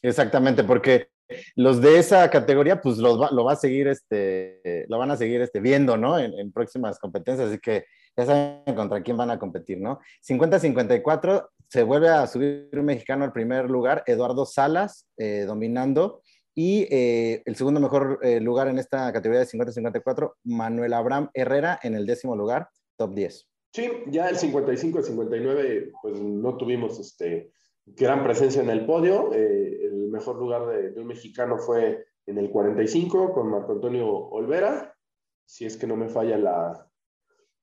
Exactamente, 0.00 0.64
porque 0.64 1.08
los 1.56 1.80
de 1.80 1.98
esa 1.98 2.28
categoría, 2.30 2.80
pues 2.80 2.98
los 2.98 3.32
lo 3.32 3.44
va 3.44 3.52
a 3.52 3.56
seguir, 3.56 3.88
este, 3.88 4.86
lo 4.88 4.98
van 4.98 5.10
a 5.10 5.16
seguir 5.16 5.40
este, 5.40 5.60
viendo, 5.60 5.96
¿no? 5.96 6.18
En, 6.18 6.52
próximas 6.52 6.98
competencias, 6.98 7.48
así 7.48 7.58
que 7.58 7.84
ya 8.16 8.26
saben 8.26 8.74
contra 8.76 9.02
quién 9.02 9.16
van 9.16 9.30
a 9.30 9.38
competir, 9.38 9.80
¿no? 9.80 10.00
50-54, 10.28 11.48
se 11.68 11.82
vuelve 11.82 12.08
a 12.08 12.26
subir 12.26 12.68
un 12.72 12.84
mexicano 12.84 13.24
al 13.24 13.32
primer 13.32 13.70
lugar, 13.70 14.04
Eduardo 14.06 14.46
Salas, 14.46 15.08
eh, 15.16 15.44
dominando, 15.46 16.22
y 16.54 16.86
eh, 16.90 17.42
el 17.44 17.56
segundo 17.56 17.80
mejor 17.80 18.20
eh, 18.22 18.40
lugar 18.40 18.68
en 18.68 18.78
esta 18.78 19.12
categoría 19.12 19.40
de 19.40 19.46
50-54, 19.46 20.34
Manuel 20.44 20.92
Abraham 20.92 21.30
Herrera 21.34 21.80
en 21.82 21.94
el 21.96 22.06
décimo 22.06 22.36
lugar, 22.36 22.68
top 22.96 23.14
10. 23.14 23.48
Sí, 23.72 23.90
ya 24.06 24.28
el 24.28 24.36
55, 24.36 24.98
el 24.98 25.04
59, 25.04 25.92
pues 26.00 26.20
no 26.20 26.56
tuvimos 26.56 27.00
este, 27.00 27.50
gran 27.86 28.22
presencia 28.22 28.62
en 28.62 28.70
el 28.70 28.86
podio. 28.86 29.32
Eh, 29.34 29.90
mejor 30.14 30.36
lugar 30.36 30.66
de, 30.66 30.98
un 31.00 31.06
mexicano 31.06 31.58
fue 31.58 32.06
en 32.26 32.38
el 32.38 32.50
45 32.50 33.32
con 33.32 33.50
Marco 33.50 33.72
Antonio 33.72 34.08
Olvera, 34.08 34.96
si 35.44 35.66
es 35.66 35.76
que 35.76 35.86
no 35.86 35.96
me 35.96 36.08
falla 36.08 36.38
la, 36.38 36.88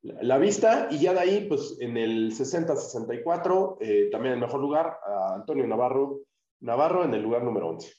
la, 0.01 0.37
vista. 0.37 0.87
Y 0.91 0.99
ya 0.99 1.13
de 1.13 1.19
ahí, 1.19 1.47
pues 1.47 1.77
en 1.79 1.97
el 1.97 2.31
60-64, 2.31 3.77
eh, 3.81 4.09
también 4.11 4.35
el 4.35 4.39
mejor 4.39 4.59
lugar, 4.59 4.99
a 5.03 5.33
Antonio 5.35 5.65
Navarro, 5.65 6.21
Navarro 6.59 7.03
en 7.03 7.15
el 7.15 7.23
lugar 7.23 7.43
número 7.43 7.69
11. 7.69 7.91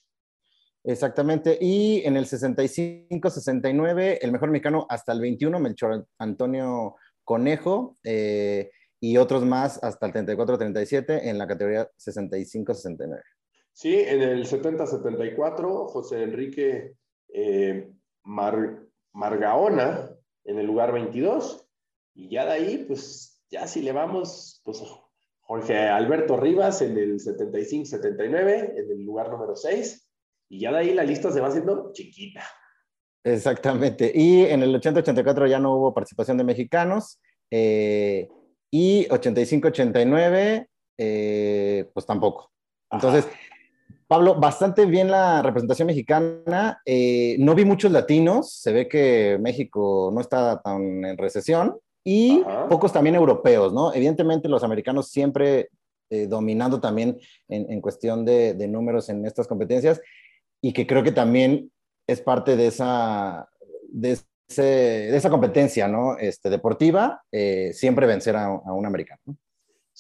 Exactamente. 0.85 1.59
Y 1.61 2.03
en 2.05 2.17
el 2.17 2.27
65-69, 2.27 4.19
el 4.21 4.33
mejor 4.33 4.51
mexicano 4.51 4.87
hasta 4.89 5.13
el 5.13 5.21
21, 5.21 5.59
Melchor 5.59 6.07
Antonio 6.19 6.95
Conejo. 7.25 7.97
Eh, 8.05 8.71
y 9.03 9.17
otros 9.17 9.45
más 9.45 9.83
hasta 9.83 10.07
el 10.07 10.13
34-37 10.13 11.23
en 11.25 11.37
la 11.37 11.49
categoría 11.49 11.91
65-69. 11.99 13.21
Sí, 13.73 13.95
en 13.95 14.23
el 14.23 14.47
70-74, 14.47 15.89
José 15.89 16.23
Enrique 16.23 16.95
eh, 17.33 17.91
Margaona 18.23 20.11
en 20.45 20.59
el 20.59 20.67
lugar 20.67 20.93
22. 20.93 21.67
Y 22.15 22.29
ya 22.29 22.45
de 22.45 22.53
ahí, 22.53 22.85
pues 22.87 23.43
ya 23.51 23.67
si 23.67 23.83
le 23.83 23.93
vamos, 23.93 24.61
pues 24.65 24.83
Jorge 25.41 25.79
Alberto 25.89 26.37
Rivas 26.37 26.83
en 26.83 26.99
el 26.99 27.19
75-79, 27.19 28.75
en 28.77 28.91
el 28.91 29.03
lugar 29.05 29.31
número 29.31 29.57
6. 29.57 30.09
Y 30.51 30.61
ya 30.61 30.73
de 30.73 30.79
ahí 30.79 30.95
la 30.95 31.05
lista 31.05 31.31
se 31.31 31.41
va 31.41 31.49
haciendo 31.49 31.93
chiquita. 31.93 32.45
Exactamente. 33.25 34.13
Y 34.15 34.43
en 34.43 34.63
el 34.63 34.75
80-84 34.81 35.49
ya 35.49 35.59
no 35.59 35.77
hubo 35.77 35.95
participación 35.95 36.37
de 36.37 36.45
mexicanos. 36.45 37.21
Eh, 37.51 38.29
y 38.71 39.07
85-89, 39.09 40.69
eh, 40.99 41.91
pues 41.93 42.07
tampoco. 42.07 42.51
Entonces, 42.91 43.29
Pablo, 44.13 44.35
bastante 44.35 44.85
bien 44.85 45.11
la 45.11 45.41
representación 45.41 45.87
mexicana. 45.87 46.83
Eh, 46.85 47.37
no 47.39 47.55
vi 47.55 47.65
muchos 47.65 47.91
latinos, 47.91 48.53
se 48.53 48.71
ve 48.71 48.87
que 48.87 49.39
México 49.41 50.11
no 50.13 50.21
está 50.21 50.61
tan 50.61 51.03
en 51.07 51.17
recesión 51.17 51.79
y 52.05 52.45
pocos 52.69 52.93
también 52.93 53.17
europeos, 53.17 53.73
¿no? 53.73 53.95
Evidentemente 53.95 54.51
los 54.51 54.65
americanos 54.65 55.09
siempre 55.09 55.71
eh, 56.11 56.27
dominando 56.27 56.79
también 56.79 57.19
en, 57.49 57.81
cuestión 57.81 58.27
de, 58.27 58.53
de, 58.53 58.69
números 58.69 59.09
en 59.09 59.25
estas 59.25 59.49
competencias 59.49 59.99
y 60.61 60.75
que 60.75 60.87
creo 60.87 61.03
que 61.03 61.13
también 61.13 61.73
es 62.07 62.21
parte 62.21 62.55
de 62.55 62.67
esa, 62.67 63.49
de 63.89 64.19
de 64.61 65.17
esa 65.17 65.31
competencia 65.31 65.89
¿no? 65.89 66.19
este, 66.19 66.51
deportiva, 66.51 67.23
eh, 67.33 67.71
siempre 67.73 68.07
vencer 68.07 68.37
a, 68.37 68.51
un 68.51 68.85
americano. 68.85 69.23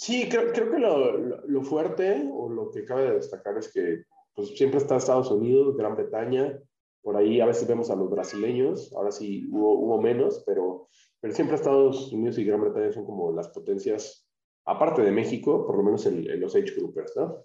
Sí, 0.03 0.28
creo, 0.28 0.50
creo 0.53 0.68
que 0.68 0.80
lo, 0.80 1.16
lo, 1.46 1.62
fuerte 1.62 2.28
o 2.34 2.48
lo 2.48 2.72
que 2.72 2.84
cabe 2.84 3.05
de 3.05 3.14
destacar 3.14 3.57
es 3.57 3.72
que 3.72 4.03
pues, 4.34 4.48
siempre 4.59 4.78
está 4.78 4.96
Estados 4.96 5.30
Unidos, 5.30 5.76
Gran 5.76 5.94
Bretaña, 5.94 6.59
por 7.03 7.16
ahí 7.16 7.40
a 7.40 7.46
veces 7.46 7.68
vemos 7.68 7.88
a 7.88 7.94
los 7.94 8.11
brasileños, 8.11 8.92
ahora 8.96 9.12
sí 9.12 9.46
hubo, 9.53 9.74
hubo 9.78 10.03
menos, 10.03 10.42
pero, 10.44 10.88
pero 11.20 11.32
siempre 11.32 11.55
Estados 11.55 12.12
Unidos 12.12 12.36
y 12.38 12.44
Gran 12.44 12.62
Bretaña 12.62 12.90
son 12.90 13.07
como 13.07 13.30
las 13.30 13.50
potencias, 13.50 14.28
aparte 14.64 15.03
de 15.03 15.12
México, 15.12 15.64
por 15.64 15.76
lo 15.76 15.84
menos 15.84 16.05
en, 16.07 16.28
en 16.28 16.40
los 16.40 16.57
age 16.57 16.74
groupers, 16.74 17.16
¿no? 17.16 17.44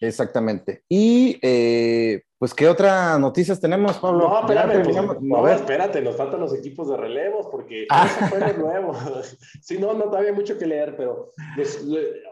Exactamente. 0.00 0.84
Y 0.88 1.38
eh, 1.42 2.22
pues, 2.38 2.54
¿qué 2.54 2.68
otras 2.68 3.18
noticias 3.18 3.60
tenemos, 3.60 3.98
Pablo? 3.98 4.28
No, 4.28 4.40
espérate, 4.40 4.80
pues, 4.80 4.96
no, 5.20 5.48
espérate, 5.48 6.02
nos 6.02 6.16
faltan 6.16 6.40
los 6.40 6.54
equipos 6.54 6.88
de 6.88 6.96
relevos 6.96 7.48
porque 7.50 7.86
ah. 7.90 8.06
eso 8.06 8.26
fue 8.26 8.40
lo 8.40 8.52
nuevo. 8.58 8.92
sí, 9.60 9.78
no, 9.78 9.94
no 9.94 10.04
todavía 10.04 10.32
mucho 10.32 10.56
que 10.56 10.66
leer, 10.66 10.96
pero, 10.96 11.32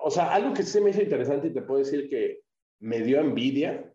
o 0.03 0.11
sea, 0.11 0.33
algo 0.33 0.55
que 0.55 0.63
sí 0.63 0.81
me 0.81 0.91
hizo 0.91 1.03
interesante 1.03 1.49
y 1.49 1.53
te 1.53 1.63
puedo 1.63 1.81
decir 1.81 2.09
que 2.09 2.41
me 2.81 3.01
dio 3.01 3.21
envidia. 3.21 3.93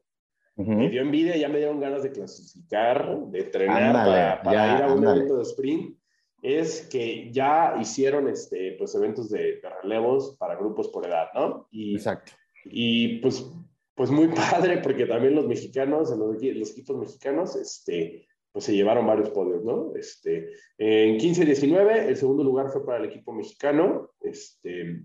Me 0.58 0.90
dio 0.90 1.02
envidia, 1.02 1.38
ya 1.38 1.50
me 1.50 1.58
dieron 1.58 1.80
ganas 1.80 2.04
de 2.04 2.12
clasificar, 2.12 3.18
de 3.30 3.40
entrenar 3.40 4.44
para, 4.44 4.76
ir 4.76 4.84
a 4.84 4.94
un 4.94 5.04
evento 5.04 5.38
de 5.38 5.44
sprint 5.44 5.98
es 6.44 6.88
que 6.88 7.32
ya 7.32 7.76
hicieron 7.80 8.28
este, 8.28 8.76
pues, 8.78 8.94
eventos 8.96 9.30
de, 9.30 9.60
de, 9.62 9.70
relevos 9.82 10.36
para 10.38 10.56
grupos 10.56 10.88
por 10.90 11.06
edad, 11.06 11.28
¿no? 11.34 11.68
Y, 11.72 11.96
Exacto. 11.96 12.34
Y 12.66 13.20
pues, 13.20 13.50
pues 13.96 14.12
muy 14.12 14.28
padre, 14.36 14.80
porque 14.80 15.06
también 15.06 15.36
los 15.36 15.48
mexicanos, 15.48 16.10
los, 16.18 16.42
los 16.42 16.72
equipos 16.72 16.98
mexicanos, 16.98 17.56
este, 17.56 18.28
pues 18.52 18.66
se 18.66 18.76
llevaron 18.76 19.08
varios 19.08 19.30
podios, 19.30 19.64
¿no? 19.64 19.94
Este, 19.96 20.50
en 20.78 21.18
15-19, 21.18 22.08
el 22.08 22.18
segundo 22.18 22.44
lugar 22.44 22.70
fue 22.70 22.86
para 22.86 23.00
el 23.00 23.06
equipo 23.06 23.32
mexicano. 23.34 24.12
Este, 24.20 25.02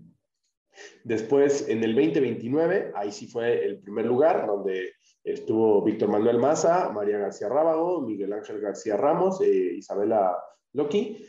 después, 1.03 1.67
en 1.69 1.83
el 1.83 1.95
20-29, 1.95 2.91
ahí 2.95 3.11
sí 3.11 3.27
fue 3.27 3.65
el 3.65 3.79
primer 3.79 4.05
lugar, 4.05 4.45
donde 4.45 4.93
estuvo 5.23 5.83
Víctor 5.83 6.09
Manuel 6.09 6.39
Maza, 6.39 6.91
María 6.93 7.17
García 7.17 7.49
Rábago, 7.49 8.01
Miguel 8.01 8.33
Ángel 8.33 8.59
García 8.59 8.97
Ramos, 8.97 9.41
eh, 9.41 9.75
Isabela 9.75 10.37
Loki 10.73 11.25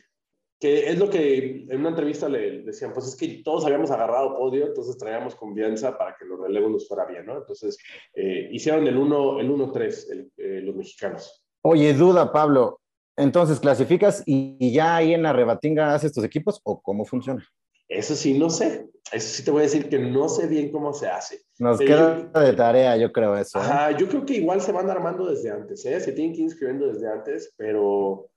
que 0.61 0.89
es 0.89 0.99
lo 0.99 1.09
que 1.09 1.67
en 1.69 1.81
una 1.81 1.91
entrevista 1.91 2.29
le 2.29 2.63
decían, 2.63 2.93
pues 2.93 3.07
es 3.07 3.17
que 3.17 3.43
todos 3.45 3.65
habíamos 3.65 3.91
agarrado 3.91 4.37
podio, 4.37 4.67
entonces 4.67 4.99
traíamos 4.99 5.35
confianza 5.35 5.97
para 5.97 6.17
que 6.17 6.25
los 6.25 6.41
relevos 6.41 6.71
nos 6.71 6.89
fuera 6.89 7.05
bien, 7.05 7.27
¿no? 7.27 7.39
Entonces, 7.39 7.79
eh, 8.15 8.49
hicieron 8.51 8.87
el 8.87 8.97
1-3 8.99 10.11
el 10.11 10.33
eh, 10.37 10.61
los 10.63 10.75
mexicanos. 10.75 11.45
Oye, 11.63 11.93
duda, 11.95 12.33
Pablo, 12.33 12.81
entonces, 13.19 13.59
¿clasificas 13.59 14.23
y, 14.27 14.73
ya 14.73 14.97
ahí 14.97 15.13
en 15.13 15.25
la 15.25 15.33
rebatinga 15.33 15.95
haces 15.95 16.13
tus 16.13 16.25
equipos 16.25 16.61
o 16.63 16.81
cómo 16.81 17.05
funciona? 17.05 17.45
Eso 17.89 18.15
sí, 18.15 18.39
no 18.39 18.49
sé. 18.49 18.89
Eso 19.11 19.29
sí 19.29 19.45
te 19.45 19.51
voy 19.51 19.61
a 19.61 19.63
decir 19.65 19.89
que 19.89 19.99
no 19.99 20.29
sé 20.29 20.47
bien 20.47 20.71
cómo 20.71 20.93
se 20.93 21.09
hace. 21.09 21.41
Nos 21.59 21.79
queda 21.79 22.15
de 22.17 22.53
tarea, 22.53 22.97
yo 22.97 23.11
creo 23.11 23.37
eso. 23.37 23.59
¿eh? 23.59 23.63
Ajá, 23.63 23.97
yo 23.97 24.09
creo 24.09 24.25
que 24.25 24.35
igual 24.35 24.61
se 24.61 24.71
van 24.71 24.89
armando 24.91 25.27
desde 25.27 25.51
antes, 25.51 25.85
¿eh? 25.85 25.99
Se 25.99 26.13
tienen 26.13 26.33
que 26.33 26.39
ir 26.39 26.45
inscribiendo 26.45 26.87
desde 26.87 27.11
antes, 27.11 27.55
pero 27.57 28.29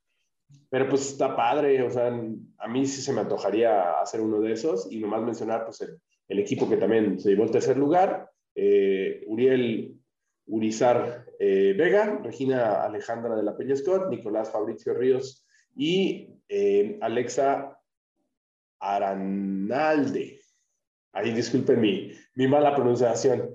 pero 0.72 0.88
pues 0.88 1.12
está 1.12 1.36
padre, 1.36 1.84
o 1.84 1.92
sea, 1.92 2.08
a 2.08 2.68
mí 2.70 2.86
sí 2.86 3.02
se 3.02 3.12
me 3.12 3.20
antojaría 3.20 4.00
hacer 4.00 4.22
uno 4.22 4.40
de 4.40 4.54
esos 4.54 4.90
y 4.90 5.00
nomás 5.00 5.22
mencionar 5.22 5.66
pues 5.66 5.82
el, 5.82 6.40
equipo 6.40 6.70
que 6.70 6.78
también 6.78 7.20
se 7.20 7.32
llevó 7.32 7.44
el 7.44 7.52
tercer 7.52 7.76
lugar, 7.76 8.32
eh, 8.56 9.22
Uriel 9.28 10.00
Urizar 10.46 11.26
eh, 11.40 11.76
Vega, 11.78 12.22
Regina 12.24 12.84
Alejandra 12.84 13.36
de 13.36 13.44
la 13.44 13.58
Peña 13.58 13.76
Scott, 13.76 14.10
Nicolás 14.10 14.50
Fabricio 14.50 14.94
Ríos 14.94 15.46
y 15.76 16.30
eh, 16.48 16.98
Alexa 17.02 17.78
Aranalde. 18.80 20.40
Ahí 21.12 21.34
disculpen 21.34 21.82
mi, 21.82 22.14
mi 22.36 22.48
mala 22.48 22.74
pronunciación. 22.74 23.50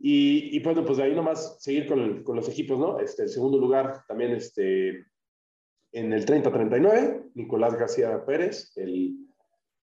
Y, 0.00 0.56
y, 0.56 0.60
bueno, 0.60 0.82
pues 0.82 0.96
de 0.96 1.04
ahí 1.04 1.14
nomás 1.14 1.62
seguir 1.62 1.86
con, 1.86 2.24
con, 2.24 2.36
los 2.36 2.48
equipos, 2.48 2.78
¿no? 2.78 3.00
Este, 3.00 3.24
el 3.24 3.28
segundo 3.28 3.58
lugar 3.58 4.02
también 4.08 4.32
este, 4.32 5.04
en 5.94 6.12
el 6.12 6.26
30-39, 6.26 7.30
Nicolás 7.34 7.78
García 7.78 8.24
Pérez, 8.26 8.72
el, 8.76 9.16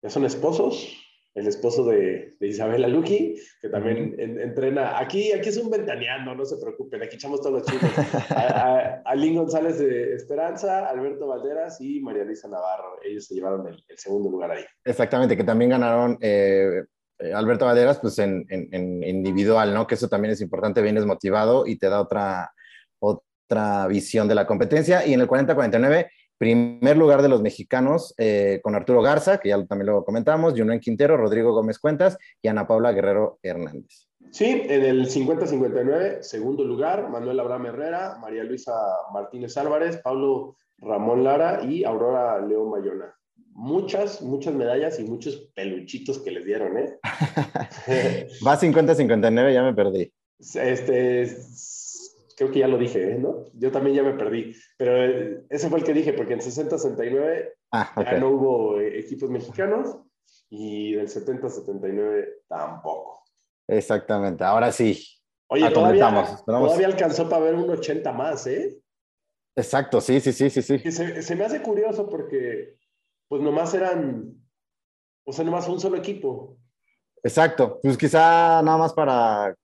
ya 0.01 0.09
son 0.09 0.25
esposos, 0.25 0.95
el 1.33 1.47
esposo 1.47 1.85
de, 1.85 2.35
de 2.39 2.47
Isabela 2.47 2.87
Luqui, 2.87 3.35
que 3.61 3.69
también 3.69 4.15
entrena. 4.17 4.99
Aquí, 4.99 5.31
aquí 5.31 5.49
es 5.49 5.57
un 5.57 5.69
ventaneando, 5.69 6.33
no 6.33 6.45
se 6.45 6.57
preocupen, 6.57 7.01
aquí 7.01 7.15
echamos 7.15 7.41
todos 7.41 7.59
los 7.59 7.63
chicos. 7.63 7.89
A, 8.29 9.01
a, 9.05 9.15
González 9.15 9.79
de 9.79 10.13
Esperanza, 10.15 10.87
Alberto 10.87 11.27
Valderas 11.27 11.79
y 11.81 11.99
María 11.99 12.23
Luisa 12.23 12.47
Navarro. 12.47 12.99
Ellos 13.03 13.25
se 13.25 13.35
llevaron 13.35 13.67
el, 13.67 13.97
segundo 13.97 14.29
lugar 14.29 14.51
ahí. 14.51 14.63
Exactamente, 14.83 15.35
que 15.35 15.43
también 15.43 15.71
ganaron 15.71 16.17
eh, 16.21 16.83
eh, 17.19 17.33
Alberto 17.33 17.65
Valderas 17.65 17.99
pues 17.99 18.17
en, 18.19 18.45
en, 18.49 19.03
individual, 19.03 19.73
¿no? 19.73 19.85
Que 19.85 19.95
eso 19.95 20.07
también 20.07 20.31
es 20.31 20.41
importante, 20.41 20.81
vienes 20.81 21.05
motivado 21.05 21.65
y 21.67 21.77
te 21.77 21.89
da 21.89 22.01
otra, 22.01 22.51
otra 23.47 23.87
visión 23.87 24.27
de 24.27 24.35
la 24.35 24.45
competencia. 24.45 25.05
Y 25.05 25.13
en 25.13 25.21
el 25.21 25.27
40-49 25.27 26.07
Primer 26.37 26.95
lugar 26.97 27.23
de 27.23 27.29
los 27.29 27.41
mexicanos 27.41 28.13
eh, 28.17 28.59
con 28.61 28.75
Arturo 28.75 29.01
Garza, 29.01 29.39
que 29.39 29.49
ya 29.49 29.65
también 29.65 29.87
lo 29.87 30.05
comentamos, 30.05 30.53
Junón 30.55 30.79
Quintero, 30.79 31.17
Rodrigo 31.17 31.51
Gómez 31.51 31.79
Cuentas 31.79 32.17
y 32.43 32.47
Ana 32.47 32.67
Paula 32.67 32.91
Guerrero 32.91 33.39
Hernández. 33.41 34.07
Sí, 34.31 34.63
en 34.65 34.83
el 34.83 35.09
50-59, 35.09 36.21
segundo 36.21 36.63
lugar, 36.63 37.09
Manuel 37.09 37.39
Abraham 37.39 37.67
Herrera, 37.67 38.17
María 38.21 38.43
Luisa 38.43 38.73
Martínez 39.11 39.57
Álvarez, 39.57 39.97
Pablo 39.97 40.55
Ramón 40.77 41.23
Lara 41.23 41.63
y 41.63 41.83
Aurora 41.83 42.39
León 42.45 42.69
Bayona. 42.69 43.15
Muchas, 43.53 44.21
muchas 44.21 44.53
medallas 44.53 44.99
y 44.99 45.05
muchos 45.05 45.49
peluchitos 45.55 46.19
que 46.19 46.29
les 46.29 46.45
dieron, 46.45 46.77
¿eh? 46.77 46.99
Va 48.45 48.59
50-59, 48.59 49.53
ya 49.53 49.63
me 49.63 49.73
perdí. 49.73 50.13
Este, 50.39 51.25
creo 52.38 52.51
que 52.51 52.59
ya 52.59 52.67
lo 52.67 52.77
dije, 52.77 53.13
¿eh? 53.13 53.17
¿no? 53.17 53.45
Yo 53.53 53.71
también 53.71 53.95
ya 53.95 54.03
me 54.03 54.13
perdí, 54.13 54.55
pero 54.77 55.03
eh, 55.03 55.43
ese 55.49 55.69
fue 55.69 55.79
el 55.79 55.85
que 55.85 55.93
dije, 55.93 56.13
porque 56.13 56.33
en 56.33 56.39
60-69 56.39 57.51
ah, 57.71 57.91
ya 57.97 58.19
no 58.19 58.29
hubo 58.29 58.79
eh, 58.79 58.99
equipos 58.99 59.29
mexicanos 59.31 59.97
y 60.47 60.93
del 60.93 61.07
70-79 61.07 62.43
tampoco. 62.47 63.23
Exactamente, 63.67 64.43
ahora 64.43 64.71
sí. 64.71 65.03
Oye, 65.49 65.69
todavía, 65.71 66.43
todavía 66.45 66.88
alcanzó 66.88 67.27
para 67.27 67.43
ver 67.43 67.55
un 67.55 67.69
80 67.71 68.11
más, 68.11 68.45
¿eh? 68.45 68.77
Exacto, 69.55 69.99
sí, 69.99 70.19
sí, 70.19 70.31
sí, 70.31 70.51
sí. 70.51 70.61
sí. 70.61 70.91
Se, 70.91 71.23
se, 71.23 71.35
me 71.35 71.43
hace 71.43 71.63
curioso 71.63 72.07
porque, 72.07 72.77
pues 73.27 73.41
nomás 73.41 73.73
eran, 73.73 74.31
o 75.25 75.33
sea, 75.33 75.43
nomás 75.43 75.67
un 75.67 75.79
solo 75.79 75.97
equipo. 75.97 76.59
Exacto, 77.23 77.79
pues 77.81 77.97
quizá 77.97 78.61
nada 78.61 78.77
más 78.77 78.93
para 78.93 79.55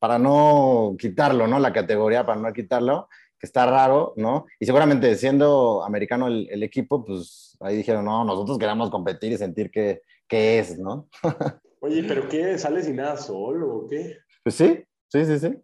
para 0.00 0.18
no 0.18 0.96
quitarlo, 0.98 1.46
¿no? 1.46 1.60
La 1.60 1.72
categoría, 1.72 2.24
para 2.26 2.40
no 2.40 2.52
quitarlo, 2.52 3.08
que 3.38 3.46
está 3.46 3.66
raro, 3.66 4.14
¿no? 4.16 4.46
Y 4.58 4.66
seguramente 4.66 5.14
siendo 5.14 5.84
americano 5.84 6.26
el, 6.26 6.62
equipo, 6.62 7.04
pues 7.04 7.56
ahí 7.60 7.76
dijeron, 7.76 8.06
no, 8.06 8.24
nosotros 8.24 8.58
queremos 8.58 8.90
competir 8.90 9.32
y 9.32 9.36
sentir 9.36 9.70
que, 9.70 10.02
es, 10.30 10.78
¿no? 10.78 11.08
Oye, 11.80 12.02
¿pero 12.02 12.28
qué? 12.28 12.58
¿Sales 12.58 12.88
y 12.88 12.92
nada 12.92 13.16
solo 13.16 13.76
o 13.76 13.86
qué? 13.86 14.18
Pues 14.42 14.54
sí, 14.54 14.82
sí, 15.08 15.24
sí, 15.24 15.38
sí. 15.38 15.62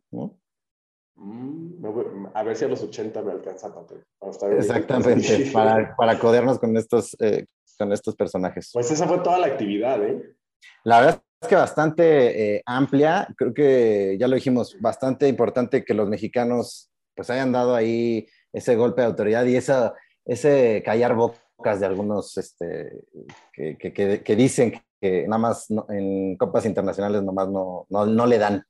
Mm, 1.14 2.26
a 2.34 2.42
ver 2.42 2.56
si 2.56 2.64
a 2.66 2.68
los 2.68 2.82
80 2.82 3.22
me 3.22 3.32
alcanza 3.32 3.74
para, 3.74 4.30
estar 4.30 4.52
Exactamente, 4.52 5.50
para, 5.52 5.96
para 5.96 6.18
codernos 6.18 6.58
con 6.58 6.76
estos, 6.76 7.16
eh, 7.20 7.46
con 7.78 7.90
estos 7.92 8.14
personajes. 8.16 8.70
Pues 8.72 8.90
esa 8.90 9.06
fue 9.06 9.18
toda 9.20 9.38
la 9.38 9.46
actividad, 9.46 10.02
¿eh? 10.04 10.36
La 10.84 11.00
verdad 11.00 11.22
que 11.48 11.54
bastante 11.54 12.56
eh, 12.56 12.62
amplia, 12.66 13.28
creo 13.36 13.52
que 13.52 14.16
ya 14.18 14.28
lo 14.28 14.36
dijimos, 14.36 14.76
bastante 14.80 15.28
importante 15.28 15.84
que 15.84 15.94
los 15.94 16.08
mexicanos 16.08 16.90
pues 17.14 17.30
hayan 17.30 17.52
dado 17.52 17.74
ahí 17.74 18.26
ese 18.52 18.76
golpe 18.76 19.02
de 19.02 19.08
autoridad 19.08 19.44
y 19.44 19.56
esa, 19.56 19.94
ese 20.24 20.82
callar 20.84 21.14
bocas 21.14 21.80
de 21.80 21.86
algunos 21.86 22.36
este, 22.36 23.04
que, 23.52 23.76
que, 24.22 24.36
dicen 24.36 24.82
que 25.00 25.26
nada 25.26 25.38
más 25.38 25.66
en 25.88 26.36
copas 26.36 26.66
internacionales 26.66 27.22
nomás 27.22 27.48
no, 27.48 27.86
no, 27.88 28.06
no 28.06 28.26
le 28.26 28.38
dan. 28.38 28.64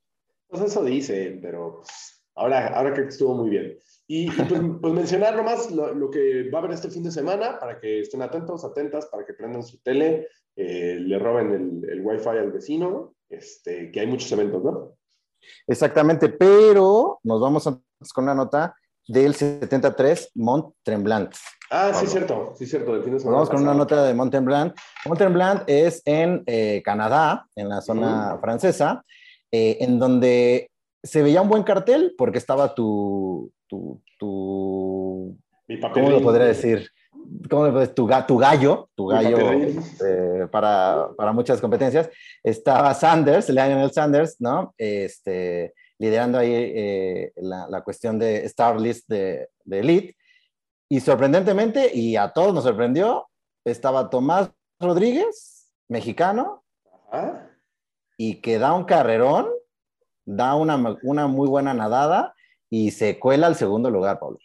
Pues 0.48 0.62
eso 0.62 0.84
dicen, 0.84 1.40
pero 1.42 1.82
ahora, 2.34 2.68
ahora 2.68 2.92
creo 2.92 3.06
que 3.06 3.12
estuvo 3.12 3.34
muy 3.34 3.50
bien. 3.50 3.78
Y, 4.08 4.30
pues, 4.30 4.62
pues, 4.80 4.94
mencionar 4.94 5.36
nomás 5.36 5.70
lo, 5.70 5.92
lo, 5.92 6.10
que 6.10 6.48
va 6.50 6.58
a 6.58 6.62
haber 6.62 6.74
este 6.74 6.90
fin 6.90 7.02
de 7.02 7.10
semana 7.10 7.58
para 7.58 7.80
que 7.80 8.00
estén 8.00 8.22
atentos, 8.22 8.64
atentas, 8.64 9.06
para 9.06 9.26
que 9.26 9.34
prendan 9.34 9.64
su 9.64 9.78
tele, 9.78 10.28
eh, 10.54 10.96
le 11.00 11.18
roben 11.18 11.50
el, 11.52 11.90
el 11.90 12.00
wifi 12.02 12.28
al 12.28 12.52
vecino, 12.52 13.14
este, 13.28 13.90
que 13.90 14.00
hay 14.00 14.06
muchos 14.06 14.30
eventos, 14.32 14.62
¿no? 14.62 14.96
Exactamente, 15.66 16.28
pero 16.28 17.18
nos 17.24 17.40
vamos 17.40 17.64
con 18.14 18.24
una 18.24 18.34
nota 18.34 18.74
del 19.08 19.34
73 19.34 20.32
Mont 20.34 20.74
Tremblant. 20.82 21.34
Ah, 21.70 21.92
sí, 21.94 22.06
cierto, 22.06 22.54
sí, 22.56 22.66
cierto. 22.66 22.92
vamos 23.24 23.50
con 23.50 23.62
una 23.62 23.74
nota 23.74 24.04
de 24.04 24.14
Mont 24.14 24.30
Tremblant. 24.30 24.76
Mont 25.04 25.18
Tremblant 25.18 25.62
es 25.66 26.02
en 26.04 26.42
eh, 26.46 26.82
Canadá, 26.84 27.46
en 27.56 27.68
la 27.68 27.80
zona 27.80 28.38
francesa, 28.40 29.04
eh, 29.50 29.78
en 29.80 29.98
donde 29.98 30.70
se 31.02 31.22
veía 31.22 31.42
un 31.42 31.48
buen 31.48 31.62
cartel 31.62 32.14
porque 32.16 32.38
estaba 32.38 32.74
tu, 32.74 33.52
tu, 33.66 34.02
tu 34.18 35.36
¿cómo 35.92 36.10
lo 36.10 36.22
podría 36.22 36.46
decir? 36.46 36.90
¿cómo 37.50 37.86
tu, 37.88 38.08
tu 38.26 38.38
gallo, 38.38 38.88
tu 38.94 39.06
gallo 39.06 39.52
eh, 39.52 40.46
para, 40.50 41.08
para, 41.16 41.32
muchas 41.32 41.60
competencias, 41.60 42.08
estaba 42.42 42.94
Sanders, 42.94 43.48
Lionel 43.48 43.90
Sanders, 43.90 44.36
¿no? 44.40 44.74
Este, 44.78 45.74
liderando 45.98 46.38
ahí 46.38 46.52
eh, 46.52 47.32
la, 47.36 47.68
la, 47.68 47.82
cuestión 47.82 48.18
de 48.18 48.44
Star 48.46 48.80
List 48.80 49.08
de, 49.08 49.48
de, 49.64 49.78
Elite. 49.80 50.16
Y 50.88 51.00
sorprendentemente, 51.00 51.90
y 51.92 52.16
a 52.16 52.28
todos 52.28 52.54
nos 52.54 52.64
sorprendió, 52.64 53.28
estaba 53.64 54.08
Tomás 54.08 54.50
Rodríguez, 54.78 55.72
mexicano, 55.88 56.62
y 58.16 58.40
que 58.40 58.58
da 58.58 58.72
un 58.72 58.84
carrerón, 58.84 59.48
da 60.24 60.54
una, 60.54 60.98
una 61.02 61.26
muy 61.26 61.48
buena 61.48 61.74
nadada 61.74 62.35
y 62.70 62.90
se 62.90 63.18
cuela 63.18 63.46
al 63.46 63.54
segundo 63.54 63.90
lugar, 63.90 64.18
Pablo. 64.18 64.38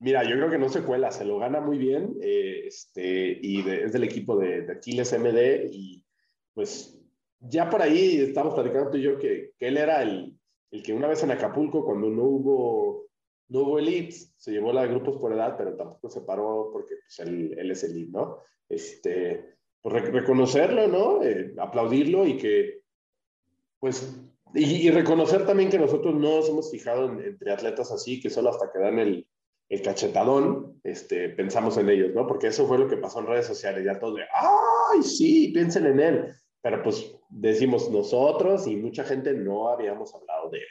Mira, 0.00 0.24
yo 0.24 0.34
creo 0.36 0.50
que 0.50 0.58
no 0.58 0.68
se 0.68 0.82
cuela, 0.82 1.12
se 1.12 1.24
lo 1.24 1.38
gana 1.38 1.60
muy 1.60 1.78
bien 1.78 2.16
eh, 2.20 2.64
este, 2.66 3.38
y 3.40 3.60
es 3.60 3.92
del 3.92 4.02
equipo 4.02 4.36
de, 4.36 4.62
de, 4.62 4.72
Aquiles 4.72 5.12
MD 5.16 5.68
y 5.70 6.04
pues 6.52 6.98
ya 7.38 7.70
por 7.70 7.82
ahí 7.82 8.16
estamos 8.16 8.54
platicando 8.54 8.90
tú 8.90 8.96
y 8.96 9.02
yo 9.02 9.16
que, 9.16 9.52
él 9.60 9.76
era 9.76 10.02
el, 10.02 10.36
el, 10.72 10.82
que 10.82 10.92
una 10.92 11.06
vez 11.06 11.22
en 11.22 11.30
Acapulco 11.30 11.84
cuando 11.84 12.10
no 12.10 12.24
hubo, 12.24 13.06
no 13.48 13.60
hubo 13.60 13.78
elites, 13.78 14.34
se 14.36 14.50
llevó 14.50 14.72
la 14.72 14.82
de 14.82 14.88
grupos 14.88 15.18
por 15.18 15.32
edad, 15.32 15.54
pero 15.56 15.76
tampoco 15.76 16.08
se 16.10 16.22
paró 16.22 16.70
porque 16.72 16.96
pues, 16.96 17.20
él, 17.20 17.54
él, 17.56 17.70
es 17.70 17.84
elite, 17.84 18.10
¿no? 18.10 18.38
Este, 18.68 19.56
pues 19.80 20.04
reconocerlo, 20.10 20.88
¿no? 20.88 21.22
Eh, 21.22 21.54
aplaudirlo 21.58 22.26
y 22.26 22.36
que 22.36 22.82
pues 23.78 24.16
y, 24.54 24.88
y, 24.88 24.90
reconocer 24.90 25.46
también 25.46 25.70
que 25.70 25.78
nosotros 25.78 26.14
no 26.14 26.36
nos 26.36 26.48
hemos 26.48 26.70
fijado 26.70 27.06
en, 27.06 27.20
entre 27.20 27.52
atletas 27.52 27.90
así, 27.90 28.20
que 28.20 28.30
solo 28.30 28.50
hasta 28.50 28.70
que 28.72 28.78
dan 28.78 28.98
el, 28.98 29.26
el 29.72 29.80
cachetadón, 29.80 30.78
este, 30.84 31.30
pensamos 31.30 31.78
en 31.78 31.88
ellos, 31.88 32.10
¿no? 32.14 32.26
Porque 32.26 32.48
eso 32.48 32.66
fue 32.66 32.78
lo 32.78 32.88
que 32.88 32.98
pasó 32.98 33.20
en 33.20 33.26
redes 33.26 33.46
sociales, 33.46 33.82
ya 33.82 33.98
todos 33.98 34.16
de, 34.16 34.22
ay, 34.34 35.02
sí, 35.02 35.50
piensen 35.54 35.86
en 35.86 36.00
él. 36.00 36.34
Pero 36.60 36.82
pues 36.82 37.16
decimos 37.30 37.90
nosotros 37.90 38.66
y 38.66 38.76
mucha 38.76 39.02
gente 39.02 39.32
no 39.32 39.70
habíamos 39.70 40.14
hablado 40.14 40.50
de 40.50 40.58
él. 40.58 40.64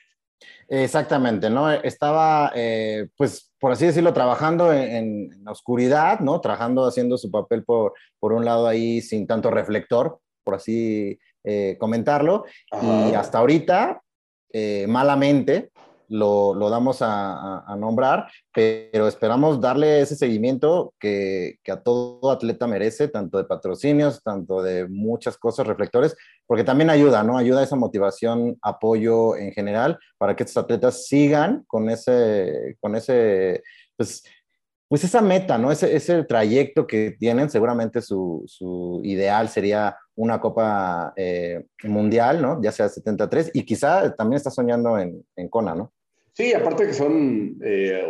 Exactamente, 0.70 1.50
¿no? 1.50 1.72
Estaba, 1.72 2.52
eh, 2.56 3.08
pues, 3.18 3.52
por 3.60 3.72
así 3.72 3.88
decirlo, 3.88 4.14
trabajando 4.14 4.72
en, 4.72 5.32
la 5.44 5.52
oscuridad, 5.52 6.20
¿no? 6.20 6.40
Trabajando, 6.40 6.86
haciendo 6.86 7.18
su 7.18 7.32
papel 7.32 7.64
por, 7.64 7.94
por 8.20 8.34
un 8.34 8.46
lado 8.46 8.68
ahí 8.68 9.02
sin 9.02 9.26
tanto 9.26 9.50
reflector, 9.50 10.20
por 10.44 10.56
así 10.56 11.20
eh, 11.44 11.78
comentarlo. 11.80 12.46
Y 12.82 13.14
hasta 13.14 13.40
ahorita, 13.40 14.02
eh, 14.54 14.86
malamente, 14.88 15.72
lo, 16.12 16.70
damos 16.70 16.98
a, 17.02 17.76
nombrar, 17.78 18.28
pero 18.54 19.08
esperamos 19.08 19.62
darle 19.62 20.02
ese 20.02 20.16
seguimiento 20.16 20.94
que, 21.00 21.56
a 21.70 21.78
todo 21.78 22.32
atleta 22.32 22.68
merece, 22.68 23.08
tanto 23.08 23.38
de 23.38 23.46
patrocinios, 23.46 24.22
tanto 24.22 24.62
de 24.62 24.88
muchas 24.88 25.38
cosas, 25.38 25.68
reflectores, 25.68 26.16
porque 26.46 26.64
también 26.66 26.90
ayuda, 26.90 27.24
¿no? 27.24 27.38
Ayuda 27.38 27.64
esa 27.64 27.78
motivación, 27.78 28.58
apoyo 28.62 29.38
en 29.38 29.54
general, 29.54 29.98
para 30.18 30.36
que 30.36 30.44
estos 30.44 30.62
atletas 30.62 31.08
sigan 31.08 31.64
con 31.66 31.90
ese, 31.90 32.76
con 32.82 32.96
ese, 32.96 33.64
pues, 33.96 34.24
pues 34.90 35.06
esa 35.06 35.22
meta, 35.22 35.58
¿no? 35.58 35.72
Ese, 35.72 35.96
ese 35.96 36.26
trayecto 36.26 36.86
que 36.86 37.16
tienen, 37.18 37.50
seguramente 37.50 38.02
su, 38.02 38.44
su 38.48 39.00
ideal 39.06 39.48
sería 39.48 39.98
una 40.16 40.40
Copa 40.40 41.14
eh, 41.16 41.66
Mundial, 41.84 42.42
¿no? 42.42 42.62
Ya 42.62 42.72
sea 42.72 42.90
73, 42.90 43.52
y 43.54 43.66
quizá 43.66 44.14
también 44.16 44.38
está 44.38 44.52
soñando 44.52 44.98
en, 44.98 45.26
en 45.36 45.50
Kona, 45.50 45.76
¿no? 45.76 45.94
Sí, 46.34 46.54
aparte 46.54 46.88
que 46.88 46.94
son 46.94 47.58
eh, 47.64 48.04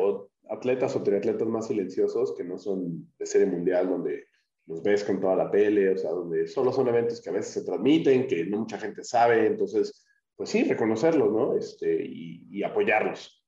atletas 0.50 0.96
o 0.96 1.04
triatletas 1.04 1.48
más 1.48 1.68
silenciosos 1.68 2.36
que 2.36 2.44
no 2.44 2.58
son 2.58 3.12
de 3.18 3.26
serie 3.26 3.48
mundial 3.48 3.90
donde 3.90 4.26
los 4.68 4.84
ves 4.84 5.04
con 5.04 5.20
toda 5.20 5.36
la 5.36 5.50
tele, 5.50 5.90
o 5.90 5.98
sea, 5.98 6.12
donde 6.12 6.48
solo 6.48 6.72
son 6.72 6.88
eventos 6.88 7.22
que 7.22 7.30
a 7.30 7.34
veces 7.34 7.54
se 7.54 7.66
transmiten, 7.66 8.28
que 8.28 8.46
no 8.46 8.60
mucha 8.60 8.78
gente 8.78 9.04
sabe, 9.04 9.48
entonces, 9.48 10.06
pues 10.36 10.50
sí, 10.50 10.64
reconocerlos, 10.64 11.32
¿no? 11.32 11.58
Este, 11.58 12.04
y, 12.06 12.64
apoyarlos. 12.64 13.44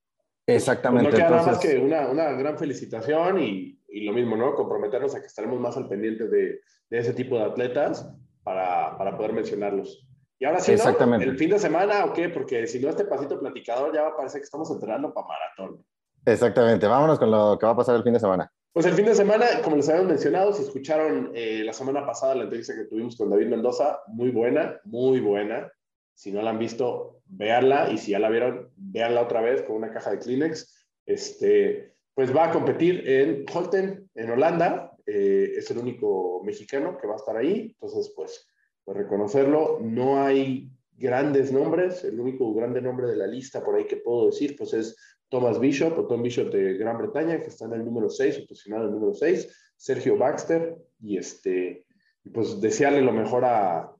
Exactamente. 0.47 1.11
Pues 1.11 1.19
no 1.19 1.25
queda 1.25 1.37
nada 1.37 1.51
más 1.51 1.59
que 1.59 1.77
una, 1.77 2.09
una 2.09 2.31
gran 2.31 2.57
felicitación 2.57 3.39
y, 3.39 3.79
y, 3.87 4.01
lo 4.03 4.11
mismo, 4.11 4.35
¿no? 4.35 4.55
Comprometernos 4.55 5.15
a 5.15 5.21
que 5.21 5.27
estaremos 5.27 5.59
más 5.59 5.77
al 5.77 5.87
pendiente 5.87 6.27
de, 6.27 6.61
de 6.89 6.97
ese 6.97 7.13
tipo 7.13 7.37
de 7.37 7.43
atletas 7.43 8.11
para, 8.43 8.97
para 8.97 9.17
poder 9.17 9.33
mencionarlos. 9.33 10.07
Y 10.39 10.45
ahora 10.45 10.59
sí, 10.59 10.75
¿no? 10.75 11.15
¿El 11.15 11.37
fin 11.37 11.51
de 11.51 11.59
semana 11.59 12.05
o 12.05 12.13
qué? 12.13 12.29
Porque 12.29 12.67
si 12.67 12.79
no, 12.79 12.89
este 12.89 13.05
pasito 13.05 13.39
platicador 13.39 13.93
ya 13.93 14.01
va 14.01 14.09
a 14.09 14.17
parecer 14.17 14.41
que 14.41 14.45
estamos 14.45 14.69
entrenando 14.71 15.13
para 15.13 15.27
maratón. 15.27 15.85
Exactamente. 16.25 16.87
Vámonos 16.87 17.19
con 17.19 17.31
lo 17.31 17.57
que 17.57 17.65
va 17.65 17.71
a 17.71 17.77
pasar 17.77 17.95
el 17.95 18.03
fin 18.03 18.13
de 18.13 18.19
semana. 18.19 18.51
Pues 18.73 18.85
el 18.87 18.93
fin 18.93 19.05
de 19.05 19.13
semana, 19.13 19.45
como 19.63 19.75
les 19.75 19.87
habíamos 19.87 20.09
mencionado, 20.09 20.51
si 20.51 20.63
escucharon 20.63 21.31
eh, 21.35 21.61
la 21.63 21.73
semana 21.73 22.05
pasada 22.05 22.33
la 22.33 22.43
entrevista 22.43 22.73
que 22.73 22.85
tuvimos 22.85 23.15
con 23.15 23.29
David 23.29 23.47
Mendoza, 23.47 23.99
muy 24.07 24.31
buena, 24.31 24.79
muy 24.83 25.19
buena. 25.19 25.71
Si 26.15 26.31
no 26.31 26.41
la 26.41 26.49
han 26.49 26.59
visto, 26.59 27.21
véanla 27.25 27.91
y 27.91 27.97
si 27.97 28.11
ya 28.11 28.19
la 28.19 28.29
vieron, 28.29 28.71
véanla 28.75 29.21
otra 29.21 29.41
vez 29.41 29.61
con 29.61 29.75
una 29.75 29.91
caja 29.91 30.11
de 30.11 30.19
Kleenex. 30.19 30.87
Este, 31.05 31.95
pues 32.15 32.35
va 32.35 32.45
a 32.45 32.51
competir 32.51 33.07
en 33.07 33.45
Holten, 33.53 34.09
en 34.15 34.31
Holanda. 34.31 34.91
Eh, 35.05 35.53
es 35.57 35.69
el 35.71 35.77
único 35.79 36.41
mexicano 36.43 36.97
que 36.97 37.07
va 37.07 37.13
a 37.13 37.17
estar 37.17 37.35
ahí. 37.35 37.71
Entonces, 37.73 38.13
pues, 38.15 38.47
pues 38.83 38.97
reconocerlo. 38.97 39.79
No 39.81 40.23
hay 40.23 40.71
grandes 40.97 41.51
nombres. 41.51 42.03
El 42.03 42.19
único 42.19 42.53
grande 42.53 42.81
nombre 42.81 43.07
de 43.07 43.15
la 43.15 43.27
lista 43.27 43.63
por 43.63 43.75
ahí 43.75 43.85
que 43.85 43.97
puedo 43.97 44.27
decir, 44.27 44.55
pues 44.57 44.73
es 44.73 44.95
Thomas 45.29 45.59
Bishop, 45.59 45.97
o 45.97 46.05
Tom 46.05 46.21
Bishop 46.21 46.51
de 46.51 46.75
Gran 46.75 46.97
Bretaña, 46.97 47.41
que 47.41 47.47
está 47.47 47.65
en 47.65 47.73
el 47.73 47.85
número 47.85 48.09
6, 48.09 48.45
posicionado 48.47 48.83
en 48.83 48.89
el 48.89 48.99
número 48.99 49.15
6, 49.15 49.73
Sergio 49.75 50.15
Baxter, 50.15 50.77
y 51.01 51.17
este, 51.17 51.87
pues 52.31 52.61
desearle 52.61 53.01
lo 53.01 53.11
mejor 53.11 53.43
a, 53.43 53.91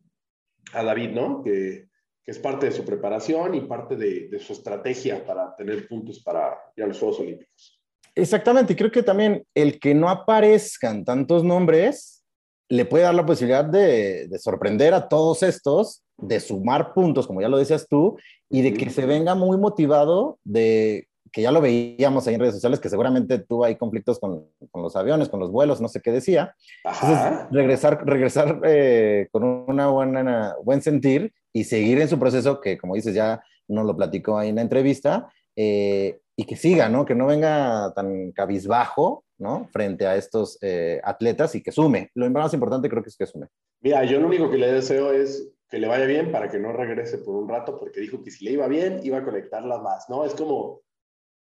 a 0.73 0.83
David, 0.83 1.09
¿no? 1.09 1.43
Que, 1.43 1.89
que, 2.23 2.31
es 2.31 2.37
parte 2.37 2.67
de 2.67 2.71
su 2.71 2.85
preparación 2.85 3.55
y 3.55 3.61
parte 3.61 3.95
de, 3.95 4.29
de, 4.29 4.39
su 4.39 4.53
estrategia 4.53 5.25
para 5.25 5.55
tener 5.55 5.87
puntos 5.87 6.21
para 6.21 6.55
ir 6.75 6.83
a 6.83 6.87
los 6.87 6.99
Juegos 6.99 7.19
Olímpicos. 7.19 7.82
Exactamente, 8.15 8.75
creo 8.75 8.91
que 8.91 9.03
también 9.03 9.43
el 9.55 9.79
que 9.79 9.93
no 9.93 10.09
aparezcan 10.09 11.03
tantos 11.03 11.43
nombres 11.43 12.23
le 12.69 12.85
puede 12.85 13.03
dar 13.03 13.15
la 13.15 13.25
posibilidad 13.25 13.65
de, 13.65 14.27
de 14.27 14.39
sorprender 14.39 14.93
a 14.93 15.07
todos 15.07 15.43
estos, 15.43 16.03
de 16.17 16.39
sumar 16.39 16.93
puntos, 16.93 17.27
como 17.27 17.41
ya 17.41 17.49
lo 17.49 17.57
decías 17.57 17.87
tú, 17.87 18.17
y 18.49 18.61
de 18.61 18.73
que 18.73 18.89
se 18.89 19.05
venga 19.05 19.35
muy 19.35 19.57
motivado 19.57 20.39
de 20.43 21.07
que 21.33 21.41
ya 21.41 21.51
lo 21.51 21.61
veíamos 21.61 22.27
ahí 22.27 22.35
en 22.35 22.41
redes 22.41 22.53
sociales, 22.53 22.79
que 22.79 22.89
seguramente 22.89 23.39
tuvo 23.39 23.65
ahí 23.65 23.75
conflictos 23.75 24.19
con, 24.19 24.45
con 24.69 24.83
los 24.83 24.95
aviones, 24.95 25.29
con 25.29 25.39
los 25.39 25.51
vuelos, 25.51 25.81
no 25.81 25.87
sé 25.87 25.99
qué 25.99 26.11
decía. 26.11 26.55
Entonces, 26.83 27.47
regresar, 27.51 28.05
regresar 28.05 28.61
eh, 28.63 29.27
con 29.31 29.43
una 29.43 29.87
buena, 29.87 30.55
buen 30.63 30.83
sentir 30.83 31.33
y 31.51 31.63
seguir 31.63 31.99
en 31.99 32.07
su 32.07 32.19
proceso, 32.19 32.61
que 32.61 32.77
como 32.77 32.93
dices, 32.93 33.15
ya 33.15 33.41
nos 33.67 33.85
lo 33.85 33.97
platicó 33.97 34.37
ahí 34.37 34.49
en 34.49 34.57
la 34.57 34.61
entrevista, 34.61 35.27
eh, 35.55 36.19
y 36.35 36.45
que 36.45 36.55
siga, 36.55 36.89
¿no? 36.89 37.05
Que 37.05 37.15
no 37.15 37.27
venga 37.27 37.93
tan 37.95 38.31
cabizbajo, 38.31 39.25
¿no? 39.37 39.67
Frente 39.71 40.07
a 40.07 40.15
estos 40.15 40.57
eh, 40.61 40.99
atletas 41.03 41.55
y 41.55 41.61
que 41.61 41.71
sume. 41.71 42.09
Lo 42.15 42.29
más 42.29 42.53
importante 42.53 42.89
creo 42.89 43.03
que 43.03 43.09
es 43.09 43.17
que 43.17 43.25
sume. 43.25 43.47
Mira, 43.81 44.03
yo 44.05 44.19
lo 44.19 44.27
único 44.27 44.49
que 44.49 44.57
le 44.57 44.71
deseo 44.71 45.11
es 45.11 45.51
que 45.69 45.79
le 45.79 45.87
vaya 45.87 46.05
bien 46.05 46.31
para 46.31 46.49
que 46.49 46.59
no 46.59 46.71
regrese 46.71 47.17
por 47.17 47.35
un 47.35 47.49
rato, 47.49 47.77
porque 47.77 47.99
dijo 47.99 48.23
que 48.23 48.31
si 48.31 48.45
le 48.45 48.51
iba 48.51 48.67
bien, 48.67 48.99
iba 49.03 49.19
a 49.19 49.23
conectarla 49.23 49.79
más, 49.79 50.09
¿no? 50.09 50.25
Es 50.25 50.33
como, 50.33 50.81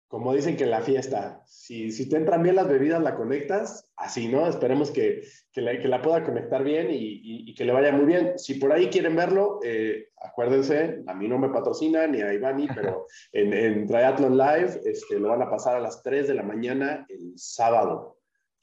como 0.08 0.32
dicen 0.32 0.56
que 0.56 0.64
en 0.64 0.70
la 0.70 0.82
fiesta, 0.82 1.42
si, 1.46 1.90
si 1.90 2.08
te 2.08 2.16
entran 2.16 2.42
bien 2.42 2.54
las 2.54 2.68
bebidas, 2.68 3.02
la 3.02 3.16
conectas, 3.16 3.88
así, 3.96 4.28
¿no? 4.28 4.46
Esperemos 4.46 4.92
que, 4.92 5.22
que, 5.52 5.60
la, 5.60 5.78
que 5.78 5.88
la 5.88 6.00
pueda 6.00 6.22
conectar 6.22 6.62
bien 6.62 6.90
y, 6.90 6.94
y, 6.94 7.50
y, 7.50 7.54
que 7.54 7.64
le 7.64 7.72
vaya 7.72 7.90
muy 7.90 8.04
bien. 8.04 8.38
Si 8.38 8.54
por 8.54 8.72
ahí 8.72 8.88
quieren 8.88 9.16
verlo, 9.16 9.58
eh, 9.64 10.10
acuérdense, 10.16 11.02
a 11.08 11.14
mí 11.14 11.26
no 11.26 11.38
me 11.38 11.48
patrocina 11.48 12.06
ni 12.06 12.22
a 12.22 12.32
Ivani, 12.32 12.68
pero 12.72 13.06
en, 13.32 13.52
en 13.52 13.86
Triathlon 13.86 14.38
Live 14.38 14.80
este, 14.84 15.18
lo 15.18 15.28
van 15.28 15.42
a 15.42 15.50
pasar 15.50 15.76
a 15.76 15.80
las 15.80 16.02
3 16.02 16.28
de 16.28 16.34
la 16.34 16.44
mañana 16.44 17.04
el 17.08 17.32
sábado, 17.36 18.18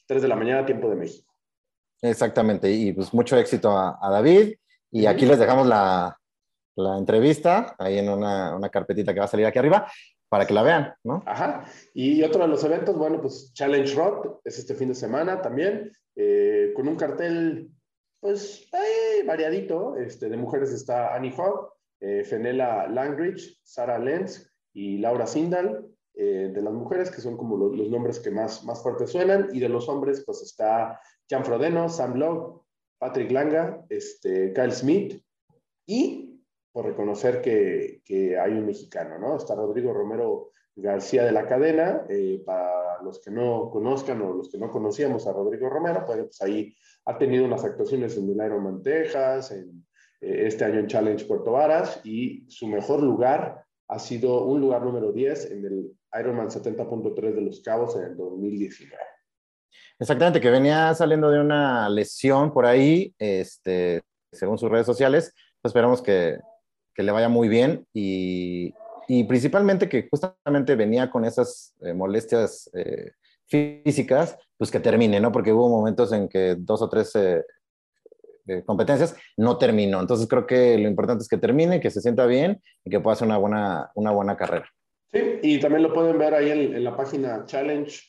3 0.08 0.22
de 0.22 0.28
la 0.30 0.38
mañana, 0.38 0.66
tiempo 0.66 0.89
de 0.89 0.96
México. 0.96 1.34
Exactamente, 2.02 2.72
y 2.72 2.94
pues 2.94 3.14
mucho 3.14 3.38
éxito 3.38 3.72
a, 3.72 4.00
a 4.02 4.10
David. 4.10 4.56
Y 4.91 5.08
aquí 5.08 5.26
les 5.26 5.39
dejamos 5.39 5.68
la, 5.68 6.18
la 6.76 6.98
entrevista, 6.98 7.76
ahí 7.80 7.98
en 7.98 8.10
una, 8.10 8.56
una 8.56 8.70
carpetita 8.70 9.14
que 9.14 9.20
va 9.20 9.26
a 9.26 9.30
salir 9.30 9.46
aquí 9.46 9.60
arriba 9.60 9.91
para 10.34 10.47
que 10.47 10.53
la 10.55 10.63
vean, 10.63 10.95
¿no? 11.03 11.21
Ajá. 11.27 11.63
Y 11.93 12.23
otro 12.23 12.41
de 12.41 12.47
los 12.47 12.63
eventos, 12.63 12.97
bueno, 12.97 13.21
pues 13.21 13.53
Challenge 13.53 13.93
Rock 13.93 14.39
es 14.43 14.57
este 14.57 14.73
fin 14.73 14.88
de 14.88 14.95
semana 14.95 15.43
también, 15.43 15.91
eh, 16.15 16.73
con 16.75 16.88
un 16.88 16.95
cartel, 16.95 17.69
pues, 18.19 18.67
eh, 18.73 19.23
variadito. 19.27 19.95
Este, 19.95 20.29
de 20.29 20.38
mujeres 20.38 20.71
está 20.71 21.13
Annie 21.13 21.36
Hogg, 21.38 21.69
eh, 22.01 22.23
Langridge, 22.89 23.59
Sara 23.61 23.99
Lenz 23.99 24.51
y 24.73 24.97
Laura 24.97 25.27
Sindal. 25.27 25.86
Eh, 26.15 26.49
de 26.51 26.61
las 26.63 26.73
mujeres, 26.73 27.11
que 27.11 27.21
son 27.21 27.38
como 27.38 27.55
los, 27.55 27.75
los, 27.75 27.89
nombres 27.91 28.19
que 28.19 28.31
más, 28.31 28.63
más 28.63 28.81
fuertes 28.81 29.11
suenan, 29.11 29.49
y 29.53 29.59
de 29.59 29.69
los 29.69 29.88
hombres, 29.88 30.23
pues 30.25 30.41
está 30.41 30.99
Jan 31.29 31.45
Frodeno, 31.45 31.89
Sam 31.89 32.15
Love, 32.15 32.59
Patrick 32.97 33.29
Langa, 33.29 33.86
este, 33.88 34.51
Kyle 34.53 34.71
Smith 34.71 35.23
y 35.86 36.32
por 36.74 36.86
reconocer 36.88 37.41
que, 37.41 38.01
que, 38.03 38.38
hay 38.38 38.51
un 38.51 38.65
mexicano, 38.65 39.19
¿no? 39.19 39.38
Está 39.38 39.55
Rodrigo 39.55 39.93
Romero 39.93 40.49
García 40.76 41.24
de 41.24 41.32
la 41.32 41.45
cadena, 41.45 42.03
eh, 42.09 42.41
para 42.43 43.01
los 43.03 43.19
que 43.19 43.30
no 43.30 43.69
conozcan 43.69 44.21
o 44.24 44.34
los 44.34 44.49
que 44.49 44.57
no 44.57 44.71
conocíamos 44.71 45.28
a 45.28 45.34
Rodrigo 45.34 45.69
Romero, 45.69 46.03
pues, 46.05 46.17
pues 46.24 46.41
ahí 46.41 46.76
ha 47.05 47.17
tenido 47.17 47.45
unas 47.45 47.63
actuaciones 47.63 48.17
en 48.17 48.28
el 48.28 48.36
Ironman 48.43 48.82
Texas, 48.82 49.51
en, 49.51 49.86
eh, 50.19 50.47
este 50.47 50.65
año 50.65 50.80
en 50.80 50.88
Challenge 50.88 51.26
Puerto 51.26 51.51
Varas, 51.51 52.01
y 52.03 52.49
su 52.49 52.67
mejor 52.67 53.03
lugar 53.03 53.63
ha 53.88 53.99
sido 53.99 54.45
un 54.45 54.59
lugar 54.59 54.82
número 54.82 55.11
10 55.11 55.51
en 55.51 55.65
el 55.65 55.91
Ironman 56.19 56.49
70.3 56.49 57.36
de 57.36 57.41
Los 57.41 57.61
Cabos 57.61 57.95
en 57.97 58.05
el 58.05 58.17
2019. 58.17 58.97
Exactamente, 59.99 60.41
que 60.41 60.49
venía 60.49 60.91
saliendo 60.95 61.30
de 61.30 61.39
una 61.39 61.88
lesión 61.88 62.51
por 62.51 62.65
ahí, 62.65 63.13
este, 63.19 64.01
según 64.32 64.57
sus 64.57 64.71
redes 64.71 64.88
sociales, 64.88 65.36
pues 65.61 65.69
esperamos 65.69 66.01
que, 66.01 66.39
que 66.94 67.04
le 67.04 67.12
vaya 67.12 67.30
muy 67.30 67.48
bien 67.48 67.86
y, 67.94 68.74
y, 69.08 69.24
principalmente 69.26 69.89
que 69.89 70.08
justamente 70.10 70.76
venía 70.76 71.10
con 71.10 71.26
esas 71.26 71.76
eh, 71.82 71.94
molestias 71.94 72.70
eh, 72.74 73.12
físicas, 73.46 74.38
pues 74.58 74.72
que 74.72 74.80
termine, 74.80 75.20
¿no? 75.20 75.32
Porque 75.32 75.52
hubo 75.52 75.70
momentos 75.70 76.12
en 76.14 76.30
que 76.30 76.56
dos 76.58 76.82
o 76.82 76.89
tres 76.89 77.16
eh, 77.16 77.44
competencias 78.66 79.16
no 79.38 79.58
terminó. 79.58 80.00
Entonces 80.00 80.28
creo 80.28 80.46
que 80.46 80.78
lo 80.78 80.88
importante 80.88 81.24
es 81.24 81.30
que 81.30 81.38
termine, 81.38 81.80
que 81.80 81.89
se 81.89 82.02
sienta 82.02 82.26
bien 82.26 82.62
y 82.84 82.89
que 82.89 83.00
pueda 83.00 83.14
hacer 83.14 83.28
una 83.28 83.38
buena, 83.38 83.91
una 83.96 84.12
buena 84.12 84.38
carrera. 84.38 84.70
Sí, 85.12 85.39
y 85.44 85.60
también 85.60 85.84
lo 85.84 85.94
pueden 85.94 86.18
ver 86.18 86.34
ahí 86.34 86.50
en, 86.52 86.84
la 86.84 86.96
página 86.96 87.46
challenge 87.46 88.02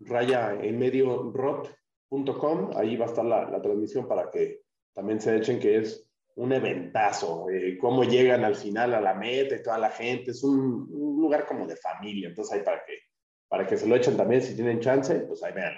raya 0.00 0.54
en 0.60 0.78
medio 0.78 1.32
rot.com. 1.32 2.70
Ahí 2.76 2.96
va 2.96 3.06
a 3.06 3.08
estar 3.08 3.24
la 3.24 3.60
transmisión 3.62 4.06
para 4.06 4.30
que 4.30 4.60
también 4.94 5.20
se 5.20 5.36
echen 5.36 5.58
que 5.58 5.78
es 5.78 6.09
un 6.40 6.52
eventazo, 6.54 7.50
eh, 7.50 7.76
cómo 7.78 8.02
llegan 8.02 8.44
al 8.44 8.56
final 8.56 8.94
a 8.94 9.00
la 9.00 9.12
meta 9.12 9.56
y 9.56 9.62
toda 9.62 9.76
la 9.76 9.90
gente, 9.90 10.30
es 10.30 10.42
un, 10.42 10.88
un, 10.90 11.20
lugar 11.20 11.44
como 11.44 11.66
de 11.66 11.76
familia, 11.76 12.28
entonces 12.28 12.56
ahí 12.56 12.64
para 12.64 12.82
que, 12.82 12.94
para 13.46 13.66
que 13.66 13.76
se 13.76 13.86
lo 13.86 13.94
echen 13.94 14.16
también, 14.16 14.40
si 14.40 14.54
tienen 14.54 14.80
chance, 14.80 15.14
pues 15.20 15.42
ahí 15.42 15.52
vean. 15.52 15.74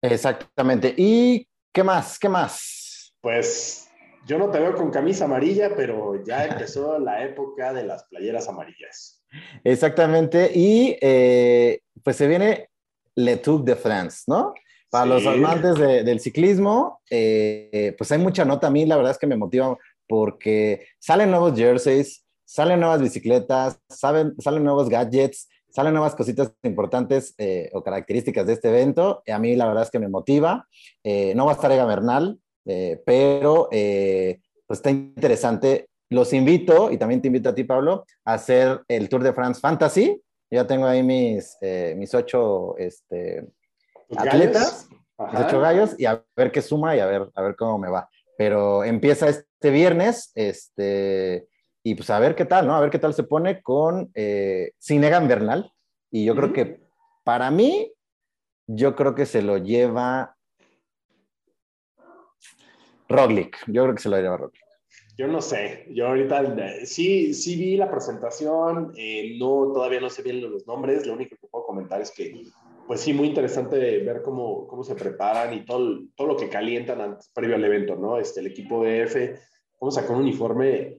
Exactamente, 0.00 0.94
¿y 0.96 1.46
qué 1.74 1.84
más? 1.84 2.18
¿Qué 2.18 2.30
más? 2.30 3.14
Pues 3.20 3.90
yo 4.24 4.38
no 4.38 4.50
te 4.50 4.58
veo 4.58 4.74
con 4.74 4.90
camisa 4.90 5.26
amarilla, 5.26 5.76
pero 5.76 6.24
ya 6.24 6.46
empezó 6.46 6.98
la 6.98 7.22
época 7.22 7.74
de 7.74 7.84
las 7.84 8.04
playeras 8.04 8.48
amarillas. 8.48 9.22
Exactamente, 9.62 10.50
y 10.54 10.96
eh, 11.02 11.82
pues 12.02 12.16
se 12.16 12.26
viene 12.26 12.70
Le 13.14 13.36
Tour 13.36 13.62
de 13.62 13.76
France, 13.76 14.22
¿no? 14.26 14.54
Para 14.92 15.04
sí. 15.04 15.10
los 15.10 15.26
amantes 15.26 15.74
de, 15.76 16.04
del 16.04 16.20
ciclismo, 16.20 17.00
eh, 17.08 17.94
pues 17.96 18.12
hay 18.12 18.18
mucha 18.18 18.44
nota. 18.44 18.66
A 18.66 18.70
mí 18.70 18.84
la 18.84 18.96
verdad 18.96 19.12
es 19.12 19.18
que 19.18 19.26
me 19.26 19.38
motiva 19.38 19.74
porque 20.06 20.84
salen 20.98 21.30
nuevos 21.30 21.58
jerseys, 21.58 22.26
salen 22.44 22.78
nuevas 22.78 23.00
bicicletas, 23.00 23.80
salen, 23.88 24.34
salen 24.38 24.62
nuevos 24.62 24.90
gadgets, 24.90 25.48
salen 25.70 25.94
nuevas 25.94 26.14
cositas 26.14 26.52
importantes 26.62 27.34
eh, 27.38 27.70
o 27.72 27.82
características 27.82 28.46
de 28.46 28.52
este 28.52 28.68
evento. 28.68 29.22
A 29.26 29.38
mí 29.38 29.56
la 29.56 29.66
verdad 29.66 29.84
es 29.84 29.90
que 29.90 29.98
me 29.98 30.08
motiva. 30.08 30.68
Eh, 31.02 31.32
no 31.34 31.46
va 31.46 31.52
a 31.52 31.54
estar 31.54 31.72
Ega 31.72 31.86
Bernal, 31.86 32.38
eh, 32.66 33.00
pero 33.06 33.70
pues 33.70 34.78
está 34.78 34.90
interesante. 34.90 35.88
Los 36.10 36.34
invito, 36.34 36.92
y 36.92 36.98
también 36.98 37.22
te 37.22 37.28
invito 37.28 37.48
a 37.48 37.54
ti, 37.54 37.64
Pablo, 37.64 38.04
a 38.26 38.34
hacer 38.34 38.82
el 38.88 39.08
Tour 39.08 39.22
de 39.22 39.32
France 39.32 39.58
Fantasy. 39.58 40.20
Yo 40.50 40.60
ya 40.60 40.66
tengo 40.66 40.84
ahí 40.84 41.02
mis, 41.02 41.56
mis 41.96 42.12
ocho... 42.14 42.76
Este, 42.76 43.46
atletas, 44.16 44.88
Ajá. 45.18 45.46
ocho 45.46 45.60
gallos, 45.60 45.94
y 45.98 46.06
a 46.06 46.24
ver 46.36 46.52
qué 46.52 46.62
suma 46.62 46.96
y 46.96 47.00
a 47.00 47.06
ver, 47.06 47.30
a 47.34 47.42
ver 47.42 47.56
cómo 47.56 47.78
me 47.78 47.90
va. 47.90 48.08
Pero 48.36 48.84
empieza 48.84 49.28
este 49.28 49.70
viernes, 49.70 50.32
este, 50.34 51.46
y 51.82 51.94
pues 51.94 52.10
a 52.10 52.18
ver 52.18 52.34
qué 52.34 52.44
tal, 52.44 52.66
¿no? 52.66 52.74
A 52.74 52.80
ver 52.80 52.90
qué 52.90 52.98
tal 52.98 53.14
se 53.14 53.24
pone 53.24 53.62
con 53.62 54.10
eh, 54.14 54.72
Sinegan 54.78 55.28
Bernal. 55.28 55.72
Y 56.10 56.24
yo 56.24 56.32
uh 56.32 56.36
-huh. 56.36 56.40
creo 56.40 56.52
que 56.52 56.80
para 57.24 57.50
mí, 57.50 57.92
yo 58.66 58.94
creo 58.94 59.14
que 59.14 59.26
se 59.26 59.42
lo 59.42 59.58
lleva 59.58 60.36
Roglic. 63.08 63.58
Yo 63.66 63.82
creo 63.84 63.94
que 63.94 64.02
se 64.02 64.08
lo 64.08 64.16
lleva 64.16 64.36
Roglic. 64.36 64.62
Yo 65.18 65.28
no 65.28 65.42
sé, 65.42 65.86
yo 65.90 66.08
ahorita 66.08 66.42
sí, 66.84 67.34
sí 67.34 67.56
vi 67.56 67.76
la 67.76 67.90
presentación, 67.90 68.94
eh, 68.96 69.36
no, 69.38 69.70
todavía 69.72 70.00
no 70.00 70.08
sé 70.08 70.22
bien 70.22 70.40
los 70.40 70.66
nombres, 70.66 71.06
lo 71.06 71.12
único 71.12 71.36
que 71.36 71.48
puedo 71.48 71.66
comentar 71.66 72.00
es 72.00 72.10
que, 72.10 72.32
pues 72.92 73.00
sí, 73.00 73.14
muy 73.14 73.28
interesante 73.28 74.00
ver 74.00 74.20
cómo, 74.20 74.66
cómo 74.66 74.84
se 74.84 74.94
preparan 74.94 75.54
y 75.54 75.64
todo, 75.64 76.00
todo 76.14 76.26
lo 76.26 76.36
que 76.36 76.50
calientan 76.50 77.00
antes, 77.00 77.30
previo 77.32 77.56
al 77.56 77.64
evento, 77.64 77.96
¿no? 77.96 78.18
Este, 78.18 78.40
el 78.40 78.48
equipo 78.48 78.84
de 78.84 79.04
F, 79.04 79.34
cómo 79.78 79.90
sacó 79.90 80.12
un 80.12 80.18
uniforme 80.18 80.98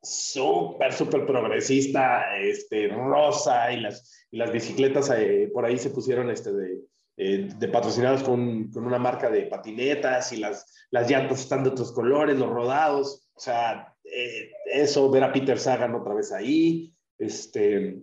súper, 0.00 0.92
súper 0.92 1.26
progresista, 1.26 2.38
este, 2.38 2.86
rosa, 2.86 3.72
y 3.72 3.80
las, 3.80 4.24
y 4.30 4.36
las 4.36 4.52
bicicletas 4.52 5.10
eh, 5.16 5.50
por 5.52 5.64
ahí 5.64 5.78
se 5.78 5.90
pusieron 5.90 6.30
este, 6.30 6.52
de, 6.52 6.80
eh, 7.16 7.48
de 7.58 7.68
patrocinados 7.68 8.22
con, 8.22 8.70
con, 8.70 8.86
una 8.86 9.00
marca 9.00 9.28
de 9.28 9.46
patinetas 9.46 10.32
y 10.32 10.36
las, 10.36 10.86
las 10.92 11.10
llantas 11.10 11.40
están 11.40 11.64
de 11.64 11.70
otros 11.70 11.90
colores, 11.90 12.38
los 12.38 12.50
rodados, 12.50 13.28
o 13.34 13.40
sea, 13.40 13.92
eh, 14.04 14.52
eso, 14.72 15.10
ver 15.10 15.24
a 15.24 15.32
Peter 15.32 15.58
Sagan 15.58 15.96
otra 15.96 16.14
vez 16.14 16.30
ahí, 16.30 16.94
este, 17.18 18.00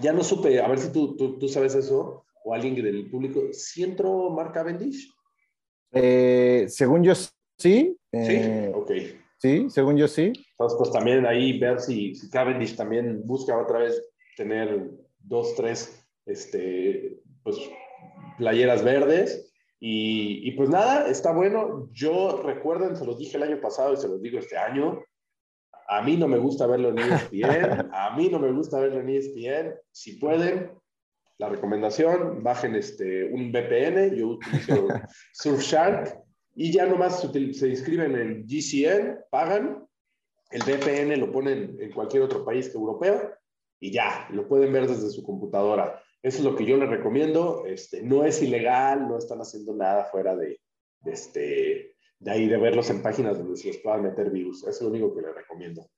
ya 0.00 0.14
no 0.14 0.24
supe, 0.24 0.58
a 0.58 0.68
ver 0.68 0.78
si 0.78 0.90
tú, 0.90 1.18
tú, 1.18 1.38
tú 1.38 1.48
sabes 1.48 1.74
eso, 1.74 2.24
o 2.44 2.54
alguien 2.54 2.74
del 2.74 3.10
público, 3.10 3.40
¿sí 3.52 3.82
entró 3.82 4.30
Mark 4.30 4.52
Cavendish? 4.52 5.08
según 6.68 7.02
yo, 7.04 7.14
sí. 7.14 7.96
sí, 8.12 8.40
ok. 8.74 8.90
Sí, 9.42 9.68
según 9.70 9.96
yo 9.96 10.06
sí. 10.06 10.32
Entonces, 10.52 10.78
pues 10.78 10.92
también 10.92 11.26
ahí 11.26 11.58
ver 11.58 11.80
si, 11.80 12.14
si 12.14 12.30
Cavendish 12.30 12.76
también 12.76 13.26
busca 13.26 13.58
otra 13.58 13.80
vez 13.80 14.00
tener 14.36 14.88
dos, 15.18 15.56
tres, 15.56 16.06
este, 16.26 17.20
pues, 17.42 17.58
playeras 18.38 18.84
verdes. 18.84 19.52
Y, 19.80 20.48
y, 20.48 20.52
pues 20.52 20.68
nada, 20.68 21.08
está 21.08 21.32
bueno. 21.32 21.88
Yo 21.92 22.40
recuerden, 22.44 22.94
se 22.96 23.04
los 23.04 23.18
dije 23.18 23.36
el 23.36 23.42
año 23.42 23.60
pasado 23.60 23.94
y 23.94 23.96
se 23.96 24.06
los 24.06 24.22
digo 24.22 24.38
este 24.38 24.56
año. 24.56 25.02
A 25.88 26.02
mí 26.02 26.16
no 26.16 26.28
me 26.28 26.38
gusta 26.38 26.68
verlo 26.68 26.90
en 26.90 27.00
ESPN. 27.00 27.90
a 27.92 28.14
mí 28.16 28.28
no 28.28 28.38
me 28.38 28.52
gusta 28.52 28.78
verlo 28.78 29.00
en 29.00 29.08
ESPN. 29.08 29.74
Si 29.90 30.18
pueden, 30.18 30.70
la 31.38 31.48
recomendación, 31.48 32.42
bajen 32.42 32.74
este, 32.74 33.24
un 33.24 33.50
VPN. 33.50 34.14
Yo 34.14 34.28
utilizo 34.28 34.88
Surfshark 35.32 36.22
y 36.54 36.72
ya 36.72 36.86
nomás 36.86 37.20
se 37.20 37.68
inscriben 37.68 38.14
en 38.16 38.46
GCN, 38.46 39.24
pagan, 39.30 39.86
el 40.50 40.62
VPN 40.62 41.18
lo 41.18 41.32
ponen 41.32 41.76
en 41.80 41.92
cualquier 41.92 42.22
otro 42.22 42.44
país 42.44 42.68
que 42.68 42.76
europeo 42.76 43.32
y 43.80 43.90
ya, 43.90 44.28
lo 44.30 44.46
pueden 44.46 44.72
ver 44.72 44.86
desde 44.86 45.10
su 45.10 45.22
computadora. 45.22 46.00
Eso 46.22 46.38
es 46.38 46.44
lo 46.44 46.54
que 46.54 46.66
yo 46.66 46.76
les 46.76 46.88
recomiendo. 46.88 47.64
Este, 47.66 48.02
no 48.02 48.24
es 48.24 48.40
ilegal, 48.42 49.08
no 49.08 49.18
están 49.18 49.40
haciendo 49.40 49.74
nada 49.74 50.04
fuera 50.04 50.36
de, 50.36 50.60
de, 51.00 51.12
este, 51.12 51.96
de 52.18 52.30
ahí 52.30 52.48
de 52.48 52.58
verlos 52.58 52.90
en 52.90 53.02
páginas 53.02 53.38
donde 53.38 53.56
se 53.56 53.68
les 53.68 53.78
puedan 53.78 54.02
meter 54.02 54.30
virus. 54.30 54.62
Eso 54.62 54.70
es 54.70 54.82
lo 54.82 54.88
único 54.88 55.14
que 55.14 55.22
les 55.22 55.34
recomiendo. 55.34 55.90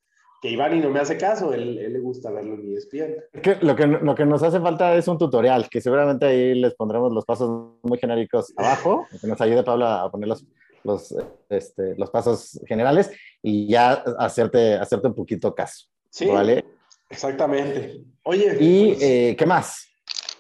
Que 0.45 0.51
Iván 0.51 0.77
y 0.77 0.81
no 0.81 0.91
me 0.91 1.01
hace 1.01 1.17
caso, 1.17 1.55
él, 1.55 1.79
él 1.79 1.95
le 1.95 2.01
gusta 2.01 2.31
verlo 2.31 2.53
en 2.57 2.77
ESPN. 2.77 3.41
Que, 3.41 3.57
lo, 3.63 3.75
que, 3.75 3.87
lo 3.87 4.15
que 4.15 4.27
nos 4.27 4.43
hace 4.43 4.61
falta 4.61 4.95
es 4.95 5.09
un 5.09 5.17
tutorial, 5.17 5.71
que 5.71 5.81
seguramente 5.81 6.27
ahí 6.27 6.55
les 6.55 6.75
pondremos 6.75 7.15
los 7.15 7.25
pasos 7.25 7.79
muy 7.83 7.97
genéricos 7.97 8.53
abajo, 8.55 9.07
que 9.19 9.27
nos 9.27 9.41
ayude 9.41 9.63
Pablo 9.63 9.87
a 9.87 10.11
poner 10.11 10.29
los, 10.29 10.45
los, 10.83 11.15
este, 11.49 11.95
los 11.97 12.11
pasos 12.11 12.61
generales 12.67 13.11
y 13.41 13.67
ya 13.69 13.93
hacerte, 14.19 14.75
hacerte 14.75 15.07
un 15.07 15.15
poquito 15.15 15.55
caso. 15.55 15.87
Sí, 16.11 16.27
¿vale? 16.27 16.63
exactamente. 17.09 18.05
Oye. 18.25 18.55
¿Y 18.61 18.89
pues, 18.89 19.03
eh, 19.03 19.37
qué 19.39 19.47
más? 19.47 19.89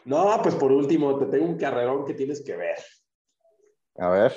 No, 0.05 0.38
pues 0.42 0.55
por 0.55 0.70
último, 0.70 1.18
te 1.18 1.24
tengo 1.24 1.46
un 1.46 1.57
carrerón 1.57 2.05
que 2.05 2.12
tienes 2.12 2.44
que 2.44 2.55
ver. 2.55 2.76
A 3.96 4.11
ver. 4.11 4.34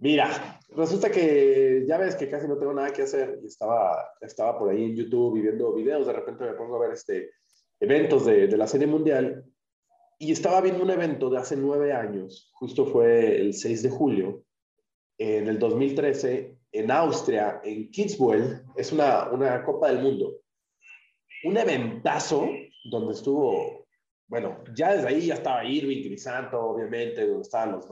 Mira, 0.00 0.60
resulta 0.76 1.10
que 1.10 1.84
ya 1.86 1.98
ves 1.98 2.14
que 2.14 2.30
casi 2.30 2.46
no 2.46 2.56
tengo 2.56 2.72
nada 2.72 2.92
que 2.92 3.02
hacer 3.02 3.40
y 3.42 3.46
estaba, 3.46 4.12
estaba 4.20 4.58
por 4.58 4.70
ahí 4.70 4.84
en 4.84 4.96
YouTube 4.96 5.36
y 5.36 5.42
viendo 5.42 5.72
videos, 5.72 6.06
de 6.06 6.12
repente 6.12 6.44
me 6.44 6.52
pongo 6.52 6.76
a 6.76 6.86
ver 6.86 6.92
este, 6.92 7.30
eventos 7.80 8.24
de, 8.24 8.46
de 8.46 8.56
la 8.56 8.66
serie 8.66 8.86
mundial 8.86 9.44
y 10.18 10.32
estaba 10.32 10.60
viendo 10.60 10.82
un 10.82 10.90
evento 10.90 11.30
de 11.30 11.38
hace 11.38 11.56
nueve 11.56 11.92
años, 11.92 12.50
justo 12.54 12.86
fue 12.86 13.40
el 13.40 13.54
6 13.54 13.82
de 13.84 13.90
julio, 13.90 14.44
en 15.18 15.48
el 15.48 15.58
2013, 15.58 16.58
en 16.72 16.90
Austria, 16.90 17.60
en 17.64 17.90
Kitzbühel, 17.90 18.62
es 18.76 18.92
una, 18.92 19.30
una 19.30 19.64
Copa 19.64 19.88
del 19.88 20.02
Mundo. 20.02 20.40
Un 21.44 21.56
eventazo 21.56 22.48
donde 22.90 23.12
estuvo 23.12 23.77
bueno, 24.28 24.62
ya 24.74 24.94
desde 24.94 25.08
ahí 25.08 25.26
ya 25.26 25.34
estaba 25.34 25.64
Irving, 25.64 26.02
Crisanto, 26.02 26.60
obviamente, 26.60 27.26
donde 27.26 27.42
estaban 27.42 27.72
los 27.72 27.88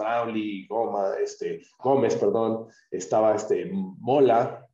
Goma, 0.69 1.15
este, 1.23 1.63
Gómez, 1.83 2.15
perdón, 2.17 2.69
estaba 2.91 3.35
este, 3.35 3.71
Mola. 3.73 4.69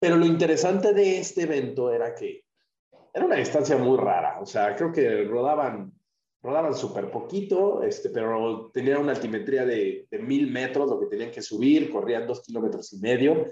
Pero 0.00 0.16
lo 0.16 0.26
interesante 0.26 0.92
de 0.92 1.18
este 1.18 1.42
evento 1.42 1.92
era 1.92 2.14
que 2.14 2.44
era 3.14 3.24
una 3.24 3.36
distancia 3.36 3.76
muy 3.76 3.98
rara. 3.98 4.40
O 4.40 4.46
sea, 4.46 4.74
creo 4.74 4.92
que 4.92 5.24
rodaban, 5.24 5.92
rodaban 6.42 6.74
súper 6.74 7.10
poquito, 7.10 7.84
este, 7.84 8.10
pero 8.10 8.70
tenían 8.72 9.02
una 9.02 9.12
altimetría 9.12 9.64
de, 9.64 10.08
de 10.10 10.18
mil 10.18 10.50
metros, 10.50 10.90
lo 10.90 10.98
que 10.98 11.06
tenían 11.06 11.30
que 11.30 11.42
subir, 11.42 11.90
corrían 11.90 12.26
dos 12.26 12.42
kilómetros 12.42 12.92
y 12.94 12.98
medio. 12.98 13.46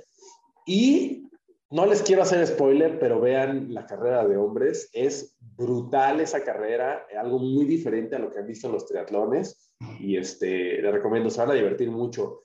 Y 0.67 1.29
no 1.71 1.87
les 1.87 2.03
quiero 2.03 2.23
hacer 2.23 2.47
spoiler, 2.47 2.99
pero 2.99 3.21
vean 3.21 3.73
la 3.73 3.87
carrera 3.87 4.27
de 4.27 4.37
hombres. 4.37 4.89
Es 4.93 5.37
brutal 5.59 6.21
esa 6.21 6.45
carrera, 6.45 7.07
algo 7.19 7.41
muy 7.41 7.65
diferente 7.65 8.15
a 8.15 8.21
lo 8.21 8.31
que 8.31 8.39
han 8.39 8.47
visto 8.47 8.69
en 8.69 8.75
los 8.75 8.87
triatlones. 8.87 9.75
Y 9.99 10.17
este, 10.17 10.81
les 10.81 10.93
recomiendo, 10.93 11.31
se 11.31 11.41
van 11.41 11.51
a 11.51 11.55
divertir 11.55 11.91
mucho. 11.91 12.45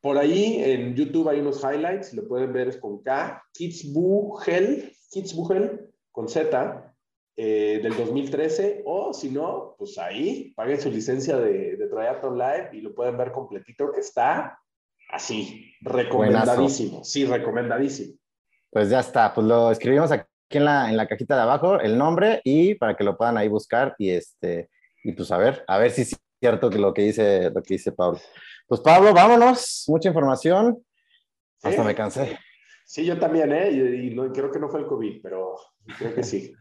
Por 0.00 0.18
ahí 0.18 0.62
en 0.62 0.94
YouTube 0.94 1.28
hay 1.28 1.40
unos 1.40 1.62
highlights, 1.62 2.12
lo 2.12 2.28
pueden 2.28 2.52
ver 2.52 2.68
es 2.68 2.76
con 2.76 3.02
K, 3.02 3.42
Kitzbühel, 3.54 4.92
Kitzbühel 5.10 5.90
con 6.10 6.28
Z, 6.28 6.94
eh, 7.36 7.80
del 7.82 7.96
2013. 7.96 8.82
O 8.84 9.14
si 9.14 9.30
no, 9.30 9.74
pues 9.78 9.96
ahí 9.98 10.52
paguen 10.54 10.80
su 10.80 10.90
licencia 10.90 11.38
de, 11.38 11.76
de 11.76 11.88
Triathlon 11.88 12.36
Live 12.36 12.70
y 12.74 12.80
lo 12.82 12.94
pueden 12.94 13.16
ver 13.16 13.32
completito, 13.32 13.90
que 13.92 14.00
está 14.00 14.58
así, 15.10 15.72
recomendadísimo. 15.80 16.90
Buenazo. 16.90 17.10
Sí, 17.10 17.24
recomendadísimo. 17.24 18.18
Pues 18.70 18.90
ya 18.90 19.00
está, 19.00 19.32
pues 19.32 19.46
lo 19.46 19.70
escribimos 19.70 20.10
aquí 20.10 20.31
en 20.58 20.64
la, 20.64 20.88
en 20.88 20.96
la 20.96 21.06
cajita 21.06 21.36
de 21.36 21.42
abajo, 21.42 21.80
el 21.80 21.96
nombre 21.98 22.40
y 22.44 22.74
para 22.74 22.96
que 22.96 23.04
lo 23.04 23.16
puedan 23.16 23.36
ahí 23.36 23.48
buscar 23.48 23.94
y 23.98 24.10
este, 24.10 24.70
y 25.04 25.12
pues 25.12 25.30
a 25.32 25.38
ver, 25.38 25.64
a 25.66 25.78
ver 25.78 25.90
si 25.90 26.02
es 26.02 26.16
cierto 26.40 26.70
que 26.70 26.78
lo 26.78 26.92
que 26.92 27.02
dice, 27.02 27.50
lo 27.50 27.62
que 27.62 27.74
dice 27.74 27.92
Pablo. 27.92 28.18
Pues 28.66 28.80
Pablo, 28.80 29.12
vámonos, 29.12 29.84
mucha 29.88 30.08
información. 30.08 30.78
¿Sí? 31.58 31.68
Hasta 31.68 31.84
me 31.84 31.94
cansé. 31.94 32.38
Sí, 32.84 33.04
yo 33.04 33.18
también, 33.18 33.52
¿eh? 33.52 33.70
Y, 33.70 34.08
y 34.08 34.14
no, 34.14 34.30
creo 34.32 34.50
que 34.50 34.58
no 34.58 34.68
fue 34.68 34.80
el 34.80 34.86
COVID, 34.86 35.20
pero 35.22 35.54
creo 35.98 36.14
que 36.14 36.24
sí. 36.24 36.52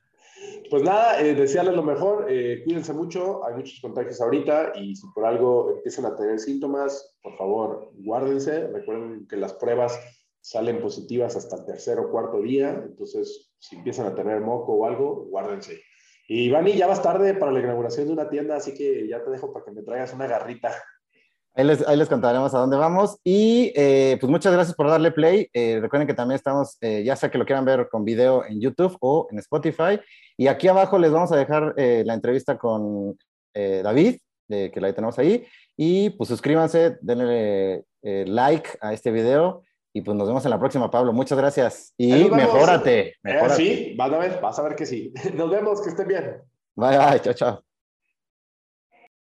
Pues 0.69 0.83
nada, 0.83 1.21
eh, 1.21 1.35
desearles 1.35 1.75
lo 1.75 1.83
mejor, 1.83 2.27
eh, 2.29 2.61
cuídense 2.63 2.93
mucho, 2.93 3.45
hay 3.45 3.55
muchos 3.55 3.79
contagios 3.81 4.21
ahorita 4.21 4.71
y 4.75 4.95
si 4.95 5.05
por 5.13 5.25
algo 5.25 5.71
empiezan 5.75 6.05
a 6.05 6.15
tener 6.15 6.39
síntomas, 6.39 7.15
por 7.21 7.35
favor, 7.37 7.91
guárdense, 7.95 8.67
recuerden 8.67 9.27
que 9.27 9.35
las 9.35 9.53
pruebas 9.53 9.99
salen 10.41 10.81
positivas 10.81 11.35
hasta 11.35 11.57
el 11.57 11.65
tercer 11.65 11.99
o 11.99 12.11
cuarto 12.11 12.41
día, 12.41 12.81
entonces 12.83 13.53
si 13.59 13.75
empiezan 13.75 14.07
a 14.07 14.15
tener 14.15 14.41
moco 14.41 14.73
o 14.73 14.85
algo, 14.85 15.25
guárdense. 15.29 15.81
Y 16.27 16.49
Vani, 16.49 16.73
ya 16.73 16.87
vas 16.87 17.01
tarde 17.01 17.33
para 17.33 17.51
la 17.51 17.59
inauguración 17.59 18.07
de 18.07 18.13
una 18.13 18.29
tienda, 18.29 18.55
así 18.55 18.73
que 18.73 19.07
ya 19.07 19.23
te 19.23 19.29
dejo 19.29 19.53
para 19.53 19.65
que 19.65 19.71
me 19.71 19.83
traigas 19.83 20.13
una 20.13 20.27
garrita. 20.27 20.73
Ahí 21.53 21.65
les, 21.65 21.85
ahí 21.85 21.97
les 21.97 22.07
contaremos 22.07 22.53
a 22.53 22.59
dónde 22.59 22.77
vamos. 22.77 23.19
Y 23.23 23.73
eh, 23.75 24.17
pues 24.19 24.29
muchas 24.29 24.53
gracias 24.53 24.75
por 24.75 24.87
darle 24.87 25.11
play. 25.11 25.49
Eh, 25.53 25.79
recuerden 25.81 26.07
que 26.07 26.13
también 26.13 26.37
estamos, 26.37 26.77
eh, 26.79 27.03
ya 27.03 27.17
sea 27.17 27.29
que 27.29 27.37
lo 27.37 27.45
quieran 27.45 27.65
ver 27.65 27.89
con 27.89 28.05
video 28.05 28.45
en 28.45 28.61
YouTube 28.61 28.95
o 29.01 29.27
en 29.29 29.39
Spotify. 29.39 29.99
Y 30.37 30.47
aquí 30.47 30.69
abajo 30.69 30.97
les 30.97 31.11
vamos 31.11 31.31
a 31.33 31.35
dejar 31.35 31.73
eh, 31.75 32.03
la 32.05 32.13
entrevista 32.13 32.57
con 32.57 33.17
eh, 33.53 33.81
David, 33.83 34.17
que 34.47 34.81
la 34.81 34.93
tenemos 34.93 35.17
ahí. 35.17 35.45
Y 35.77 36.09
pues 36.11 36.27
suscríbanse, 36.27 36.97
denle 37.01 37.85
like 38.01 38.69
a 38.81 38.93
este 38.93 39.09
video. 39.09 39.63
Y 39.93 40.01
pues 40.01 40.17
nos 40.17 40.27
vemos 40.27 40.43
en 40.45 40.51
la 40.51 40.59
próxima, 40.59 40.89
Pablo. 40.89 41.11
Muchas 41.13 41.37
gracias. 41.37 41.93
Y 41.97 42.11
mejórate. 42.29 43.15
mejórate. 43.23 43.63
Eh, 43.63 43.89
sí, 43.89 43.95
vas 43.97 44.11
a 44.11 44.17
ver, 44.17 44.41
vas 44.41 44.59
a 44.59 44.61
ver 44.63 44.75
que 44.75 44.85
sí. 44.85 45.13
Nos 45.35 45.49
vemos, 45.49 45.81
que 45.81 45.89
estén 45.89 46.07
bien. 46.07 46.41
Bye, 46.75 46.97
bye, 46.97 47.19
chao, 47.21 47.33
chao. 47.33 47.70